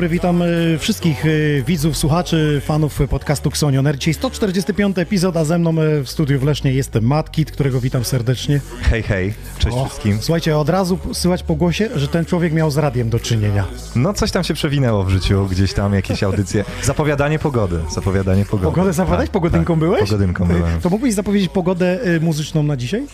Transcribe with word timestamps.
Dobry, 0.00 0.08
witam 0.08 0.42
e, 0.42 0.46
wszystkich 0.78 1.26
e, 1.26 1.62
widzów, 1.62 1.96
słuchaczy, 1.96 2.62
fanów 2.64 3.00
podcastu 3.10 3.48
Xonioner. 3.48 3.98
Dzisiaj 3.98 4.14
145 4.14 4.98
epizod, 4.98 5.36
a 5.36 5.44
ze 5.44 5.58
mną 5.58 5.70
e, 5.70 6.02
w 6.04 6.10
studiu 6.10 6.40
w 6.40 6.42
Lesznie 6.42 6.72
jest 6.72 6.94
Matt 7.02 7.30
Kit, 7.30 7.50
którego 7.50 7.80
witam 7.80 8.04
serdecznie. 8.04 8.60
Hej, 8.82 9.02
hej, 9.02 9.34
cześć 9.58 9.76
O, 9.76 9.84
wszystkim. 9.84 10.18
Słuchajcie, 10.20 10.58
od 10.58 10.68
razu 10.68 10.98
słychać 11.12 11.42
po 11.42 11.54
głosie, 11.54 11.88
że 11.96 12.08
ten 12.08 12.24
człowiek 12.24 12.52
miał 12.52 12.70
z 12.70 12.76
radiem 12.76 13.10
do 13.10 13.18
czynienia. 13.18 13.64
No 13.96 14.12
coś 14.14 14.30
tam 14.30 14.44
się 14.44 14.54
przewinęło 14.54 15.04
w 15.04 15.10
życiu, 15.10 15.46
gdzieś 15.50 15.72
tam 15.72 15.94
jakieś 15.94 16.22
audycje. 16.22 16.64
Zapowiadanie 16.82 17.38
pogody, 17.38 17.78
zapowiadanie 17.94 18.44
pogody. 18.44 18.74
Pogodę 18.74 18.92
zapadać? 18.92 19.26
Tak, 19.26 19.30
Pogodynką 19.30 19.74
tak, 19.74 19.80
byłeś? 19.80 20.00
Pogodynką 20.00 20.46
byłem. 20.46 20.80
To 20.80 20.90
mógłbyś 20.90 21.14
zapowiedzieć 21.14 21.50
pogodę 21.50 21.98
muzyczną 22.20 22.62
na 22.62 22.76
dzisiaj? 22.76 23.06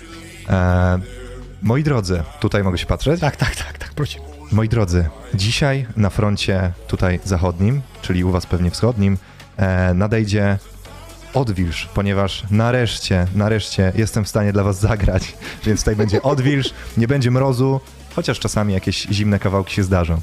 E, 0.49 0.99
moi 1.63 1.83
drodzy, 1.83 2.23
tutaj 2.41 2.63
mogę 2.63 2.79
się 2.79 2.87
patrzeć? 2.87 3.21
Tak, 3.21 3.37
tak, 3.37 3.57
tak, 3.57 3.79
tak, 3.79 3.95
prosimy. 3.95 4.36
Moi 4.53 4.69
drodzy, 4.69 5.09
dzisiaj 5.35 5.87
na 5.97 6.11
froncie 6.11 6.73
tutaj 6.87 7.21
zachodnim, 7.25 7.83
czyli 8.03 8.25
u 8.25 8.31
was 8.31 8.47
pewnie 8.47 8.71
wschodnim, 8.71 9.19
e, 9.57 9.95
nadejdzie 9.95 10.59
odwilż, 11.35 11.89
ponieważ 11.95 12.45
nareszcie, 12.51 13.27
nareszcie 13.35 13.93
jestem 13.97 14.25
w 14.25 14.29
stanie 14.29 14.53
dla 14.53 14.63
was 14.63 14.81
zagrać, 14.81 15.37
więc 15.65 15.81
tutaj 15.81 15.97
będzie 15.97 16.23
odwilż, 16.23 16.71
nie 16.97 17.09
będzie 17.09 17.31
mrozu, 17.31 17.81
chociaż 18.17 18.39
czasami 18.39 18.75
jakieś 18.75 19.07
zimne 19.11 19.39
kawałki 19.39 19.75
się 19.75 19.83
zdarzą. 19.83 20.21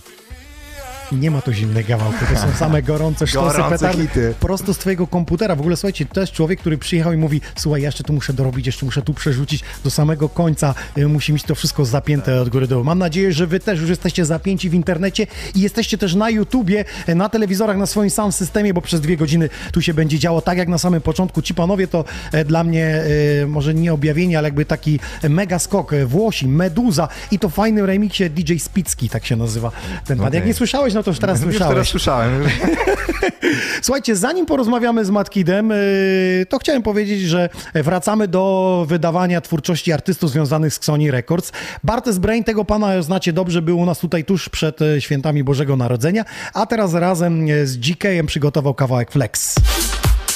Nie 1.20 1.32
ma 1.32 1.42
tu 1.42 1.54
zimnej 1.54 1.86
gawałki, 1.86 2.26
to 2.34 2.40
są 2.40 2.54
same 2.60 2.82
gorące 2.82 3.28
sztosy, 3.28 3.62
petardy, 3.70 4.34
prosto 4.40 4.74
z 4.74 4.78
twojego 4.78 5.08
komputera. 5.08 5.56
W 5.56 5.60
ogóle 5.60 5.78
słuchajcie, 5.78 6.06
to 6.06 6.22
jest 6.22 6.34
człowiek, 6.34 6.60
który 6.60 6.78
przyjechał 6.78 7.14
i 7.14 7.18
mówi, 7.18 7.42
słuchaj, 7.56 7.82
ja 7.82 7.88
jeszcze 7.88 8.04
tu 8.04 8.14
muszę 8.14 8.34
dorobić, 8.34 8.66
jeszcze 8.66 8.86
muszę 8.86 9.02
tu 9.02 9.14
przerzucić 9.14 9.64
do 9.84 9.90
samego 9.90 10.30
końca, 10.30 10.76
y, 10.98 11.08
musi 11.08 11.34
mieć 11.34 11.44
to 11.44 11.56
wszystko 11.56 11.86
zapięte 11.86 12.42
od 12.42 12.50
góry 12.50 12.68
do 12.68 12.76
dołu. 12.76 12.84
Mam 12.84 13.00
nadzieję, 13.00 13.34
że 13.34 13.48
wy 13.48 13.60
też 13.60 13.80
już 13.80 13.90
jesteście 13.90 14.26
zapięci 14.26 14.70
w 14.70 14.74
internecie 14.74 15.28
i 15.56 15.62
jesteście 15.62 15.98
też 15.98 16.16
na 16.16 16.30
YouTubie, 16.30 16.86
y, 17.10 17.16
na 17.16 17.30
telewizorach, 17.30 17.78
na 17.78 17.86
swoim 17.86 18.10
sam 18.10 18.32
systemie, 18.32 18.74
bo 18.74 18.82
przez 18.82 19.02
dwie 19.02 19.18
godziny 19.18 19.50
tu 19.72 19.82
się 19.82 19.94
będzie 19.94 20.20
działo 20.20 20.42
tak 20.42 20.58
jak 20.58 20.68
na 20.68 20.78
samym 20.78 21.02
początku. 21.02 21.42
Ci 21.42 21.54
panowie 21.54 21.88
to 21.88 22.06
e, 22.32 22.46
dla 22.46 22.64
mnie 22.64 23.04
może 23.48 23.74
nie 23.74 23.94
objawienie, 23.94 24.38
ale 24.38 24.48
jakby 24.48 24.66
taki 24.66 25.00
mega 25.30 25.60
skok. 25.60 25.92
Włosi, 26.06 26.48
Meduza 26.48 27.08
i 27.32 27.40
to 27.40 27.50
w 27.50 27.54
fajnym 27.54 27.86
remiksie 27.86 28.30
DJ 28.30 28.58
Spicki, 28.58 29.10
tak 29.10 29.26
się 29.26 29.36
nazywa 29.36 29.72
ten 30.06 30.18
pan. 30.18 30.26
Jak 30.26 30.34
Okej. 30.34 30.48
nie 30.48 30.54
słyszałeś, 30.54 30.94
no 30.94 31.03
to 31.04 31.12
już 31.12 31.20
teraz 31.20 31.42
Już 31.42 31.50
słyszałeś. 31.50 31.74
teraz 31.74 31.88
słyszałem. 31.88 32.44
Słuchajcie, 33.82 34.16
zanim 34.16 34.46
porozmawiamy 34.46 35.06
z 35.06 35.10
Matkidem, 35.10 35.70
yy, 35.70 36.46
to 36.50 36.60
chciałem 36.60 36.84
powiedzieć, 36.84 37.22
że 37.22 37.50
wracamy 37.74 38.28
do 38.28 38.86
wydawania 38.90 39.42
twórczości 39.42 39.92
artystów 39.92 40.30
związanych 40.30 40.74
z 40.74 40.84
Sony 40.84 41.12
Records. 41.12 41.52
Bartes 41.84 42.18
Brain, 42.18 42.44
tego 42.44 42.66
pana 42.66 43.02
znacie 43.02 43.34
dobrze, 43.34 43.62
był 43.62 43.80
u 43.80 43.86
nas 43.86 44.00
tutaj 44.00 44.26
tuż 44.26 44.50
przed 44.50 44.82
e, 44.82 45.02
świętami 45.02 45.44
Bożego 45.44 45.76
Narodzenia, 45.76 46.26
a 46.54 46.66
teraz 46.66 46.94
razem 46.94 47.48
e, 47.50 47.68
z 47.68 47.78
GK-em 47.78 48.26
przygotował 48.26 48.74
kawałek 48.74 49.12
Flex. 49.12 49.56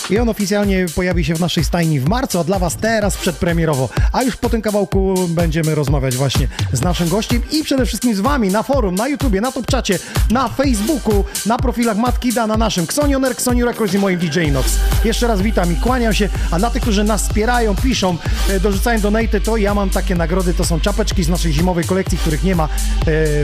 I 0.10 0.20
on 0.20 0.30
oficjalnie 0.30 0.86
pojawi 0.96 1.26
się 1.26 1.36
w 1.36 1.40
naszej 1.40 1.64
stajni 1.64 2.00
w 2.00 2.10
marcu, 2.10 2.40
a 2.40 2.44
dla 2.44 2.60
Was 2.60 2.76
teraz 2.76 3.18
przedpremierowo. 3.18 3.90
A 4.14 4.24
już 4.24 4.36
po 4.36 4.50
tym 4.50 4.62
kawałku 4.62 5.16
będziemy 5.28 5.76
rozmawiać 5.76 6.16
właśnie 6.16 6.48
z 6.74 6.82
naszym 6.82 7.10
gościem 7.10 7.42
i 7.52 7.64
przede 7.64 7.86
wszystkim 7.86 8.16
z 8.16 8.20
Wami 8.20 8.50
na 8.50 8.64
forum, 8.64 8.96
na 8.96 9.08
YouTubie, 9.08 9.42
na 9.42 9.52
Topczacie, 9.52 10.00
na 10.32 10.50
Facebooku, 10.50 11.24
na 11.46 11.58
profilach 11.58 11.98
Matkida, 11.98 12.48
na 12.48 12.58
naszym 12.58 12.84
Xonioner, 12.84 13.32
Xoni 13.32 13.64
Records 13.64 13.94
i 13.94 14.00
moim 14.00 14.20
DJ 14.20 14.52
Nox. 14.52 14.78
Jeszcze 15.06 15.28
raz 15.28 15.42
witam 15.42 15.74
i 15.74 15.76
kłaniam 15.76 16.14
się, 16.14 16.30
a 16.52 16.60
dla 16.60 16.70
tych, 16.70 16.82
którzy 16.82 17.04
nas 17.04 17.24
wspierają, 17.24 17.76
piszą, 17.76 18.18
e, 18.50 18.60
dorzucają 18.60 19.00
donaty, 19.00 19.42
to 19.42 19.58
ja 19.58 19.74
mam 19.74 19.90
takie 19.90 20.16
nagrody, 20.16 20.54
to 20.54 20.66
są 20.66 20.80
czapeczki 20.80 21.24
z 21.24 21.30
naszej 21.30 21.54
zimowej 21.54 21.84
kolekcji, 21.84 22.18
których 22.18 22.44
nie 22.44 22.56
ma 22.56 22.64
e, 22.64 22.68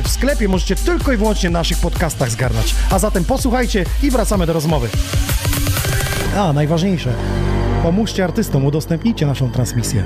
w 0.01 0.07
sklepie, 0.07 0.47
możecie 0.47 0.75
tylko 0.75 1.13
i 1.13 1.17
wyłącznie 1.17 1.49
w 1.49 1.53
naszych 1.53 1.77
podcastach 1.77 2.31
zgarnąć. 2.31 2.75
A 2.89 2.99
zatem 2.99 3.25
posłuchajcie 3.25 3.85
i 4.03 4.11
wracamy 4.11 4.45
do 4.45 4.53
rozmowy. 4.53 4.89
A, 6.37 6.53
najważniejsze. 6.53 7.13
Pomóżcie 7.83 8.23
artystom, 8.23 8.65
udostępnijcie 8.65 9.25
naszą 9.25 9.51
transmisję. 9.51 10.03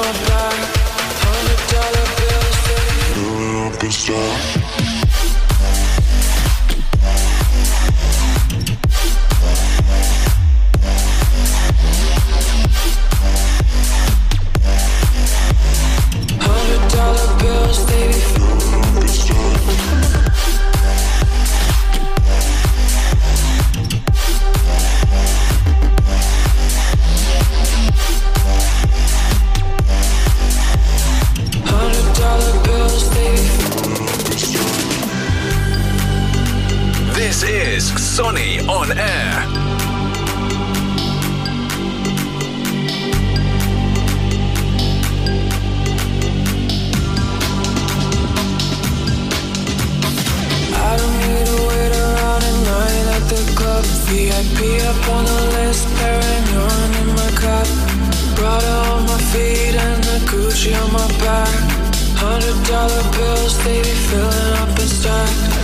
My 0.00 0.12
back. 0.28 0.58
Hundred 1.24 1.60
dollar 1.72 2.06
bills, 2.20 2.60
up 4.16 4.49
Sonny 38.20 38.60
on 38.68 38.92
air. 38.98 39.32
I 50.76 50.96
don't 50.98 51.16
need 51.22 51.46
to 51.48 51.56
wait 51.64 51.92
around 51.96 52.42
in 52.44 52.56
line 52.68 53.08
at 53.16 53.24
the 53.32 53.40
club. 53.56 53.84
VIP 54.04 54.84
up 54.84 55.08
on 55.16 55.24
the 55.24 55.40
list, 55.56 55.88
paranoid 55.96 56.92
in 57.00 57.08
my 57.16 57.30
cup. 57.40 57.66
Prada 58.36 58.74
on 58.92 59.06
my 59.06 59.18
feet 59.32 59.76
and 59.86 60.04
the 60.04 60.18
Gucci 60.28 60.76
on 60.76 60.92
my 60.92 61.08
back. 61.24 61.56
Hundred 62.20 62.58
dollar 62.68 63.02
bills, 63.16 63.56
they 63.64 63.80
be 63.80 63.94
filling 64.10 64.52
up 64.60 64.68
and 64.68 64.90
stacked. 64.90 65.59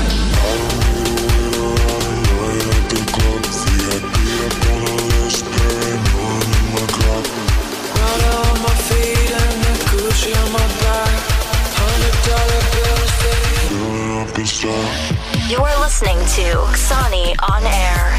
You're 15.48 15.78
listening 15.84 16.18
to 16.18 16.76
Sonny 16.76 17.34
on 17.52 17.66
Air. 17.66 18.12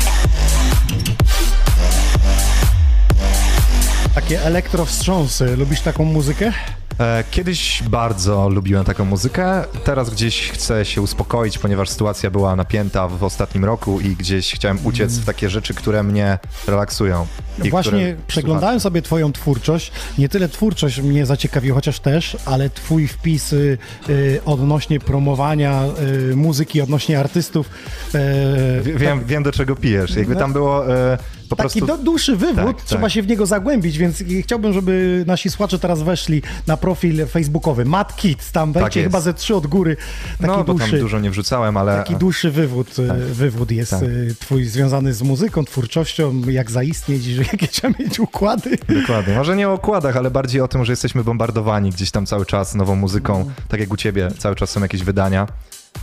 Takie 4.15 4.41
elektrowstrząsy. 4.41 5.55
Lubisz 5.57 5.81
taką 5.81 6.03
muzykę? 6.05 6.53
E, 6.99 7.23
Kiedyś 7.31 7.83
bardzo 7.89 8.49
lubiłem 8.49 8.85
taką 8.85 9.05
muzykę, 9.05 9.63
teraz 9.83 10.09
gdzieś 10.09 10.51
chcę 10.51 10.85
się 10.85 11.01
uspokoić, 11.01 11.57
ponieważ 11.57 11.89
sytuacja 11.89 12.31
była 12.31 12.55
napięta 12.55 13.07
w 13.07 13.23
ostatnim 13.23 13.65
roku 13.65 14.01
i 14.01 14.09
gdzieś 14.15 14.53
chciałem 14.53 14.79
uciec 14.83 15.17
w 15.19 15.25
takie 15.25 15.49
rzeczy, 15.49 15.73
które 15.73 16.03
mnie 16.03 16.37
relaksują. 16.67 17.27
i 17.63 17.69
Właśnie 17.69 18.15
przeglądałem 18.27 18.79
sobie 18.79 19.01
twoją 19.01 19.31
twórczość. 19.33 19.91
Nie 20.17 20.29
tyle 20.29 20.49
twórczość 20.49 21.01
mnie 21.01 21.25
zaciekawiła, 21.25 21.75
chociaż 21.75 21.99
też, 21.99 22.37
ale 22.45 22.69
twój 22.69 23.07
wpis 23.07 23.53
y, 23.53 23.77
y, 24.09 24.39
odnośnie 24.45 24.99
promowania 24.99 25.83
y, 26.31 26.35
muzyki, 26.35 26.81
odnośnie 26.81 27.19
artystów. 27.19 27.69
y, 28.15 28.81
Wie- 28.83 28.93
Wiem, 28.95 29.25
wiem 29.25 29.43
do 29.43 29.51
czego 29.51 29.75
pijesz. 29.75 30.15
Jakby 30.15 30.35
tam 30.35 30.53
było 30.53 30.95
e, 30.95 31.17
po 31.49 31.55
Taki 31.55 31.81
prostu... 31.81 32.03
dłuższy 32.03 32.35
wywód, 32.35 32.77
Tak, 32.77 32.81
trzeba 32.81 33.01
tak. 33.01 33.11
się 33.11 33.21
w 33.21 33.27
niego 33.27 33.45
zagłębić, 33.45 33.97
więc 33.97 34.23
chciałbym, 34.43 34.73
żeby 34.73 35.23
nasi 35.27 35.49
słuchacze 35.49 35.79
teraz 35.79 36.01
weszli 36.01 36.41
na 36.67 36.77
profil 36.77 37.27
facebookowy 37.27 37.85
Matt 37.85 38.15
Kids, 38.15 38.51
tam 38.51 38.73
Tak 38.73 38.93
chyba 38.93 39.21
ze 39.21 39.33
trzy 39.33 39.55
od 39.55 39.67
góry, 39.67 39.97
taki 40.41 40.47
no, 40.47 40.63
bo 40.63 40.73
dłuższy. 40.73 40.91
tam 40.91 40.99
dużo 40.99 41.19
nie 41.19 41.31
wrzucałem, 41.31 41.77
ale... 41.77 41.97
Taki 41.97 42.15
dłuższy 42.15 42.51
wywód, 42.51 42.99
y, 42.99 43.33
wywód 43.33 43.71
jest 43.71 43.91
tak. 43.91 44.03
y, 44.03 44.35
twój 44.39 44.65
związany 44.65 45.13
z 45.13 45.21
muzyką, 45.21 45.65
twórczością, 45.65 46.41
jak 46.47 46.71
zaistnieć, 46.71 47.23
że 47.23 47.41
jakie 47.51 47.67
trzeba 47.67 47.93
mieć 47.99 48.19
układy. 48.19 48.77
Dokładnie. 49.01 49.35
Może 49.35 49.55
nie 49.55 49.69
o 49.69 49.73
okładach, 49.73 50.17
ale 50.17 50.31
bardziej 50.31 50.61
o 50.61 50.67
tym, 50.67 50.85
że 50.85 50.91
jesteśmy 50.91 51.23
bombardowani 51.23 51.89
gdzieś 51.89 52.11
tam 52.11 52.25
cały 52.25 52.45
czas 52.45 52.75
nową 52.75 52.95
muzyką. 52.95 53.51
Tak 53.67 53.79
jak 53.79 53.91
u 53.93 53.97
ciebie, 53.97 54.29
cały 54.37 54.55
czas 54.55 54.69
są 54.69 54.81
jakieś 54.81 55.03
wydania. 55.03 55.47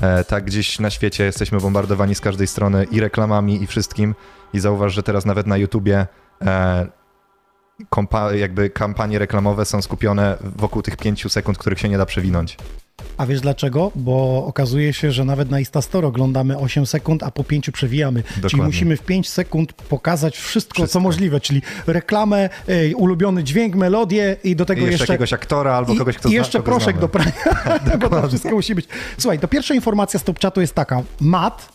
E, 0.00 0.24
tak 0.24 0.44
gdzieś 0.44 0.78
na 0.78 0.90
świecie 0.90 1.24
jesteśmy 1.24 1.58
bombardowani 1.58 2.14
z 2.14 2.20
każdej 2.20 2.46
strony 2.46 2.84
i 2.90 3.00
reklamami, 3.00 3.62
i 3.62 3.66
wszystkim. 3.66 4.14
I 4.52 4.60
zauważ, 4.60 4.94
że 4.94 5.02
teraz 5.02 5.24
nawet 5.24 5.46
na 5.46 5.56
YouTubie 5.56 6.06
e, 6.42 6.86
jakby 8.32 8.70
kampanie 8.70 9.18
reklamowe 9.18 9.64
są 9.64 9.82
skupione 9.82 10.38
wokół 10.56 10.82
tych 10.82 10.96
pięciu 10.96 11.28
sekund, 11.28 11.58
których 11.58 11.78
się 11.78 11.88
nie 11.88 11.98
da 11.98 12.06
przewinąć. 12.06 12.56
A 13.16 13.26
wiesz 13.26 13.40
dlaczego? 13.40 13.90
Bo 13.94 14.44
okazuje 14.46 14.92
się, 14.92 15.12
że 15.12 15.24
nawet 15.24 15.50
na 15.50 15.58
Instastore 15.58 16.08
oglądamy 16.08 16.58
8 16.58 16.86
sekund, 16.86 17.22
a 17.22 17.30
po 17.30 17.44
5 17.44 17.70
przewijamy. 17.70 18.22
Czyli 18.22 18.40
Dokładnie. 18.42 18.66
musimy 18.66 18.96
w 18.96 19.00
5 19.02 19.28
sekund 19.28 19.72
pokazać 19.72 20.36
wszystko, 20.36 20.74
Wszystko. 20.74 20.92
co 20.92 21.00
możliwe, 21.00 21.40
czyli 21.40 21.62
reklamę, 21.86 22.48
ulubiony 22.96 23.44
dźwięk, 23.44 23.74
melodię 23.74 24.36
i 24.44 24.56
do 24.56 24.64
tego 24.64 24.80
I 24.80 24.84
jeszcze, 24.84 24.92
jeszcze... 25.02 25.12
jakiegoś 25.12 25.32
aktora 25.32 25.74
albo 25.74 25.92
I, 25.94 25.96
kogoś, 25.98 26.16
kto 26.16 26.28
I 26.28 26.32
zna- 26.32 26.38
jeszcze 26.38 26.58
kogo 26.58 26.70
proszek 26.70 26.96
znamy. 26.96 27.00
do 27.00 27.08
prania, 27.08 27.32
bo 28.00 28.08
to 28.08 28.28
wszystko 28.28 28.50
musi 28.50 28.74
być. 28.74 28.86
Słuchaj, 29.18 29.38
to 29.38 29.48
pierwsza 29.48 29.74
informacja 29.74 30.20
z 30.20 30.24
top 30.24 30.40
chatu 30.40 30.60
jest 30.60 30.74
taka. 30.74 31.02
Matt 31.20 31.68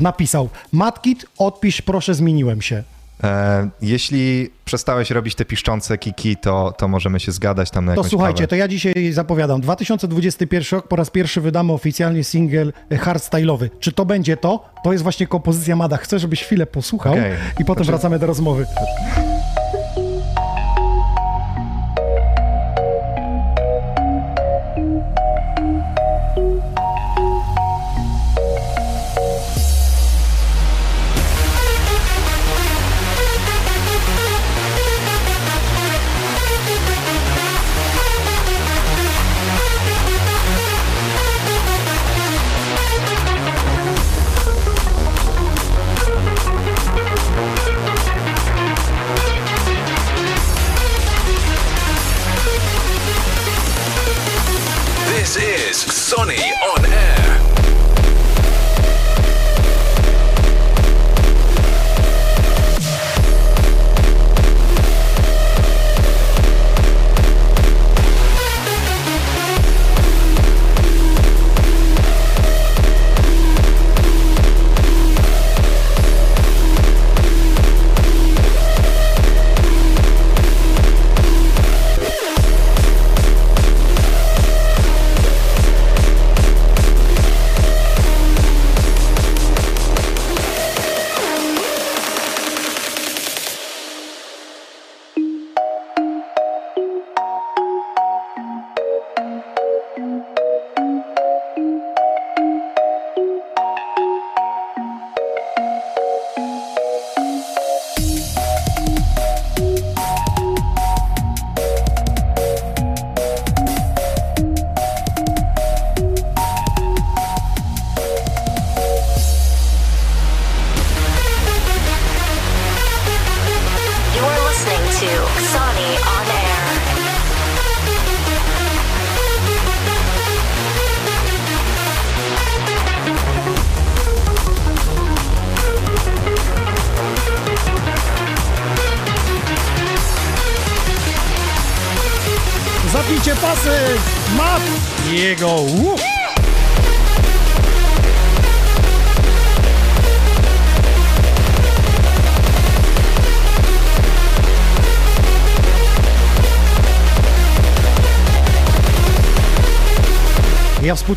napisał, 0.00 0.48
Matkit, 0.72 1.26
odpisz, 1.38 1.82
proszę, 1.82 2.14
zmieniłem 2.14 2.62
się. 2.62 2.82
E, 3.24 3.68
jeśli 3.82 4.50
przestałeś 4.64 5.10
robić 5.10 5.34
te 5.34 5.44
piszczące 5.44 5.98
kiki, 5.98 6.36
to, 6.36 6.72
to 6.78 6.88
możemy 6.88 7.20
się 7.20 7.32
zgadać 7.32 7.70
tam 7.70 7.84
na 7.84 7.94
To 7.94 8.04
słuchajcie, 8.04 8.36
kawę. 8.38 8.48
to 8.48 8.56
ja 8.56 8.68
dzisiaj 8.68 9.12
zapowiadam. 9.12 9.60
2021 9.60 10.78
rok 10.78 10.88
po 10.88 10.96
raz 10.96 11.10
pierwszy 11.10 11.40
wydamy 11.40 11.72
oficjalnie 11.72 12.24
singiel 12.24 12.72
hardstyle'owy. 12.90 13.68
Czy 13.80 13.92
to 13.92 14.04
będzie 14.06 14.36
to? 14.36 14.64
To 14.84 14.92
jest 14.92 15.02
właśnie 15.02 15.26
kompozycja 15.26 15.76
Mada. 15.76 15.96
Chcę, 15.96 16.18
żebyś 16.18 16.44
chwilę 16.44 16.66
posłuchał 16.66 17.12
Okej. 17.12 17.32
i 17.58 17.64
potem 17.64 17.84
Znaczy- 17.84 17.90
wracamy 17.90 18.18
do 18.18 18.26
rozmowy. 18.26 18.66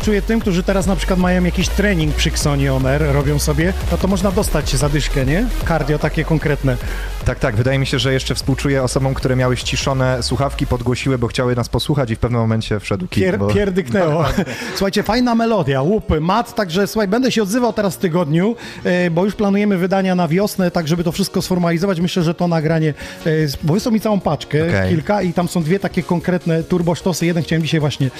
Współczuję 0.04 0.22
tym, 0.22 0.40
którzy 0.40 0.62
teraz 0.62 0.86
na 0.86 0.96
przykład 0.96 1.18
mają 1.18 1.44
jakiś 1.44 1.68
trening 1.68 2.14
przy 2.14 2.30
Xonie 2.30 2.74
Oner, 2.74 3.02
robią 3.12 3.38
sobie, 3.38 3.72
no 3.92 3.98
to 3.98 4.08
można 4.08 4.32
dostać 4.32 4.76
zadyszkę, 4.76 5.26
nie? 5.26 5.46
Cardio 5.68 5.98
takie 5.98 6.24
konkretne. 6.24 6.76
Tak, 7.24 7.38
tak. 7.38 7.56
Wydaje 7.56 7.78
mi 7.78 7.86
się, 7.86 7.98
że 7.98 8.12
jeszcze 8.12 8.34
współczuję 8.34 8.82
osobom, 8.82 9.14
które 9.14 9.36
miały 9.36 9.56
ściszone 9.56 10.22
słuchawki, 10.22 10.66
podgłosiły, 10.66 11.18
bo 11.18 11.26
chciały 11.26 11.56
nas 11.56 11.68
posłuchać 11.68 12.10
i 12.10 12.16
w 12.16 12.18
pewnym 12.18 12.40
momencie 12.40 12.80
wszedł 12.80 13.06
kit. 13.06 13.24
Pier, 13.24 13.38
bo... 13.38 13.46
Pierdyknęło. 13.46 14.24
Słuchajcie, 14.76 15.02
fajna 15.02 15.34
melodia, 15.34 15.82
łupy, 15.82 16.20
mat, 16.20 16.54
także 16.54 16.86
słuchaj, 16.86 17.08
będę 17.08 17.32
się 17.32 17.42
odzywał 17.42 17.72
teraz 17.72 17.94
w 17.94 17.98
tygodniu, 17.98 18.56
e, 18.84 19.10
bo 19.10 19.24
już 19.24 19.34
planujemy 19.34 19.78
wydania 19.78 20.14
na 20.14 20.28
wiosnę, 20.28 20.70
tak 20.70 20.88
żeby 20.88 21.04
to 21.04 21.12
wszystko 21.12 21.42
sformalizować. 21.42 22.00
Myślę, 22.00 22.22
że 22.22 22.34
to 22.34 22.48
nagranie, 22.48 22.94
e, 23.26 23.30
bo 23.62 23.74
wysłał 23.74 23.92
mi 23.92 24.00
całą 24.00 24.20
paczkę, 24.20 24.68
Okej. 24.68 24.90
kilka 24.90 25.22
i 25.22 25.32
tam 25.32 25.48
są 25.48 25.62
dwie 25.62 25.78
takie 25.78 26.02
konkretne 26.02 26.62
turbosztosy. 26.62 27.26
Jeden 27.26 27.42
chciałem 27.42 27.62
dzisiaj 27.62 27.80
właśnie 27.80 28.10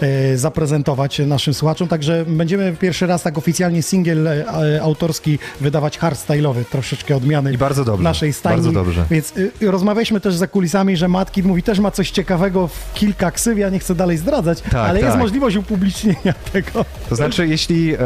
e, 0.00 0.36
zaprezentować 0.36 1.20
naszym 1.28 1.54
słuchaczom, 1.54 1.88
także 1.88 2.24
będziemy 2.28 2.76
pierwszy 2.80 3.06
raz 3.06 3.22
tak 3.22 3.38
oficjalnie 3.38 3.82
singiel 3.82 4.26
e, 4.28 4.44
autorski 4.82 5.38
wydawać 5.60 5.98
hardstyle'owy, 5.98 6.64
troszeczkę 6.70 7.16
odmiany 7.16 7.52
I 7.52 7.58
bardzo 7.58 7.84
dobrze, 7.84 8.04
naszej 8.04 8.32
stajni. 8.32 8.56
bardzo 8.56 8.72
dobrze. 8.72 9.04
Więc 9.10 9.32
y, 9.36 9.50
rozmawialiśmy 9.70 10.20
też 10.20 10.34
za 10.34 10.46
kulisami, 10.46 10.96
że 10.96 11.08
Matki 11.08 11.42
mówi 11.42 11.62
też 11.62 11.78
ma 11.78 11.90
coś 11.90 12.10
ciekawego 12.10 12.68
w 12.68 12.92
kilka 12.94 13.30
ksyw, 13.30 13.58
ja 13.58 13.68
nie 13.70 13.78
chcę 13.78 13.94
dalej 13.94 14.16
zdradzać, 14.16 14.60
Tak, 14.60 14.74
ale 14.74 14.98
jest 14.98 15.10
tak. 15.12 15.20
możliwość 15.20 15.56
upublicznienia 15.56 16.32
tego. 16.52 16.84
To 17.08 17.16
znaczy, 17.16 17.46
jeśli 17.48 17.94
e, 17.94 17.98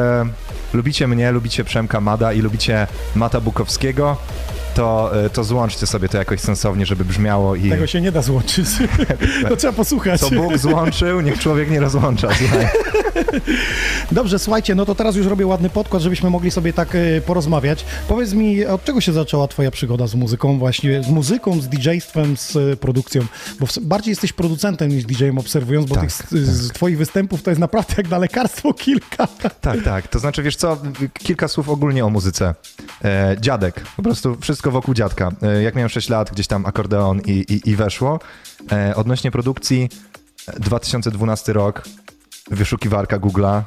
lubicie 0.72 1.08
mnie, 1.08 1.32
lubicie 1.32 1.64
Przemka 1.64 2.00
Mada 2.00 2.32
i 2.32 2.40
lubicie 2.40 2.86
Mata 3.14 3.40
Bukowskiego, 3.40 4.16
to, 4.74 5.10
e, 5.24 5.30
to 5.30 5.44
złączcie 5.44 5.86
sobie 5.86 6.08
to 6.08 6.18
jakoś 6.18 6.40
sensownie, 6.40 6.86
żeby 6.86 7.04
brzmiało 7.04 7.56
i 7.56 7.70
Tego 7.70 7.86
się 7.86 8.00
nie 8.00 8.12
da 8.12 8.22
złączyć. 8.22 8.66
to 9.48 9.56
trzeba 9.56 9.72
posłuchać. 9.72 10.20
co 10.20 10.30
Bóg 10.30 10.58
złączył, 10.58 11.20
niech 11.20 11.38
człowiek 11.38 11.70
nie 11.70 11.80
rozłącza. 11.80 12.28
Słuchaj. 12.34 12.68
Dobrze, 14.12 14.38
słuchajcie, 14.38 14.74
no 14.74 14.86
to 14.86 14.94
teraz 14.94 15.16
już 15.16 15.26
robię 15.26 15.46
ładny 15.46 15.70
podkład, 15.70 16.02
żebyśmy 16.02 16.30
mogli 16.30 16.50
sobie 16.50 16.72
tak 16.72 16.94
y, 16.94 17.22
porozmawiać. 17.26 17.84
Powiedz 18.08 18.32
mi, 18.32 18.66
od 18.66 18.84
czego 18.84 19.00
się 19.00 19.12
zaczęła 19.12 19.48
twoja 19.48 19.70
przygoda 19.70 20.06
z 20.06 20.14
muzyką 20.14 20.58
właśnie, 20.58 21.02
z 21.02 21.08
muzyką, 21.08 21.60
z 21.60 21.68
DJ-stwem, 21.68 22.36
z 22.36 22.56
y, 22.56 22.76
produkcją? 22.76 23.22
Bo 23.60 23.66
bardziej 23.82 24.12
jesteś 24.12 24.32
producentem 24.32 24.88
niż 24.88 25.04
DJ-em 25.04 25.38
obserwując, 25.38 25.86
bo 25.86 25.94
Tak, 25.94 26.04
tych 26.04 26.28
z 26.32 26.68
twoich 26.72 26.98
występów 26.98 27.42
to 27.42 27.50
jest 27.50 27.60
naprawdę 27.60 27.94
jak 27.96 28.08
na 28.08 28.18
lekarstwo 28.18 28.74
kilka. 28.84 29.26
Tak, 29.60 29.82
tak. 29.84 30.08
To 30.08 30.18
znaczy, 30.18 30.42
wiesz 30.42 30.56
co, 30.56 30.78
kilka 31.12 31.48
słów 31.48 31.68
ogólnie 31.68 32.04
o 32.04 32.10
muzyce. 32.10 32.54
E, 33.04 33.36
dziadek, 33.40 33.80
po 33.96 34.02
prostu 34.02 34.36
wszystko 34.40 34.61
wokół 34.70 34.94
dziadka. 34.94 35.30
E, 35.42 35.62
jak 35.62 35.74
miałem 35.74 35.88
6 35.88 36.08
lat, 36.08 36.30
gdzieś 36.30 36.46
tam 36.46 36.66
akordeon 36.66 37.20
i, 37.20 37.30
i, 37.30 37.70
i 37.70 37.76
weszło. 37.76 38.20
E, 38.72 38.96
odnośnie 38.96 39.30
produkcji, 39.30 39.88
e, 40.48 40.60
2012 40.60 41.52
rok, 41.52 41.84
wyszukiwarka 42.50 43.18
Google'a, 43.18 43.62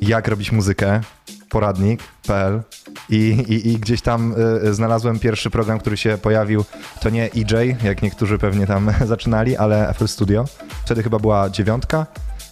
jak 0.00 0.28
robić 0.28 0.52
muzykę, 0.52 1.00
poradnik.pl 1.48 2.62
i, 3.08 3.16
i, 3.48 3.68
i 3.68 3.78
gdzieś 3.78 4.02
tam 4.02 4.34
e, 4.68 4.74
znalazłem 4.74 5.18
pierwszy 5.18 5.50
program, 5.50 5.78
który 5.78 5.96
się 5.96 6.18
pojawił. 6.22 6.64
To 7.00 7.10
nie 7.10 7.24
EJ, 7.24 7.76
jak 7.84 8.02
niektórzy 8.02 8.38
pewnie 8.38 8.66
tam 8.66 8.90
zaczynali, 9.06 9.56
ale 9.56 9.94
FL 9.94 10.06
Studio. 10.08 10.44
Wtedy 10.84 11.02
chyba 11.02 11.18
była 11.18 11.50
dziewiątka. 11.50 12.06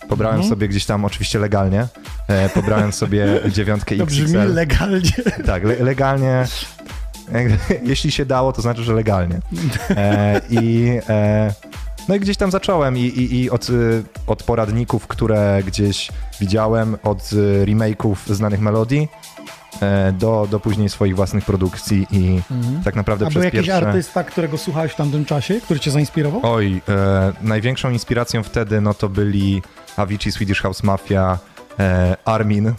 Pobrałem 0.09 0.45
sobie 0.45 0.69
gdzieś 0.69 0.87
tam, 0.87 1.05
oczywiście 1.05 1.39
legalnie, 1.39 1.87
e, 2.29 2.49
pobrałem 2.49 2.93
sobie 2.93 3.27
dziewiątkę 3.55 3.97
To 3.97 4.07
brzmi 4.07 4.23
XXL. 4.23 4.55
legalnie. 4.55 5.11
Tak, 5.47 5.65
le 5.65 5.77
legalnie. 5.85 6.45
Jeśli 7.83 8.13
się 8.13 8.27
dało, 8.27 8.53
to 8.53 8.63
znaczy, 8.63 8.83
że 8.83 8.95
legalnie. 8.95 9.39
E, 9.91 10.41
I 10.51 10.91
e, 11.09 11.55
no 12.09 12.15
i 12.15 12.21
gdzieś 12.21 12.37
tam 12.37 12.51
zacząłem 12.51 12.97
i, 12.97 13.01
i, 13.01 13.43
i 13.43 13.51
od, 13.51 13.71
y, 13.71 14.03
od 14.27 14.43
poradników, 14.43 15.07
które 15.07 15.63
gdzieś 15.67 16.09
widziałem, 16.41 16.97
od 17.03 17.33
y, 17.33 17.65
remake'ów 17.67 18.35
znanych 18.35 18.61
melodii 18.61 19.09
e, 19.81 20.13
do, 20.13 20.49
do 20.51 20.61
później 20.61 20.89
swoich 20.89 21.17
własnych 21.17 21.45
produkcji 21.45 22.07
i 22.11 22.41
tak 22.85 22.95
naprawdę 22.95 23.27
A 23.27 23.29
przez 23.29 23.41
był 23.41 23.45
jakiś 23.45 23.67
pierwsze... 23.67 23.89
artysta, 23.89 24.25
którego 24.25 24.59
słuchałeś 24.59 24.93
w 24.93 24.97
tamtym 24.97 25.25
czasie, 25.25 25.61
który 25.61 25.81
cię 25.81 25.91
zainspirował? 25.91 26.41
Oj, 26.43 26.83
e, 26.89 27.33
największą 27.43 27.91
inspiracją 27.91 28.43
wtedy 28.43 28.81
no 28.81 28.95
to 28.95 29.09
byli 29.09 29.63
Avicii, 29.97 30.33
Swedish 30.33 30.61
House 30.61 30.83
Mafia, 30.83 31.39
e, 31.81 32.17
Armin. 32.25 32.73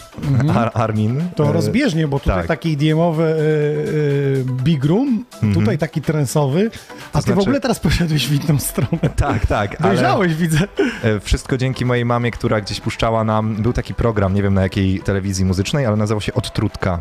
Ar, 0.55 0.71
Armin. 0.73 1.11
Mhm. 1.11 1.29
To 1.35 1.49
e, 1.49 1.53
rozbieżnie, 1.53 2.07
bo 2.07 2.19
tutaj 2.19 2.37
tak. 2.37 2.47
taki 2.47 2.71
idiomowy 2.71 3.23
y, 3.23 3.27
y, 3.37 4.45
big 4.63 4.85
room, 4.85 5.25
tutaj 5.53 5.77
taki 5.77 6.01
trensowy, 6.01 6.71
a 7.13 7.17
ty 7.17 7.21
w 7.21 7.25
znaczy- 7.25 7.41
ogóle 7.41 7.59
teraz 7.59 7.79
poszedłeś 7.79 8.27
w 8.27 8.49
inną 8.49 8.59
stronę. 8.59 9.09
Tak, 9.15 9.45
tak. 9.45 9.81
ale- 9.81 9.89
Dojrzałeś, 9.95 10.35
widzę. 10.35 10.59
E, 11.03 11.19
Wszystko 11.19 11.57
dzięki 11.57 11.85
mojej 11.85 12.05
mamie, 12.05 12.31
która 12.31 12.61
gdzieś 12.61 12.79
puszczała 12.81 13.23
nam. 13.23 13.55
Był 13.55 13.73
taki 13.73 13.93
program, 13.93 14.33
nie 14.33 14.43
wiem 14.43 14.53
na 14.53 14.61
jakiej 14.61 14.99
telewizji 14.99 15.45
muzycznej, 15.45 15.85
ale 15.85 15.95
nazywał 15.95 16.21
się 16.21 16.33
Odtrutka. 16.33 16.99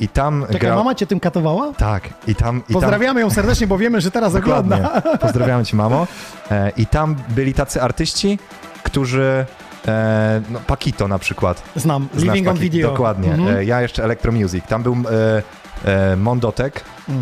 I 0.00 0.08
tam 0.08 0.42
Czekaj, 0.46 0.60
grał... 0.60 0.78
mama 0.78 0.94
cię 0.94 1.06
tym 1.06 1.20
katowała? 1.20 1.72
Tak, 1.72 2.08
i 2.26 2.34
tam. 2.34 2.62
I 2.68 2.72
Pozdrawiamy 2.72 3.20
ją 3.20 3.30
serdecznie, 3.30 3.66
bo 3.66 3.78
wiemy, 3.78 4.00
że 4.00 4.10
teraz 4.10 4.32
Tam... 4.32 4.42
ogląda. 4.42 4.76
Dokładnie. 4.78 5.18
Pozdrawiam 5.18 5.64
cię, 5.64 5.76
mamo. 5.76 6.06
E, 6.50 6.70
I 6.76 6.86
tam 6.86 7.16
byli 7.28 7.54
tacy 7.54 7.82
artyści, 7.82 8.38
którzy. 8.82 9.46
E, 9.88 10.42
no, 10.50 10.60
Pakito 10.66 11.08
na 11.08 11.18
przykład. 11.18 11.62
Znam, 11.76 12.08
Znasz 12.14 12.24
Living 12.24 12.48
on 12.48 12.56
Paki- 12.56 12.60
Video. 12.60 12.90
Dokładnie. 12.90 13.32
Mhm. 13.34 13.56
E, 13.56 13.64
ja 13.64 13.82
jeszcze 13.82 14.04
Electro 14.04 14.32
Music. 14.32 14.64
Tam 14.68 14.82
był 14.82 14.96
e, 15.84 15.92
e, 16.12 16.16
Mondotek. 16.16 16.84
E, 17.08 17.12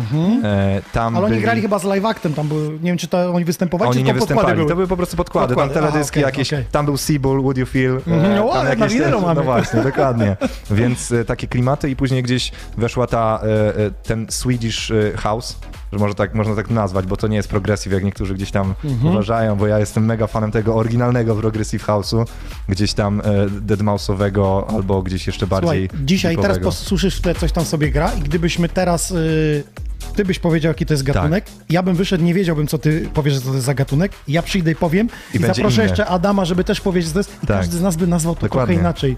tam 0.93 1.07
Mhm. 1.07 1.15
Ale 1.15 1.25
oni 1.25 1.29
byli... 1.29 1.41
grali 1.41 1.61
chyba 1.61 1.79
z 1.79 1.83
live 1.83 2.05
actem, 2.05 2.33
tam 2.33 2.47
był, 2.47 2.71
nie 2.71 2.77
wiem, 2.79 2.97
czy 2.97 3.07
to 3.07 3.33
oni 3.33 3.45
występowali, 3.45 3.89
Oni 3.91 3.99
czy 3.99 4.03
nie 4.05 4.13
występowali, 4.13 4.55
były. 4.55 4.69
to 4.69 4.75
były 4.75 4.87
po 4.87 4.97
prostu 4.97 5.17
podkłady, 5.17 5.47
Podkłady, 5.55 5.73
tam 5.73 5.83
teledyski 5.83 6.19
okej, 6.19 6.23
jakieś, 6.23 6.53
okej. 6.53 6.65
tam 6.71 6.85
był 6.85 6.97
Seabull, 6.97 7.41
Would 7.41 7.57
You 7.57 7.65
Feel, 7.65 8.01
Mhm, 8.07 8.43
o, 8.45 8.53
tam 8.53 8.59
ale 8.67 8.75
na 8.75 8.87
winylu 8.87 9.21
mamy. 9.21 9.35
No 9.35 9.43
właśnie, 9.43 9.81
dokładnie, 9.81 10.37
więc 10.71 11.11
e, 11.11 11.25
takie 11.25 11.47
klimaty 11.47 11.89
i 11.89 11.95
później 11.95 12.23
gdzieś 12.23 12.51
weszła 12.77 13.07
ta, 13.07 13.39
e, 13.43 13.47
e, 13.85 13.91
ten 13.91 14.25
Swedish 14.29 14.91
e, 14.91 15.17
House, 15.17 15.57
że 15.95 15.99
może 15.99 16.15
tak, 16.15 16.33
można 16.35 16.55
tak 16.55 16.69
nazwać, 16.69 17.05
bo 17.05 17.17
to 17.17 17.27
nie 17.27 17.35
jest 17.37 17.49
progressive, 17.49 17.93
jak 17.93 18.03
niektórzy 18.03 18.33
gdzieś 18.35 18.51
tam 18.51 18.73
Mhm. 18.83 19.11
uważają, 19.13 19.55
bo 19.55 19.67
ja 19.67 19.79
jestem 19.79 20.05
mega 20.05 20.27
fanem 20.27 20.51
tego 20.51 20.75
oryginalnego 20.75 21.35
progressive 21.35 21.85
house'u, 21.87 22.25
gdzieś 22.69 22.93
tam 22.93 23.21
e, 23.21 23.23
deadmause'owego 23.49 24.63
albo 24.75 25.01
gdzieś 25.01 25.27
jeszcze 25.27 25.47
bardziej 25.47 25.87
Słuchaj, 25.89 26.05
dzisiaj 26.05 26.35
teraz 26.35 26.47
deepowego. 26.57 26.65
posłyszysz 26.69 27.17
w 27.17 27.21
tle 27.21 27.35
coś 27.35 27.51
tam 27.51 27.65
sobie 27.65 27.91
gra 27.91 28.11
i 28.13 28.21
gdybyśmy 28.21 28.69
teraz, 28.69 29.11
y, 29.11 29.63
ty 30.15 30.25
byś 30.25 30.39
powiedział, 30.39 30.69
jaki 30.69 30.85
to 30.85 30.93
jest 30.93 31.03
gatunek, 31.03 31.43
Tak. 31.45 31.53
ja 31.69 31.83
bym 31.83 31.95
wyszedł, 31.95 32.23
nie 32.23 32.33
wiedziałbym, 32.33 32.67
co 32.67 32.77
ty 32.77 33.09
powiesz, 33.13 33.33
że 33.33 33.41
to 33.41 33.53
jest 33.53 33.65
za 33.65 33.73
gatunek, 33.73 34.11
ja 34.27 34.41
przyjdę 34.41 34.71
i 34.71 34.75
powiem 34.75 35.09
i, 35.33 35.37
I 35.37 35.39
zaproszę 35.39 35.75
inny. 35.81 35.83
jeszcze 35.89 36.05
Adama, 36.05 36.45
żeby 36.45 36.63
też 36.63 36.81
powiedzieć, 36.81 37.07
że 37.07 37.13
to 37.13 37.19
jest 37.19 37.43
i 37.43 37.47
Tak. 37.47 37.57
każdy 37.57 37.77
z 37.77 37.81
nas 37.81 37.95
by 37.95 38.07
nazwał 38.07 38.35
to 38.35 38.41
Dokładnie. 38.41 38.67
trochę 38.75 38.81
inaczej. 38.81 39.17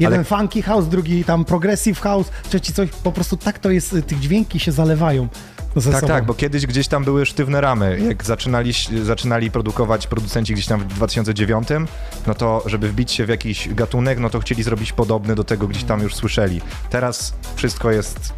Jeden 0.00 0.14
Ale- 0.14 0.24
funky 0.24 0.62
house, 0.62 0.88
drugi 0.88 1.24
tam 1.24 1.44
progressive 1.44 2.00
house, 2.00 2.30
trzeci 2.48 2.72
coś, 2.72 2.88
po 2.90 3.12
prostu 3.12 3.36
tak 3.36 3.58
to 3.58 3.70
jest, 3.70 3.92
y, 3.92 4.02
tych 4.02 4.20
dźwięki 4.20 4.60
się 4.60 4.72
zalewają 4.72 5.28
ze 5.76 5.90
Tak, 5.90 6.00
sobą. 6.00 6.12
tak, 6.12 6.24
bo 6.26 6.34
kiedyś 6.34 6.66
gdzieś 6.66 6.88
tam 6.88 7.04
były 7.04 7.26
sztywne 7.26 7.60
ramy. 7.60 8.00
Jak 8.08 8.24
zaczynali, 8.24 8.72
zaczynali 9.04 9.50
produkować 9.50 10.06
producenci 10.06 10.52
gdzieś 10.54 10.66
tam 10.66 10.80
w 10.80 10.86
2009, 10.86 11.68
no 12.26 12.34
to 12.34 12.62
żeby 12.66 12.88
wbić 12.88 13.12
się 13.12 13.26
w 13.26 13.28
jakiś 13.28 13.68
gatunek, 13.74 14.18
no 14.18 14.30
to 14.30 14.40
chcieli 14.40 14.62
zrobić 14.62 14.92
podobny 14.92 15.34
do 15.34 15.44
tego, 15.44 15.68
gdzieś 15.68 15.84
tam 15.84 16.00
już 16.02 16.14
słyszeli. 16.14 16.60
Teraz 16.90 17.34
wszystko 17.56 17.90
jest... 17.90 18.32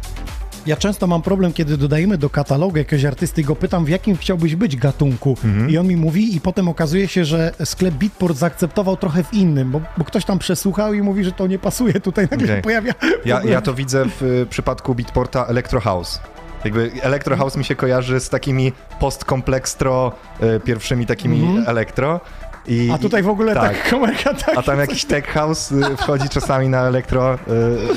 Ja 0.65 0.77
często 0.77 1.07
mam 1.07 1.21
problem, 1.21 1.53
kiedy 1.53 1.77
dodajemy 1.77 2.17
do 2.17 2.29
katalogu 2.29 2.77
jakiegoś 2.77 3.05
artysty 3.05 3.41
i 3.41 3.43
go 3.43 3.55
pytam, 3.55 3.85
w 3.85 3.89
jakim 3.89 4.17
chciałbyś 4.17 4.55
być 4.55 4.75
gatunku. 4.77 5.37
Mhm. 5.45 5.69
I 5.69 5.77
on 5.77 5.87
mi 5.87 5.95
mówi 5.95 6.35
i 6.35 6.41
potem 6.41 6.67
okazuje 6.69 7.07
się, 7.07 7.25
że 7.25 7.51
sklep 7.65 7.93
Beatport 7.95 8.37
zaakceptował 8.37 8.97
trochę 8.97 9.23
w 9.23 9.33
innym, 9.33 9.71
bo, 9.71 9.81
bo 9.97 10.03
ktoś 10.05 10.25
tam 10.25 10.39
przesłuchał 10.39 10.93
i 10.93 11.01
mówi, 11.01 11.23
że 11.23 11.31
to 11.31 11.47
nie 11.47 11.59
pasuje. 11.59 11.93
Tutaj 11.93 12.27
nagle 12.31 12.45
Okej. 12.45 12.57
się 12.57 12.61
pojawia. 12.61 12.93
Ja, 13.25 13.43
ja 13.43 13.61
to 13.61 13.73
widzę 13.73 14.05
w 14.19 14.23
y, 14.23 14.45
przypadku 14.49 14.95
Beatporta 14.95 15.45
Electro 15.45 15.79
House. 15.79 16.19
Jakby 16.65 16.91
Electro 17.01 17.37
House 17.37 17.57
mi 17.57 17.65
się 17.65 17.75
kojarzy 17.75 18.19
z 18.19 18.29
takimi 18.29 18.71
post-komplekstro 18.99 20.11
y, 20.43 20.59
pierwszymi 20.59 21.05
takimi 21.05 21.63
elektro. 21.67 22.19
I, 22.67 22.79
Mhm. 22.81 22.91
A 22.91 22.97
tutaj 22.97 23.23
w 23.23 23.29
ogóle 23.29 23.53
tak. 23.53 23.63
tak, 23.77 23.89
komerka 23.89 24.33
tak. 24.33 24.57
A 24.57 24.61
tam 24.61 24.79
jakiś 24.79 25.05
tech 25.05 25.27
house 25.27 25.71
y, 25.71 25.97
wchodzi 25.97 26.29
czasami 26.29 26.69
na 26.69 26.81
elektro, 26.81 27.39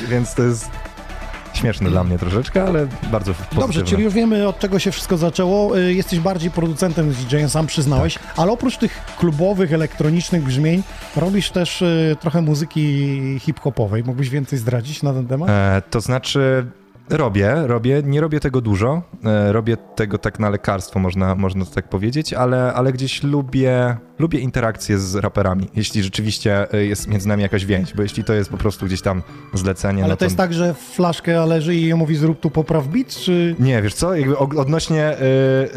więc 0.08 0.34
to 0.34 0.42
jest 0.42 0.70
śmieszne 1.54 1.90
dla 1.90 2.04
mnie 2.04 2.18
troszeczkę, 2.18 2.64
ale 2.64 2.86
bardzo 3.12 3.34
pozytywne. 3.34 3.60
Dobrze, 3.60 3.82
czyli 3.82 4.02
już 4.04 4.14
wiemy 4.14 4.48
od 4.48 4.58
czego 4.58 4.78
się 4.78 4.90
wszystko 4.92 5.16
zaczęło. 5.16 5.78
Y, 5.78 5.94
Jesteś 5.94 6.18
bardziej 6.20 6.50
producentem 6.50 7.12
z 7.12 7.16
DJ-em, 7.16 7.48
sam 7.48 7.66
przyznałeś, 7.66 8.14
Tak. 8.14 8.22
ale 8.36 8.52
oprócz 8.52 8.76
tych 8.78 9.00
klubowych, 9.18 9.72
elektronicznych 9.72 10.42
brzmień, 10.44 10.82
robisz 11.16 11.50
też 11.50 11.82
y, 11.82 12.16
trochę 12.20 12.42
muzyki 12.42 13.38
hip-hopowej. 13.40 14.04
Mógłbyś 14.04 14.28
więcej 14.28 14.58
zdradzić 14.58 15.02
na 15.02 15.12
ten 15.12 15.26
temat? 15.26 15.48
E, 15.50 15.82
to 15.90 16.00
znaczy, 16.00 16.66
Robię, 17.10 17.54
robię. 17.66 18.02
Nie 18.04 18.20
robię 18.20 18.40
tego 18.40 18.60
dużo. 18.60 19.02
E, 19.24 19.52
robię 19.52 19.76
tego 19.76 20.18
tak 20.18 20.38
na 20.38 20.50
lekarstwo, 20.50 20.98
można, 21.00 21.34
można 21.34 21.64
to 21.64 21.70
tak 21.70 21.88
powiedzieć, 21.88 22.32
ale, 22.32 22.74
ale 22.74 22.92
gdzieś 22.92 23.22
lubię, 23.22 23.96
lubię 24.18 24.38
interakcję 24.38 24.98
z 24.98 25.14
raperami, 25.14 25.68
jeśli 25.74 26.02
rzeczywiście 26.02 26.72
e, 26.72 26.84
jest 26.84 27.08
między 27.08 27.28
nami 27.28 27.42
jakaś 27.42 27.64
więź, 27.64 27.94
bo 27.94 28.02
jeśli 28.02 28.24
to 28.24 28.34
jest 28.34 28.50
po 28.50 28.56
prostu 28.56 28.86
gdzieś 28.86 29.02
tam 29.02 29.22
zlecenie, 29.54 30.02
Ale 30.04 30.12
no 30.12 30.16
to 30.16 30.24
jest 30.24 30.36
tak, 30.36 30.54
że 30.54 30.74
flaszkę 30.74 31.46
leży 31.46 31.74
i 31.74 31.94
mówi 31.94 32.16
zrób 32.16 32.40
tu 32.40 32.50
popraw 32.50 32.86
bit, 32.86 33.16
czy... 33.16 33.56
Nie, 33.58 33.82
wiesz 33.82 33.94
co, 33.94 34.16
jakby 34.16 34.38
odnośnie 34.38 35.12
y, 35.12 35.22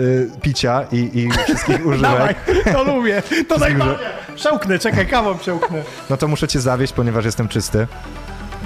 y, 0.02 0.30
picia 0.42 0.86
i, 0.92 1.20
i 1.20 1.30
wszystkich 1.32 1.78
Dawaj, 2.02 2.36
używek, 2.46 2.74
to 2.74 2.84
lubię, 2.84 3.24
to 3.48 3.58
najbardziej. 3.58 4.08
Przełknę, 4.36 4.80
czekaj, 4.80 5.08
kawą 5.08 5.38
przełknę. 5.38 5.84
no 6.10 6.18
to 6.18 6.28
muszę 6.28 6.48
cię 6.48 6.60
zawieść, 6.60 6.94
ponieważ 6.94 7.26
jestem 7.26 7.48
czysty, 7.48 7.88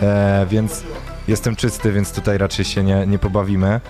e, 0.02 0.46
więc 0.50 0.84
jestem 1.28 1.56
czysty, 1.56 1.92
więc 1.92 2.12
tutaj 2.12 2.38
raczej 2.38 2.66
się 2.66 2.84
nie, 2.84 3.08
nie 3.08 3.20
pobawimy, 3.20 3.82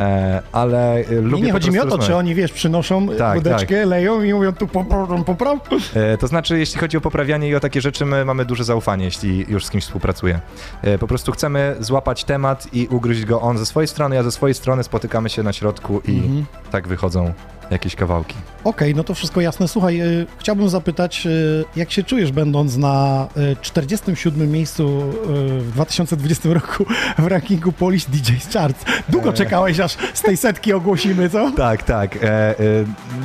e, 0.00 0.42
ale 0.52 0.98
y, 0.98 1.20
lubię 1.22 1.36
Nie, 1.36 1.42
nie 1.42 1.48
po 1.48 1.52
chodzi 1.54 1.70
mi 1.70 1.78
o 1.78 1.82
prostu 1.82 1.98
to, 1.98 2.02
czy 2.04 2.08
rozmawiać. 2.08 2.18
oni, 2.26 2.34
wiesz, 2.34 2.52
przynoszą 2.52 3.08
Tak, 3.08 3.34
wódeczkę, 3.34 3.86
leją 3.86 4.22
i 4.22 4.32
mówią 4.34 4.52
tu 4.52 4.66
popraw, 4.66 5.24
popraw. 5.26 5.58
E, 5.94 6.18
To 6.18 6.26
znaczy, 6.26 6.58
jeśli 6.58 6.80
chodzi 6.80 6.96
o 6.96 7.00
poprawianie 7.00 7.48
i 7.48 7.54
o 7.54 7.60
takie 7.60 7.80
rzeczy, 7.80 8.06
my 8.06 8.24
mamy 8.24 8.44
duże 8.44 8.64
zaufanie, 8.64 9.04
jeśli 9.04 9.44
już 9.48 9.64
z 9.66 9.70
kimś 9.70 9.84
współpracuję. 9.84 10.40
E, 10.82 10.98
Po 10.98 11.06
prostu 11.06 11.32
chcemy 11.32 11.76
złapać 11.80 12.24
temat 12.24 12.66
i 12.72 12.88
ugryźć 12.90 13.24
go 13.24 13.40
on 13.40 13.58
ze 13.58 13.66
swojej 13.66 13.88
strony, 13.88 14.16
ja 14.16 14.22
ze 14.22 14.32
swojej 14.32 14.54
strony, 14.54 14.84
spotykamy 14.84 15.30
się 15.30 15.42
na 15.42 15.52
środku 15.52 16.00
i 16.08 16.16
Mhm. 16.16 16.44
tak 16.70 16.88
wychodzą 16.88 17.32
jakieś 17.70 17.96
kawałki. 17.96 18.34
Okej, 18.64 18.94
no 18.94 19.04
to 19.04 19.14
wszystko 19.14 19.40
jasne. 19.40 19.68
Słuchaj, 19.68 20.00
y, 20.00 20.26
chciałbym 20.38 20.68
zapytać, 20.68 21.26
y, 21.26 21.64
jak 21.76 21.90
się 21.90 22.02
czujesz 22.02 22.32
będąc 22.32 22.76
na 22.76 23.28
y, 23.52 23.56
47 23.62 24.52
miejscu 24.52 25.00
y, 25.00 25.60
w 25.60 25.70
2020 25.72 26.48
roku 26.54 26.84
w 27.18 27.26
rankingu 27.26 27.72
Polish 27.72 28.04
DJs 28.04 28.52
Charts? 28.52 28.84
Długo 29.08 29.32
czekałeś, 29.32 29.80
aż 29.80 29.96
z 30.14 30.22
tej 30.22 30.36
setki 30.36 30.72
ogłosimy, 30.72 31.30
co? 31.30 31.52
Tak, 31.56 31.82
tak. 31.82 32.16
E, 32.16 32.20
e, 32.22 32.54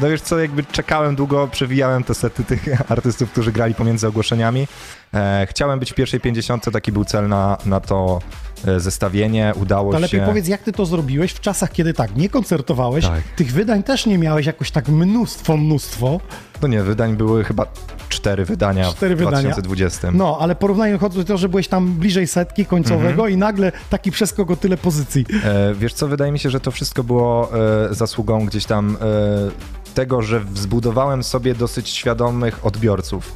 no 0.01 0.09
wiesz 0.09 0.21
co, 0.21 0.39
jakby 0.39 0.63
czekałem 0.63 1.15
długo, 1.15 1.47
przewijałem 1.47 2.03
te 2.03 2.13
sety 2.13 2.43
tych 2.43 2.67
artystów, 2.91 3.31
którzy 3.31 3.51
grali 3.51 3.75
pomiędzy 3.75 4.07
ogłoszeniami. 4.07 4.67
E, 5.13 5.47
chciałem 5.49 5.79
być 5.79 5.91
w 5.91 5.95
pierwszej 5.95 6.19
50, 6.19 6.71
taki 6.73 6.91
był 6.91 7.05
cel 7.05 7.27
na, 7.27 7.57
na 7.65 7.79
to 7.79 8.19
e, 8.21 8.48
zestawienie, 8.77 9.53
udało 9.61 9.91
To 9.91 9.97
się. 9.97 10.01
lepiej 10.01 10.21
powiedz, 10.21 10.47
jak 10.47 10.61
ty 10.63 10.71
to 10.71 10.85
zrobiłeś 10.85 11.31
w 11.31 11.39
czasach, 11.39 11.71
kiedy 11.71 11.93
tak, 11.93 12.15
nie 12.15 12.29
koncertowałeś, 12.29 13.05
Tak. 13.05 13.21
tych 13.35 13.51
wydań 13.51 13.83
też 13.83 14.05
nie 14.05 14.17
miałeś 14.17 14.45
jakoś 14.45 14.71
tak 14.71 14.87
mnóstwo, 14.89 15.57
mnóstwo. 15.57 16.19
No 16.61 16.67
nie, 16.67 16.83
wydań 16.83 17.15
były 17.17 17.43
chyba 17.43 17.65
cztery 18.09 18.45
wydania 18.45 18.85
Cztery 18.91 19.15
w 19.15 19.19
wydania. 19.19 19.37
2020. 19.39 20.11
No, 20.11 20.37
ale 20.41 20.55
porównając 20.55 21.01
chodzi 21.01 21.19
o 21.19 21.23
to, 21.23 21.37
że 21.37 21.49
byłeś 21.49 21.67
tam 21.67 21.93
bliżej 21.93 22.27
setki 22.27 22.65
końcowego 22.65 23.09
Mhm. 23.09 23.31
i 23.33 23.37
nagle 23.37 23.71
taki 23.89 24.11
przeskok 24.11 24.51
o 24.51 24.55
tyle 24.55 24.77
pozycji. 24.77 25.25
E, 25.43 25.73
wiesz 25.75 25.93
co, 25.93 26.07
wydaje 26.07 26.31
mi 26.31 26.39
się, 26.39 26.49
że 26.49 26.59
to 26.59 26.71
wszystko 26.71 27.03
było 27.03 27.49
e, 27.89 27.93
zasługą 27.93 28.45
gdzieś 28.45 28.65
tam 28.65 28.97
e, 29.01 29.78
tego, 29.93 30.21
że 30.21 30.41
zbudowałem 30.55 31.23
sobie 31.23 31.55
dosyć 31.55 31.89
świadomych 31.89 32.65
odbiorców. 32.65 33.33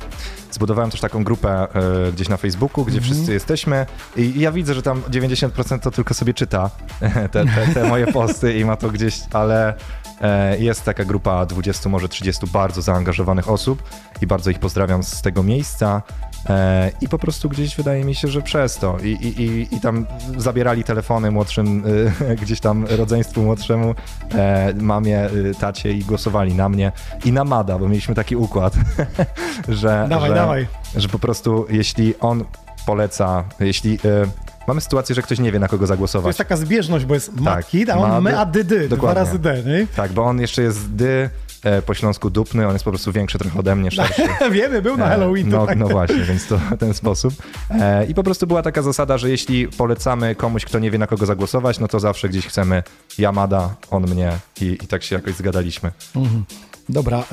Zbudowałem 0.51 0.91
też 0.91 1.01
taką 1.01 1.23
grupę 1.23 1.67
e, 2.07 2.11
gdzieś 2.11 2.29
na 2.29 2.37
Facebooku, 2.37 2.85
gdzie 2.85 3.01
wszyscy 3.01 3.33
jesteśmy 3.33 3.85
i, 4.17 4.21
i 4.21 4.39
ja 4.39 4.51
widzę, 4.51 4.73
że 4.73 4.81
tam 4.81 5.01
90% 5.01 5.79
to 5.79 5.91
tylko 5.91 6.13
sobie 6.13 6.33
czyta 6.33 6.69
te, 7.31 7.45
te, 7.45 7.67
te 7.73 7.89
moje 7.89 8.07
posty 8.13 8.53
i 8.59 8.65
ma 8.65 8.75
to 8.75 8.89
gdzieś, 8.89 9.19
ale 9.31 9.73
jest 10.59 10.83
taka 10.85 11.05
grupa 11.05 11.45
20, 11.45 11.89
może 11.89 12.09
30 12.09 12.47
bardzo 12.47 12.81
zaangażowanych 12.81 13.49
osób 13.49 13.83
i 14.21 14.27
bardzo 14.27 14.49
ich 14.49 14.59
pozdrawiam 14.59 15.03
z 15.03 15.21
tego 15.21 15.43
miejsca. 15.43 16.01
E, 16.49 16.91
I 17.01 17.09
po 17.09 17.19
prostu 17.19 17.49
gdzieś 17.49 17.75
wydaje 17.75 18.05
mi 18.05 18.15
się, 18.15 18.27
że 18.27 18.41
przez 18.41 18.77
to. 18.77 18.97
I, 19.03 19.07
i, 19.07 19.75
i, 19.75 19.81
tam 19.81 20.05
zabierali 20.37 20.83
telefony 20.83 21.31
młodszym, 21.31 21.83
y, 21.87 22.35
gdzieś 22.41 22.59
tam 22.59 22.85
rodzeństwu 22.89 23.41
młodszemu, 23.41 23.95
e, 24.35 24.73
mamie, 24.73 25.29
tacie 25.59 25.91
i 25.91 25.99
głosowali 25.99 26.53
na 26.53 26.69
mnie 26.69 26.91
i 27.25 27.31
na 27.31 27.43
Mada, 27.43 27.79
bo 27.79 27.87
mieliśmy 27.87 28.15
taki 28.15 28.35
układ, 28.35 28.73
że, 29.69 30.05
Dawaj, 30.09 30.29
że, 30.29 30.35
dawaj. 30.35 30.67
że 30.95 31.09
po 31.09 31.19
prostu 31.19 31.65
jeśli 31.69 32.19
on 32.19 32.43
poleca, 32.85 33.43
jeśli... 33.59 33.99
Mamy 34.67 34.81
sytuację, 34.81 35.15
że 35.15 35.21
ktoś 35.21 35.39
nie 35.39 35.51
wie, 35.51 35.59
na 35.59 35.67
kogo 35.67 35.83
To 35.83 35.87
zagłosować. 35.87 36.27
jest 36.29 36.37
taka 36.37 36.57
zbieżność, 36.57 37.05
bo 37.05 37.13
jest 37.13 37.39
Makid, 37.39 37.89
a 37.89 37.97
on 37.97 38.09
Mad- 38.11 38.23
my, 38.23 38.39
a 38.39 38.45
dy, 38.45 38.63
dy, 38.63 38.89
dwa 38.89 39.13
razy 39.13 39.39
D, 39.39 39.63
nie? 39.65 39.87
Tak, 39.95 40.11
bo 40.11 40.23
on 40.23 40.39
jeszcze 40.41 40.61
jest 40.61 40.91
dy, 40.95 41.29
e, 41.63 41.81
po 41.81 41.93
śląsku 41.93 42.29
dupny, 42.29 42.67
on 42.67 42.73
jest 42.73 42.85
po 42.85 42.91
prostu 42.91 43.11
większy 43.11 43.37
trochę 43.39 43.59
ode 43.59 43.75
mnie, 43.75 43.91
szerszy. 44.01 44.21
Wiemy, 44.51 44.81
był 44.81 44.97
na 44.97 45.05
E, 45.05 45.09
Halloween. 45.09 45.49
No, 45.49 45.59
to 45.59 45.65
tak. 45.67 45.77
no 45.77 45.87
właśnie, 45.87 46.21
więc 46.23 46.47
to 46.47 46.57
w 46.57 46.77
ten 46.77 46.93
sposób. 46.93 47.33
E, 47.69 48.05
I 48.05 48.13
po 48.13 48.23
prostu 48.23 48.47
była 48.47 48.61
taka 48.61 48.81
zasada, 48.81 49.17
że 49.17 49.29
jeśli 49.29 49.67
polecamy 49.67 50.35
komuś, 50.35 50.65
kto 50.65 50.79
nie 50.79 50.91
wie 50.91 50.97
na 50.97 51.07
kogo 51.07 51.25
zagłosować, 51.25 51.79
no 51.79 51.87
to 51.87 51.99
zawsze 51.99 52.29
gdzieś 52.29 52.47
chcemy 52.47 52.83
Yamada, 53.17 53.75
on 53.91 54.03
mnie 54.03 54.31
i, 54.61 54.65
i 54.65 54.87
tak 54.87 55.03
się 55.03 55.15
jakoś 55.15 55.33
zgadaliśmy. 55.35 55.91
Dobra, 56.89 57.23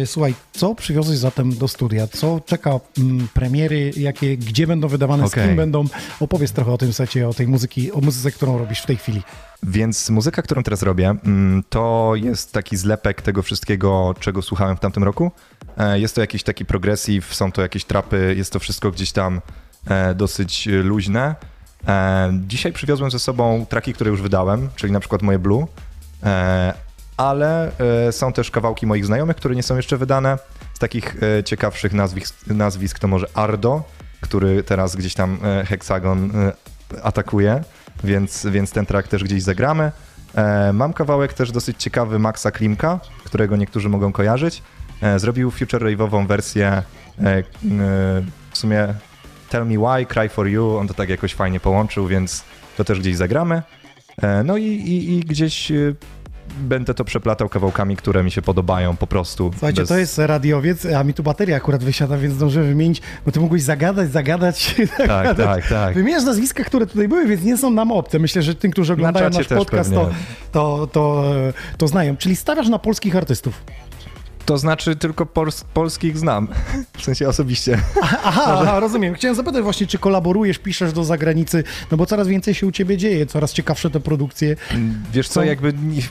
yy, 0.00 0.06
słuchaj, 0.06 0.34
co 0.52 0.74
przywiozłeś 0.74 1.18
zatem 1.18 1.56
do 1.56 1.68
studia? 1.68 2.06
Co 2.06 2.40
czeka 2.46 2.80
mm, 2.98 3.28
premiery, 3.34 3.90
jakie, 3.96 4.36
gdzie 4.36 4.66
będą 4.66 4.88
wydawane, 4.88 5.28
z 5.28 5.32
Okej. 5.32 5.46
kim 5.46 5.56
będą? 5.56 5.84
Opowiedz 6.20 6.52
trochę 6.52 6.72
o 6.72 6.78
tym 6.78 6.92
secie, 6.92 7.28
o 7.28 7.34
tej 7.34 7.48
muzyki, 7.48 7.92
o 7.92 8.00
muzyce, 8.00 8.30
którą 8.30 8.58
robisz 8.58 8.80
w 8.80 8.86
tej 8.86 8.96
chwili. 8.96 9.22
Więc 9.62 10.10
muzyka, 10.10 10.42
którą 10.42 10.62
teraz 10.62 10.82
robię, 10.82 11.14
mm, 11.24 11.62
to 11.68 12.12
jest 12.16 12.52
taki 12.52 12.76
zlepek 12.76 13.22
tego 13.22 13.42
wszystkiego, 13.42 14.14
czego 14.20 14.42
słuchałem 14.42 14.76
w 14.76 14.80
tamtym 14.80 15.04
roku. 15.04 15.30
E, 15.78 16.00
Jest 16.00 16.14
to 16.14 16.20
jakiś 16.20 16.42
taki 16.42 16.64
progressive, 16.64 17.34
są 17.34 17.52
to 17.52 17.62
jakieś 17.62 17.84
trapy, 17.84 18.34
jest 18.38 18.52
to 18.52 18.58
wszystko 18.58 18.90
gdzieś 18.90 19.12
tam 19.12 19.40
e, 19.86 20.14
dosyć 20.14 20.68
e, 20.68 20.70
luźne. 20.70 21.34
Dzisiaj 22.46 22.72
przywiozłem 22.72 23.10
ze 23.10 23.18
sobą 23.18 23.66
traki, 23.68 23.92
które 23.92 24.10
już 24.10 24.22
wydałem, 24.22 24.68
czyli 24.76 24.92
na 24.92 25.00
przykład 25.00 25.22
moje 25.22 25.38
Blue, 25.38 25.66
ale 27.16 27.72
e, 28.08 28.12
są 28.12 28.32
też 28.32 28.50
kawałki 28.50 28.86
moich 28.86 29.06
znajomych, 29.06 29.36
które 29.36 29.54
nie 29.54 29.62
są 29.62 29.76
jeszcze 29.76 29.96
wydane. 29.96 30.38
Z 30.74 30.78
takich 30.78 31.16
e, 31.22 31.44
ciekawszych 31.44 31.92
nazwisk, 31.92 32.46
nazwisk 32.46 32.98
to 32.98 33.08
może 33.08 33.26
Ardo, 33.34 33.82
który 34.20 34.62
teraz 34.62 34.96
gdzieś 34.96 35.14
tam 35.14 35.38
e, 35.42 35.64
Hexagon 35.64 36.32
atakuje, 37.02 37.64
więc, 38.04 38.46
więc 38.46 38.72
ten 38.72 38.86
track 38.86 39.08
też 39.08 39.24
gdzieś 39.24 39.42
zagramy. 39.42 39.92
Mam 40.72 40.92
kawałek 40.92 41.32
też 41.32 41.52
dosyć 41.52 41.82
ciekawy 41.82 42.18
Maxa 42.18 42.50
Klimka, 42.50 43.00
którego 43.24 43.56
niektórzy 43.56 43.88
mogą 43.88 44.12
kojarzyć. 44.12 44.62
Zrobił 45.16 45.50
future 45.50 45.82
rave'ową 45.82 46.26
wersję 46.26 46.82
w 48.52 48.58
sumie 48.58 48.94
Tell 49.50 49.66
Me 49.66 49.74
Why, 49.74 50.06
Cry 50.06 50.28
For 50.28 50.48
You, 50.48 50.76
on 50.76 50.88
to 50.88 50.94
tak 50.94 51.08
jakoś 51.08 51.34
fajnie 51.34 51.60
połączył, 51.60 52.06
więc 52.06 52.44
to 52.76 52.84
też 52.84 53.00
gdzieś 53.00 53.16
zagramy. 53.16 53.62
No 54.44 54.56
i, 54.56 54.64
i, 54.64 55.18
i 55.18 55.20
gdzieś 55.20 55.72
będę 56.60 56.94
to 56.94 57.04
przeplatał 57.04 57.48
kawałkami, 57.48 57.96
które 57.96 58.22
mi 58.24 58.30
się 58.30 58.42
podobają 58.42 58.96
po 58.96 59.06
prostu. 59.06 59.50
Słuchajcie, 59.52 59.80
bez- 59.80 59.88
to 59.88 59.98
jest 59.98 60.18
radiowiec, 60.18 60.86
a 60.86 61.04
mi 61.04 61.14
tu 61.14 61.22
bateria 61.22 61.56
akurat 61.56 61.84
wysiada, 61.84 62.18
więc 62.18 62.34
zdążyłem 62.34 62.68
wymienić, 62.68 63.02
bo 63.26 63.32
ty 63.32 63.40
mógłbyś 63.40 63.62
zagadać, 63.62 64.10
zagadać, 64.12 64.74
Tak, 64.96 65.06
zagadać. 65.08 65.36
tak, 65.46 65.68
tak. 65.68 65.94
Wymieniasz 65.94 66.24
nazwiska, 66.24 66.64
które 66.64 66.86
tutaj 66.86 67.08
były, 67.08 67.26
więc 67.26 67.42
nie 67.42 67.56
są 67.56 67.70
nam 67.70 67.92
obce. 67.92 68.18
Myślę, 68.18 68.42
że 68.42 68.54
tym, 68.54 68.70
którzy 68.70 68.92
oglądają 68.92 69.26
czacie 69.30 69.38
nasz 69.54 69.58
podcast, 69.58 69.90
to, 69.94 70.10
to, 70.52 70.86
to, 70.92 71.24
to 71.78 71.88
znają. 71.88 72.16
Czyli 72.16 72.36
stawiasz 72.36 72.68
na 72.68 72.78
polskich 72.78 73.16
artystów. 73.16 73.62
To 74.46 74.58
znaczy 74.58 74.96
tylko 74.96 75.24
pols- 75.24 75.64
polskich 75.74 76.18
znam, 76.18 76.48
w 76.98 77.04
sensie 77.04 77.28
osobiście. 77.28 77.78
Aha, 78.02 78.18
aha, 78.24 78.80
rozumiem. 78.80 79.14
Chciałem 79.14 79.34
zapytać 79.34 79.62
właśnie, 79.62 79.86
czy 79.86 79.98
kolaborujesz, 79.98 80.58
piszesz 80.58 80.92
do 80.92 81.04
zagranicy, 81.04 81.64
no 81.90 81.96
bo 81.96 82.06
coraz 82.06 82.28
więcej 82.28 82.54
się 82.54 82.66
u 82.66 82.72
ciebie 82.72 82.96
dzieje, 82.96 83.26
coraz 83.26 83.52
ciekawsze 83.52 83.90
te 83.90 84.00
produkcje. 84.00 84.56
Wiesz 85.12 85.28
co, 85.28 85.44
jakby 85.44 85.72
nie, 85.72 86.02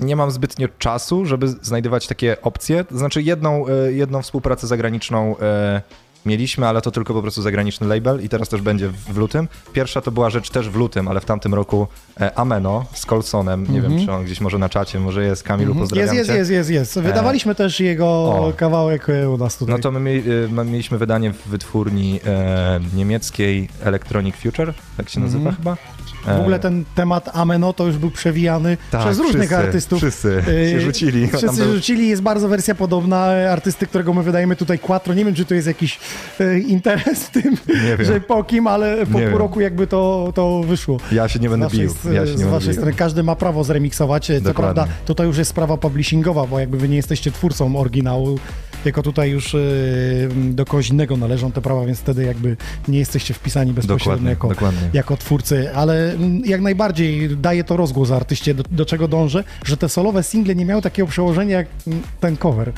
nie 0.00 0.16
mam 0.16 0.30
zbytnio 0.30 0.68
czasu, 0.78 1.26
żeby 1.26 1.48
znajdować 1.48 2.06
takie 2.06 2.42
opcje. 2.42 2.84
To 2.84 2.98
znaczy 2.98 3.22
jedną, 3.22 3.66
e, 3.68 3.92
jedną 3.92 4.22
współpracę 4.22 4.66
zagraniczną 4.66 5.38
e, 5.38 5.82
mieliśmy, 6.26 6.66
ale 6.68 6.80
to 6.82 6.90
tylko 6.90 7.14
po 7.14 7.22
prostu 7.22 7.42
zagraniczny 7.42 7.86
label 7.86 8.24
i 8.24 8.28
teraz 8.28 8.48
też 8.48 8.60
będzie 8.62 8.88
w, 8.88 9.16
lutym. 9.16 9.48
Pierwsza 9.72 10.00
to 10.00 10.10
była 10.10 10.30
rzecz 10.30 10.50
też 10.50 10.68
w 10.70 10.74
lutym, 10.76 11.08
ale 11.08 11.20
w 11.20 11.24
tamtym 11.24 11.54
roku 11.54 11.86
e, 12.20 12.38
Ameno 12.38 12.84
z 12.94 13.06
Colsonem. 13.06 13.66
Nie 13.72 13.80
wiem, 13.82 14.04
czy 14.06 14.12
on 14.12 14.24
gdzieś 14.24 14.40
może 14.40 14.58
na 14.58 14.68
czacie, 14.68 15.00
może 15.00 15.24
jest. 15.24 15.42
Kamilu, 15.42 15.74
pozdrawiam 15.74 16.08
Mhm. 16.08 16.18
Jest, 16.18 16.28
jest, 16.28 16.50
jest, 16.50 16.70
jest, 16.70 16.94
jest. 16.96 17.06
Wydawaliśmy 17.08 17.54
też 17.54 17.80
jego 17.80 18.06
o. 18.06 18.52
kawałek 18.56 19.08
e, 19.08 19.30
u 19.30 19.38
nas 19.38 19.56
tutaj. 19.56 19.74
No 19.74 19.80
to 19.82 19.90
my 19.90 20.00
mie- 20.00 20.26
y, 20.44 20.48
ma- 20.50 20.64
mieliśmy 20.64 20.98
wydanie 20.98 21.32
w 21.32 21.48
wytwórni 21.48 22.20
e, 22.26 22.80
niemieckiej 22.94 23.68
Electronic 23.82 24.36
Future, 24.36 24.74
tak 24.96 25.08
się 25.08 25.20
nazywa 25.20 25.52
chyba. 25.52 25.76
Mhm. 26.20 26.38
W 26.38 26.40
ogóle 26.40 26.58
ten 26.58 26.84
temat 26.94 27.30
Ameno 27.32 27.72
to 27.72 27.86
już 27.86 27.96
był 27.98 28.10
przewijany 28.10 28.76
Tak, 28.90 29.00
przez 29.00 29.18
różnych 29.18 29.48
wszyscy, 29.48 29.56
artystów. 29.56 29.98
wszyscy 29.98 30.42
się 30.70 30.80
rzucili. 30.80 31.28
Tam 31.28 31.38
Wszyscy 31.40 31.62
był- 31.64 31.74
rzucili, 31.74 32.08
jest 32.08 32.22
bardzo 32.22 32.48
wersja 32.48 32.74
podobna 32.74 33.24
artysty, 33.50 33.86
którego 33.86 34.14
my 34.14 34.22
wydajemy 34.22 34.56
tutaj 34.56 34.78
Quattro. 34.78 35.14
Nie 35.14 35.24
wiem, 35.24 35.34
czy 35.34 35.44
to 35.44 35.54
jest 35.54 35.66
jakiś 35.66 35.98
e, 36.40 36.58
interes 36.58 37.24
w 37.24 37.30
tym, 37.30 37.56
że 38.00 38.20
po 38.20 38.44
kim, 38.44 38.66
ale 38.66 38.96
po 38.96 39.04
Nie 39.04 39.06
pół 39.06 39.20
wiem. 39.20 39.36
roku 39.36 39.60
jakby 39.60 39.86
to, 39.86 40.32
to 40.34 40.62
wyszło. 40.62 40.96
Ja 41.12 41.28
się 41.28 41.38
nie 41.38 41.48
Z 41.48 41.50
będę 41.50 41.66
waszej, 41.66 41.80
bił. 41.80 42.12
Ja 42.12 42.26
z 42.26 42.42
waszej 42.42 42.74
strony 42.74 42.92
każdy 42.92 43.22
ma 43.22 43.36
prawo 43.36 43.64
zremiksować. 43.64 44.26
Co 44.26 44.32
Dokładnie. 44.40 44.54
prawda, 44.54 44.86
to 45.16 45.24
już 45.24 45.38
jest 45.38 45.50
sprawa 45.50 45.76
publishingowa, 45.76 46.46
bo 46.46 46.60
jakby 46.60 46.78
wy 46.78 46.88
nie 46.88 46.96
jesteście 46.96 47.30
twórcą 47.32 47.76
oryginału, 47.76 48.38
tylko 48.84 49.02
tutaj 49.02 49.30
już 49.30 49.54
y, 49.54 50.28
do 50.34 50.64
kogoś 50.64 50.88
innego 50.88 51.16
należą 51.16 51.52
te 51.52 51.60
prawa, 51.60 51.86
więc 51.86 51.98
wtedy 51.98 52.24
jakby 52.24 52.56
nie 52.88 52.98
jesteście 52.98 53.34
wpisani 53.34 53.72
bezpośrednio 53.72 54.10
Dokładnie, 54.10 54.30
jako, 54.30 54.48
dokładnie. 54.48 54.90
jako 54.92 55.16
twórcy, 55.16 55.74
ale 55.74 56.12
mm, 56.12 56.42
jak 56.44 56.60
najbardziej 56.60 57.36
daje 57.36 57.64
to 57.64 57.76
rozgłos 57.76 58.10
artyście, 58.10 58.54
do, 58.54 58.62
do 58.70 58.86
czego 58.86 59.08
dążę, 59.08 59.44
że 59.64 59.76
te 59.76 59.88
solowe 59.88 60.22
single 60.22 60.54
nie 60.54 60.64
miały 60.64 60.82
takiego 60.82 61.08
przełożenia 61.08 61.56
jak 61.56 61.66
mm, 61.86 62.02
ten 62.20 62.36
cover. 62.36 62.72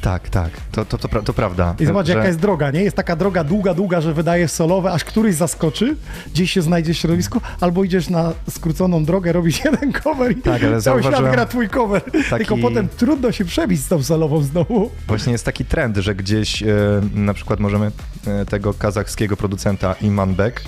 Tak, 0.00 0.28
tak, 0.28 0.50
to, 0.72 0.84
to, 0.84 0.98
to, 0.98 1.08
pra- 1.08 1.22
to 1.22 1.32
prawda. 1.32 1.74
I 1.80 1.86
zobacz, 1.86 2.06
że- 2.06 2.12
jaka 2.12 2.26
jest 2.26 2.38
droga, 2.38 2.70
nie? 2.70 2.82
Jest 2.82 2.96
taka 2.96 3.16
droga 3.16 3.44
długa, 3.44 3.74
długa, 3.74 4.00
że 4.00 4.14
wydajesz 4.14 4.50
solowe, 4.50 4.92
aż 4.92 5.04
któryś 5.04 5.34
zaskoczy, 5.34 5.96
gdzieś 6.34 6.50
się 6.52 6.62
znajdzie 6.62 6.94
w 6.94 6.96
środowisku, 6.96 7.40
albo 7.60 7.84
idziesz 7.84 8.08
na 8.08 8.32
skróconą 8.50 9.04
drogę, 9.04 9.32
robisz 9.32 9.64
jeden 9.64 9.92
cover 9.92 10.32
i 10.32 10.42
Tak, 10.42 10.64
ale 10.64 10.82
cały 10.82 11.02
świat 11.02 11.30
gra 11.30 11.46
twój 11.46 11.68
cover. 11.68 12.02
Tylko 12.38 12.56
potem 12.56 12.88
trudno 12.88 13.32
się 13.32 13.44
przebić 13.44 13.80
z 13.80 13.88
tą 13.88 14.02
solową 14.02 14.42
znowu. 14.42 14.90
Właśnie 15.08 15.32
jest 15.32 15.44
taki 15.44 15.64
trend, 15.64 15.96
że 15.96 16.14
gdzieś 16.14 16.62
e, 16.62 16.66
na 17.14 17.34
przykład 17.34 17.60
możemy 17.60 17.90
e, 18.26 18.46
tego 18.46 18.74
kazachskiego 18.74 19.36
producenta 19.36 19.94
Imanbek, 20.00 20.62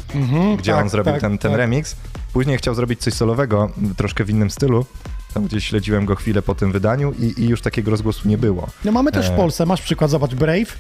gdzie 0.59 0.73
tak, 0.73 0.83
on 0.83 0.89
zrobił 0.89 1.13
tak, 1.13 1.21
ten, 1.21 1.39
ten 1.39 1.51
tak. 1.51 1.59
remix, 1.59 1.97
później 2.33 2.59
chciał 2.59 2.75
zrobić 2.75 3.01
coś 3.01 3.15
solowego, 3.15 3.71
troszkę 3.97 4.25
w 4.25 4.31
innym 4.31 4.51
stylu, 4.51 4.87
tam 5.33 5.45
gdzieś 5.45 5.65
śledziłem 5.65 6.07
go 6.07 6.15
chwilę 6.15 6.43
po 6.43 6.55
tym 6.55 6.73
wydaniu 6.73 7.13
i, 7.13 7.43
i 7.43 7.49
już 7.49 7.61
takiego 7.63 7.91
rozgłosu 7.91 8.29
nie 8.29 8.39
było. 8.39 8.69
No 8.85 8.93
mamy 8.93 9.13
też 9.13 9.29
w 9.29 9.33
E. 9.33 9.37
Polsce, 9.37 9.67
masz 9.67 9.83
przykład, 9.83 10.11
zobacz, 10.11 10.35
Brave 10.35 10.77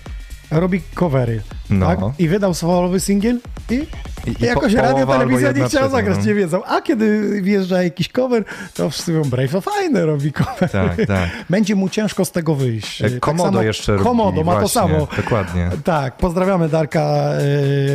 robi 0.61 0.81
covery, 0.95 1.41
No. 1.71 1.87
tak? 1.87 1.99
I 2.19 2.29
wydał 2.29 2.55
solowy 2.55 3.01
singiel 3.01 3.39
i, 3.71 3.75
I- 3.75 4.43
i 4.43 4.45
jakoś 4.45 4.75
po- 4.75 4.81
radio, 4.83 5.07
telewizja 5.07 5.53
nie 5.53 5.65
chciała 5.65 5.89
zagrać, 5.89 6.19
no. 6.19 6.25
nie 6.27 6.35
wiedzą. 6.35 6.65
A 6.65 6.81
kiedy 6.81 7.41
wjeżdża 7.43 7.83
jakiś 7.83 8.09
cover, 8.09 8.45
to 8.75 8.91
wszyscy 8.91 9.13
mówią, 9.13 9.31
Brave 9.31 9.53
to 9.53 9.61
fajne 9.61 10.07
robi 10.07 10.33
cover. 10.33 10.71
Tak, 10.71 10.97
tak. 11.07 11.29
Będzie 11.51 11.75
mu 11.75 11.89
ciężko 11.89 12.25
z 12.25 12.33
tego 12.33 12.55
wyjść. 12.55 13.03
E, 13.03 13.11
Tak 13.11 13.21
Komodo 13.21 13.45
samo- 13.51 13.63
jeszcze 13.63 13.93
robi, 13.93 14.05
Komodo 14.05 14.45
ma 14.45 14.61
to 14.61 14.69
samo. 14.69 15.09
Dokładnie. 15.17 15.71
Tak, 15.85 16.17
pozdrawiamy 16.17 16.69
Darka 16.69 17.31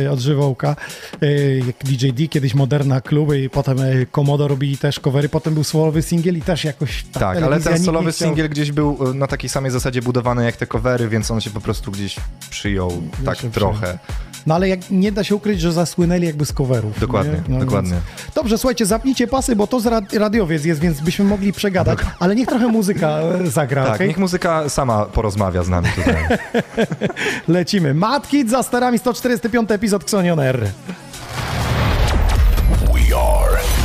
y, 0.04 0.10
od 0.10 0.18
Żywołka, 0.20 0.76
y, 1.22 1.62
jak 1.66 1.76
DJ 1.84 2.08
D, 2.12 2.28
kiedyś 2.28 2.54
Moderna 2.54 3.00
Kluby 3.00 3.40
i 3.40 3.50
potem 3.50 3.78
Komodo 4.10 4.48
robili 4.48 4.78
też 4.78 5.00
covery, 5.00 5.28
potem 5.28 5.54
był 5.54 5.64
solowy 5.64 6.02
singiel 6.02 6.36
i 6.38 6.42
też 6.42 6.64
jakoś 6.64 7.04
ta 7.12 7.20
Tak, 7.20 7.42
ale 7.42 7.60
ten 7.60 7.84
solowy 7.84 8.12
chciał. 8.12 8.28
singiel 8.28 8.48
gdzieś 8.48 8.72
był 8.72 8.98
e, 9.10 9.14
na 9.14 9.26
takiej 9.26 9.50
samej 9.50 9.70
zasadzie 9.70 10.02
budowany 10.02 10.44
jak 10.44 10.56
te 10.56 10.66
covery, 10.66 11.08
więc 11.08 11.30
on 11.30 11.40
się 11.40 11.50
po 11.50 11.60
prostu 11.60 11.90
gdzieś 11.92 12.16
przyjął 12.50 13.02
tak 13.24 13.38
się 13.38 13.50
trochę. 13.50 13.98
No 14.46 14.54
ale 14.54 14.68
jak, 14.68 14.90
nie 14.90 15.12
da 15.12 15.24
się 15.24 15.34
ukryć, 15.34 15.60
że 15.60 15.72
zasłynęli 15.72 16.26
jakby 16.26 16.46
z 16.46 16.52
coverów. 16.52 17.00
Dokładnie, 17.00 17.32
nie? 17.32 17.42
No, 17.58 17.64
dokładnie. 17.64 17.90
Więc... 17.90 18.34
Dobrze, 18.34 18.58
słuchajcie, 18.58 18.86
zapnijcie 18.86 19.26
pasy, 19.26 19.56
bo 19.56 19.66
to 19.66 19.80
z 19.80 19.86
rad 19.86 20.12
radiowiec 20.12 20.64
jest, 20.64 20.80
więc 20.80 21.00
byśmy 21.00 21.24
mogli 21.24 21.52
przegadać, 21.52 21.98
ale 22.18 22.34
niech 22.34 22.48
trochę 22.48 22.68
muzyka 22.68 23.08
e, 23.08 23.46
zagra, 23.50 23.84
Tak, 23.84 23.94
okej? 23.94 24.08
niech 24.08 24.18
muzyka 24.18 24.68
sama 24.68 25.04
porozmawia 25.04 25.62
z 25.62 25.68
nami 25.68 25.88
tutaj. 25.96 26.16
Lecimy. 27.48 27.94
Matki 27.94 28.48
za 28.48 28.62
starami 28.62 28.98
145 28.98 29.70
epizod 29.70 30.02
Xonion 30.02 30.40
R. 30.40 30.66
We 32.94 33.16
are 33.16 33.77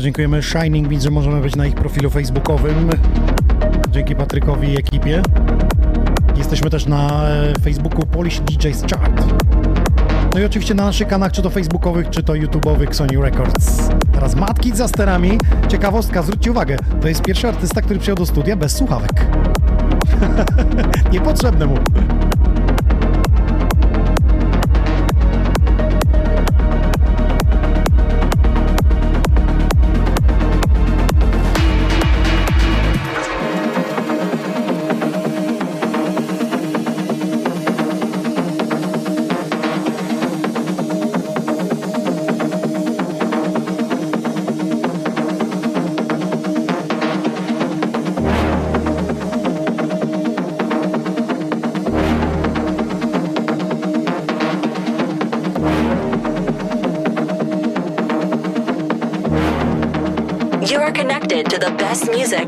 Dziękujemy 0.00 0.42
Shining 0.42 0.88
Beat, 0.88 1.02
że 1.02 1.10
możemy 1.10 1.40
być 1.40 1.56
na 1.56 1.66
ich 1.66 1.74
profilu 1.74 2.10
facebookowym. 2.10 2.90
Dzięki 3.90 4.16
Patrykowi 4.16 4.68
i 4.68 4.78
ekipie. 4.78 5.22
Jesteśmy 6.36 6.70
też 6.70 6.86
na 6.86 7.28
e, 7.28 7.52
Facebooku 7.64 8.06
Polish 8.06 8.40
DJs 8.40 8.82
Chart. 8.82 9.24
No 10.34 10.40
i 10.40 10.44
oczywiście 10.44 10.74
na 10.74 10.84
naszych 10.84 11.08
kanałach, 11.08 11.32
czy 11.32 11.42
to 11.42 11.50
facebookowych, 11.50 12.10
czy 12.10 12.22
to 12.22 12.34
youtubeowych 12.34 12.96
Sony 12.96 13.22
Records. 13.22 13.88
Teraz 14.12 14.34
Matki 14.34 14.76
za 14.76 14.88
sterami. 14.88 15.38
Ciekawostka, 15.68 16.22
zwróćcie 16.22 16.50
uwagę, 16.50 16.76
to 17.00 17.08
jest 17.08 17.22
pierwszy 17.22 17.48
artysta, 17.48 17.82
który 17.82 18.00
przyjął 18.00 18.16
do 18.16 18.26
studia 18.26 18.56
bez 18.56 18.76
słuchawek. 18.76 19.26
Niepotrzebne 21.12 21.66
mu. 21.66 21.74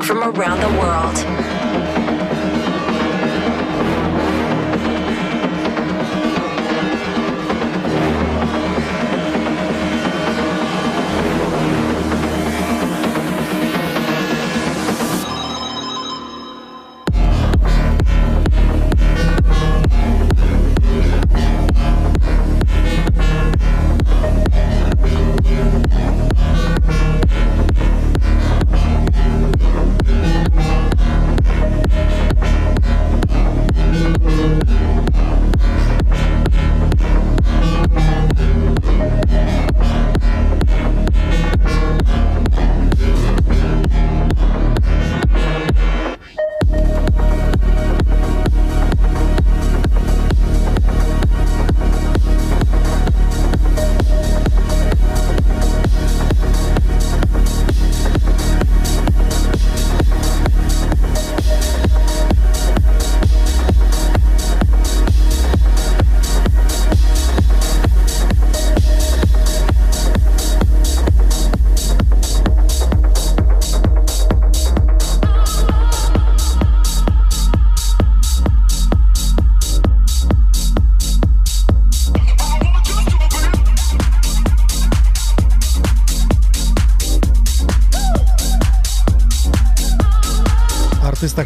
From 0.03 0.25
around 0.25 0.61
the 0.61 0.81
world. 0.81 1.22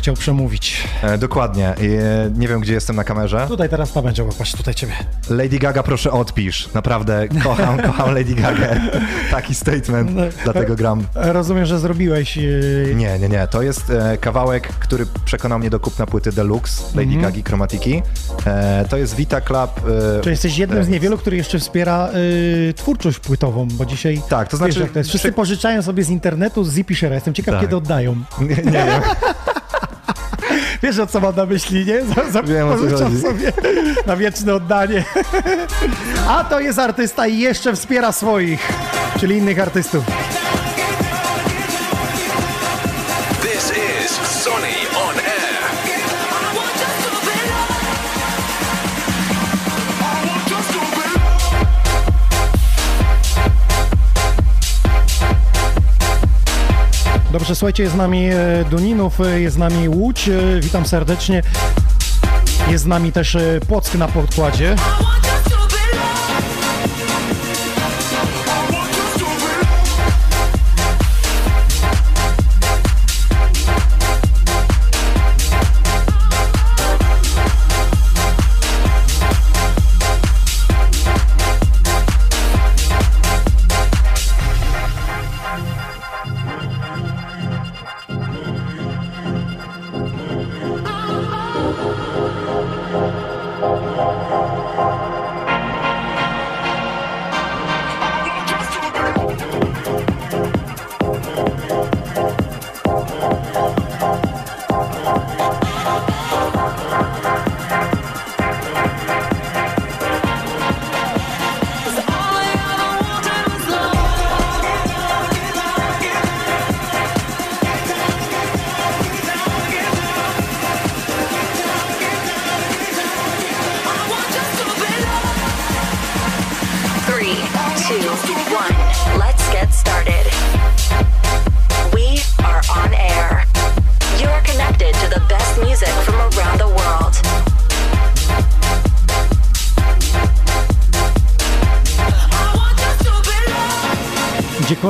Chciał 0.06 0.14
przemówić. 0.16 0.88
E, 1.02 1.18
dokładnie. 1.18 1.68
E, 1.68 1.74
nie 2.36 2.48
wiem, 2.48 2.60
gdzie 2.60 2.72
jestem 2.74 2.96
na 2.96 3.04
kamerze. 3.04 3.44
Tutaj 3.48 3.68
teraz 3.68 3.92
ta 3.92 4.02
będzie 4.02 4.24
łapać, 4.24 4.52
tutaj 4.52 4.74
ciebie. 4.74 4.92
Lady 5.30 5.58
Gaga, 5.58 5.82
proszę 5.82 6.10
odpisz. 6.12 6.68
Naprawdę 6.74 7.28
kocham, 7.44 7.78
kocham 7.86 8.14
Lady 8.14 8.34
Gaga. 8.34 8.68
Taki 9.30 9.54
statement, 9.54 10.10
dlatego 10.44 10.76
gram. 10.76 11.06
Rozumiem, 11.14 11.66
że 11.66 11.78
zrobiłeś... 11.78 12.36
Yy... 12.36 12.92
Nie, 12.96 13.18
nie, 13.18 13.28
nie. 13.28 13.46
To 13.46 13.62
jest 13.62 13.90
e, 13.90 14.16
kawałek, 14.18 14.68
który 14.68 15.06
przekonał 15.24 15.58
mnie 15.58 15.70
do 15.70 15.80
kupna 15.80 16.06
płyty 16.06 16.32
Deluxe 16.32 16.82
Lady 16.86 17.02
Mhm. 17.02 17.22
Gagi 17.22 17.42
Chromatiki. 17.42 18.02
E, 18.46 18.84
to 18.90 18.96
jest 18.96 19.16
Vita 19.16 19.40
Club. 19.40 19.70
E, 20.18 20.20
Czy 20.20 20.30
jesteś 20.30 20.58
jednym 20.58 20.84
z 20.84 20.88
niewielu, 20.88 21.18
który 21.18 21.36
jeszcze 21.36 21.58
wspiera 21.58 22.08
twórczość 22.76 23.18
płytową, 23.18 23.68
bo 23.70 23.86
dzisiaj... 23.86 24.20
Tak, 24.28 24.48
to 24.48 24.56
znaczy- 24.56 24.80
Wiesz, 24.80 24.88
to. 24.94 25.02
Wszyscy 25.02 25.18
przy- 25.18 25.32
pożyczają 25.32 25.82
sobie 25.82 26.04
z 26.04 26.10
internetu, 26.10 26.64
z 26.64 26.72
Zipishera. 26.74 27.14
Jestem 27.14 27.34
ciekaw, 27.34 27.54
Tak. 27.54 27.62
kiedy 27.62 27.76
oddają. 27.76 28.16
nie, 28.40 28.46
nie 28.48 28.56
wiem. 28.72 29.02
Wiesz, 30.86 30.98
o 30.98 31.06
co 31.06 31.20
mam 31.20 31.36
na 31.36 31.46
myśli, 31.46 31.86
nie? 31.86 32.04
Za, 32.04 32.30
za, 32.30 32.42
Wiem, 32.42 32.68
o 32.68 32.74
co 32.76 32.82
pożyczam 32.82 33.04
chodzi. 33.08 33.20
sobie 33.22 33.52
na 34.06 34.16
wieczne 34.16 34.54
oddanie. 34.54 35.04
A 36.28 36.44
to 36.44 36.60
jest 36.60 36.78
artysta 36.78 37.26
i 37.26 37.38
jeszcze 37.38 37.72
wspiera 37.76 38.12
swoich, 38.12 38.68
czyli 39.20 39.36
innych 39.36 39.60
artystów. 39.60 40.04
Dobrze, 57.38 57.54
słuchajcie, 57.54 57.82
jest 57.82 57.94
z 57.94 57.98
nami 57.98 58.26
e, 58.26 58.64
Duninów, 58.70 59.20
e, 59.20 59.40
jest 59.40 59.56
z 59.56 59.58
nami 59.58 59.88
Łódź, 59.88 60.28
e, 60.28 60.60
witam 60.60 60.86
serdecznie. 60.86 61.42
Jest 62.70 62.84
z 62.84 62.86
nami 62.86 63.12
też 63.12 63.36
Płock 63.68 63.94
na 63.94 64.08
podkładzie. 64.08 64.76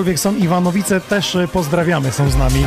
Gdziekolwiek 0.07 0.21
są 0.21 0.37
Iwanowice, 0.37 1.01
też 1.01 1.37
e, 1.37 1.49
pozdrawiamy, 1.49 2.13
są 2.13 2.31
z 2.31 2.37
nami. 2.37 2.67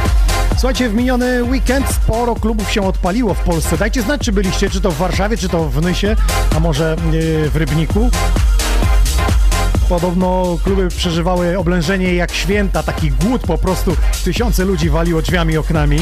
Słuchajcie, 0.57 0.89
w 0.89 0.93
miniony 0.93 1.43
weekend 1.43 1.87
sporo 1.89 2.35
klubów 2.35 2.71
się 2.71 2.81
odpaliło 2.81 3.33
w 3.33 3.39
Polsce. 3.39 3.77
Dajcie 3.77 4.01
znać, 4.01 4.21
czy 4.21 4.31
byliście, 4.31 4.69
czy 4.69 4.81
to 4.81 4.91
w 4.91 4.97
Warszawie, 4.97 5.37
czy 5.37 5.49
to 5.49 5.69
w 5.69 5.81
Nysie, 5.81 6.15
a 6.55 6.59
może 6.59 6.93
e, 6.93 7.49
w 7.49 7.55
Rybniku. 7.55 8.09
Podobno 9.89 10.57
kluby 10.63 10.87
przeżywały 10.87 11.57
oblężenie 11.57 12.13
jak 12.13 12.31
święta, 12.31 12.83
taki 12.83 13.11
głód 13.11 13.41
po 13.41 13.57
prostu. 13.57 13.95
Tysiące 14.23 14.65
ludzi 14.65 14.89
waliło 14.89 15.21
drzwiami 15.21 15.57
oknami. 15.57 15.99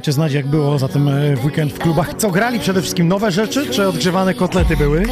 Dajcie 0.00 0.12
znać, 0.12 0.32
jak 0.32 0.46
było 0.46 0.78
za 0.78 0.88
tym 0.88 1.08
e, 1.08 1.36
w 1.36 1.44
weekend 1.44 1.72
w 1.72 1.78
klubach. 1.78 2.14
Co 2.14 2.30
grali? 2.30 2.60
Przede 2.60 2.82
wszystkim 2.82 3.08
nowe 3.08 3.30
rzeczy, 3.30 3.70
czy 3.70 3.88
odgrzewane 3.88 4.34
kotlety 4.34 4.76
były? 4.76 5.06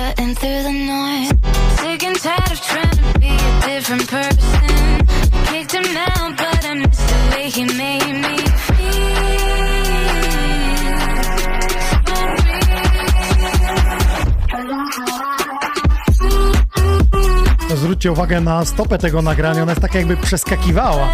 Zwróćcie 17.76 18.12
uwagę 18.12 18.40
na 18.40 18.64
stopę 18.64 18.98
tego 18.98 19.22
nagrania, 19.22 19.62
ona 19.62 19.72
jest 19.72 19.82
tak 19.82 19.94
jakby 19.94 20.16
przeskakiwała. 20.16 21.08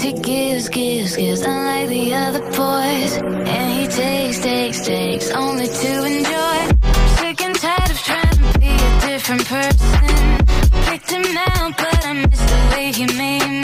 Cause 0.00 0.06
he 0.06 0.12
gives, 0.14 0.68
gives, 0.70 1.14
gives, 1.14 1.42
unlike 1.42 1.88
the 1.90 2.14
other 2.14 2.40
boys. 2.40 3.18
And 3.18 3.80
he 3.80 3.86
takes, 3.86 4.40
takes, 4.40 4.86
takes, 4.86 5.30
only 5.32 5.66
to 5.66 6.04
enjoy. 6.04 6.58
Sick 7.18 7.42
and 7.42 7.54
tired 7.54 7.90
of 7.90 7.98
trying 7.98 8.52
to 8.52 8.58
be 8.58 8.70
a 8.70 9.00
different 9.02 9.44
person. 9.44 10.46
Kicked 10.86 11.10
him 11.10 11.36
out, 11.36 11.76
but 11.76 12.06
I 12.06 12.12
miss 12.14 12.40
the 12.40 12.70
way 12.72 12.92
he 12.92 13.04
made 13.18 13.46
me 13.46 13.59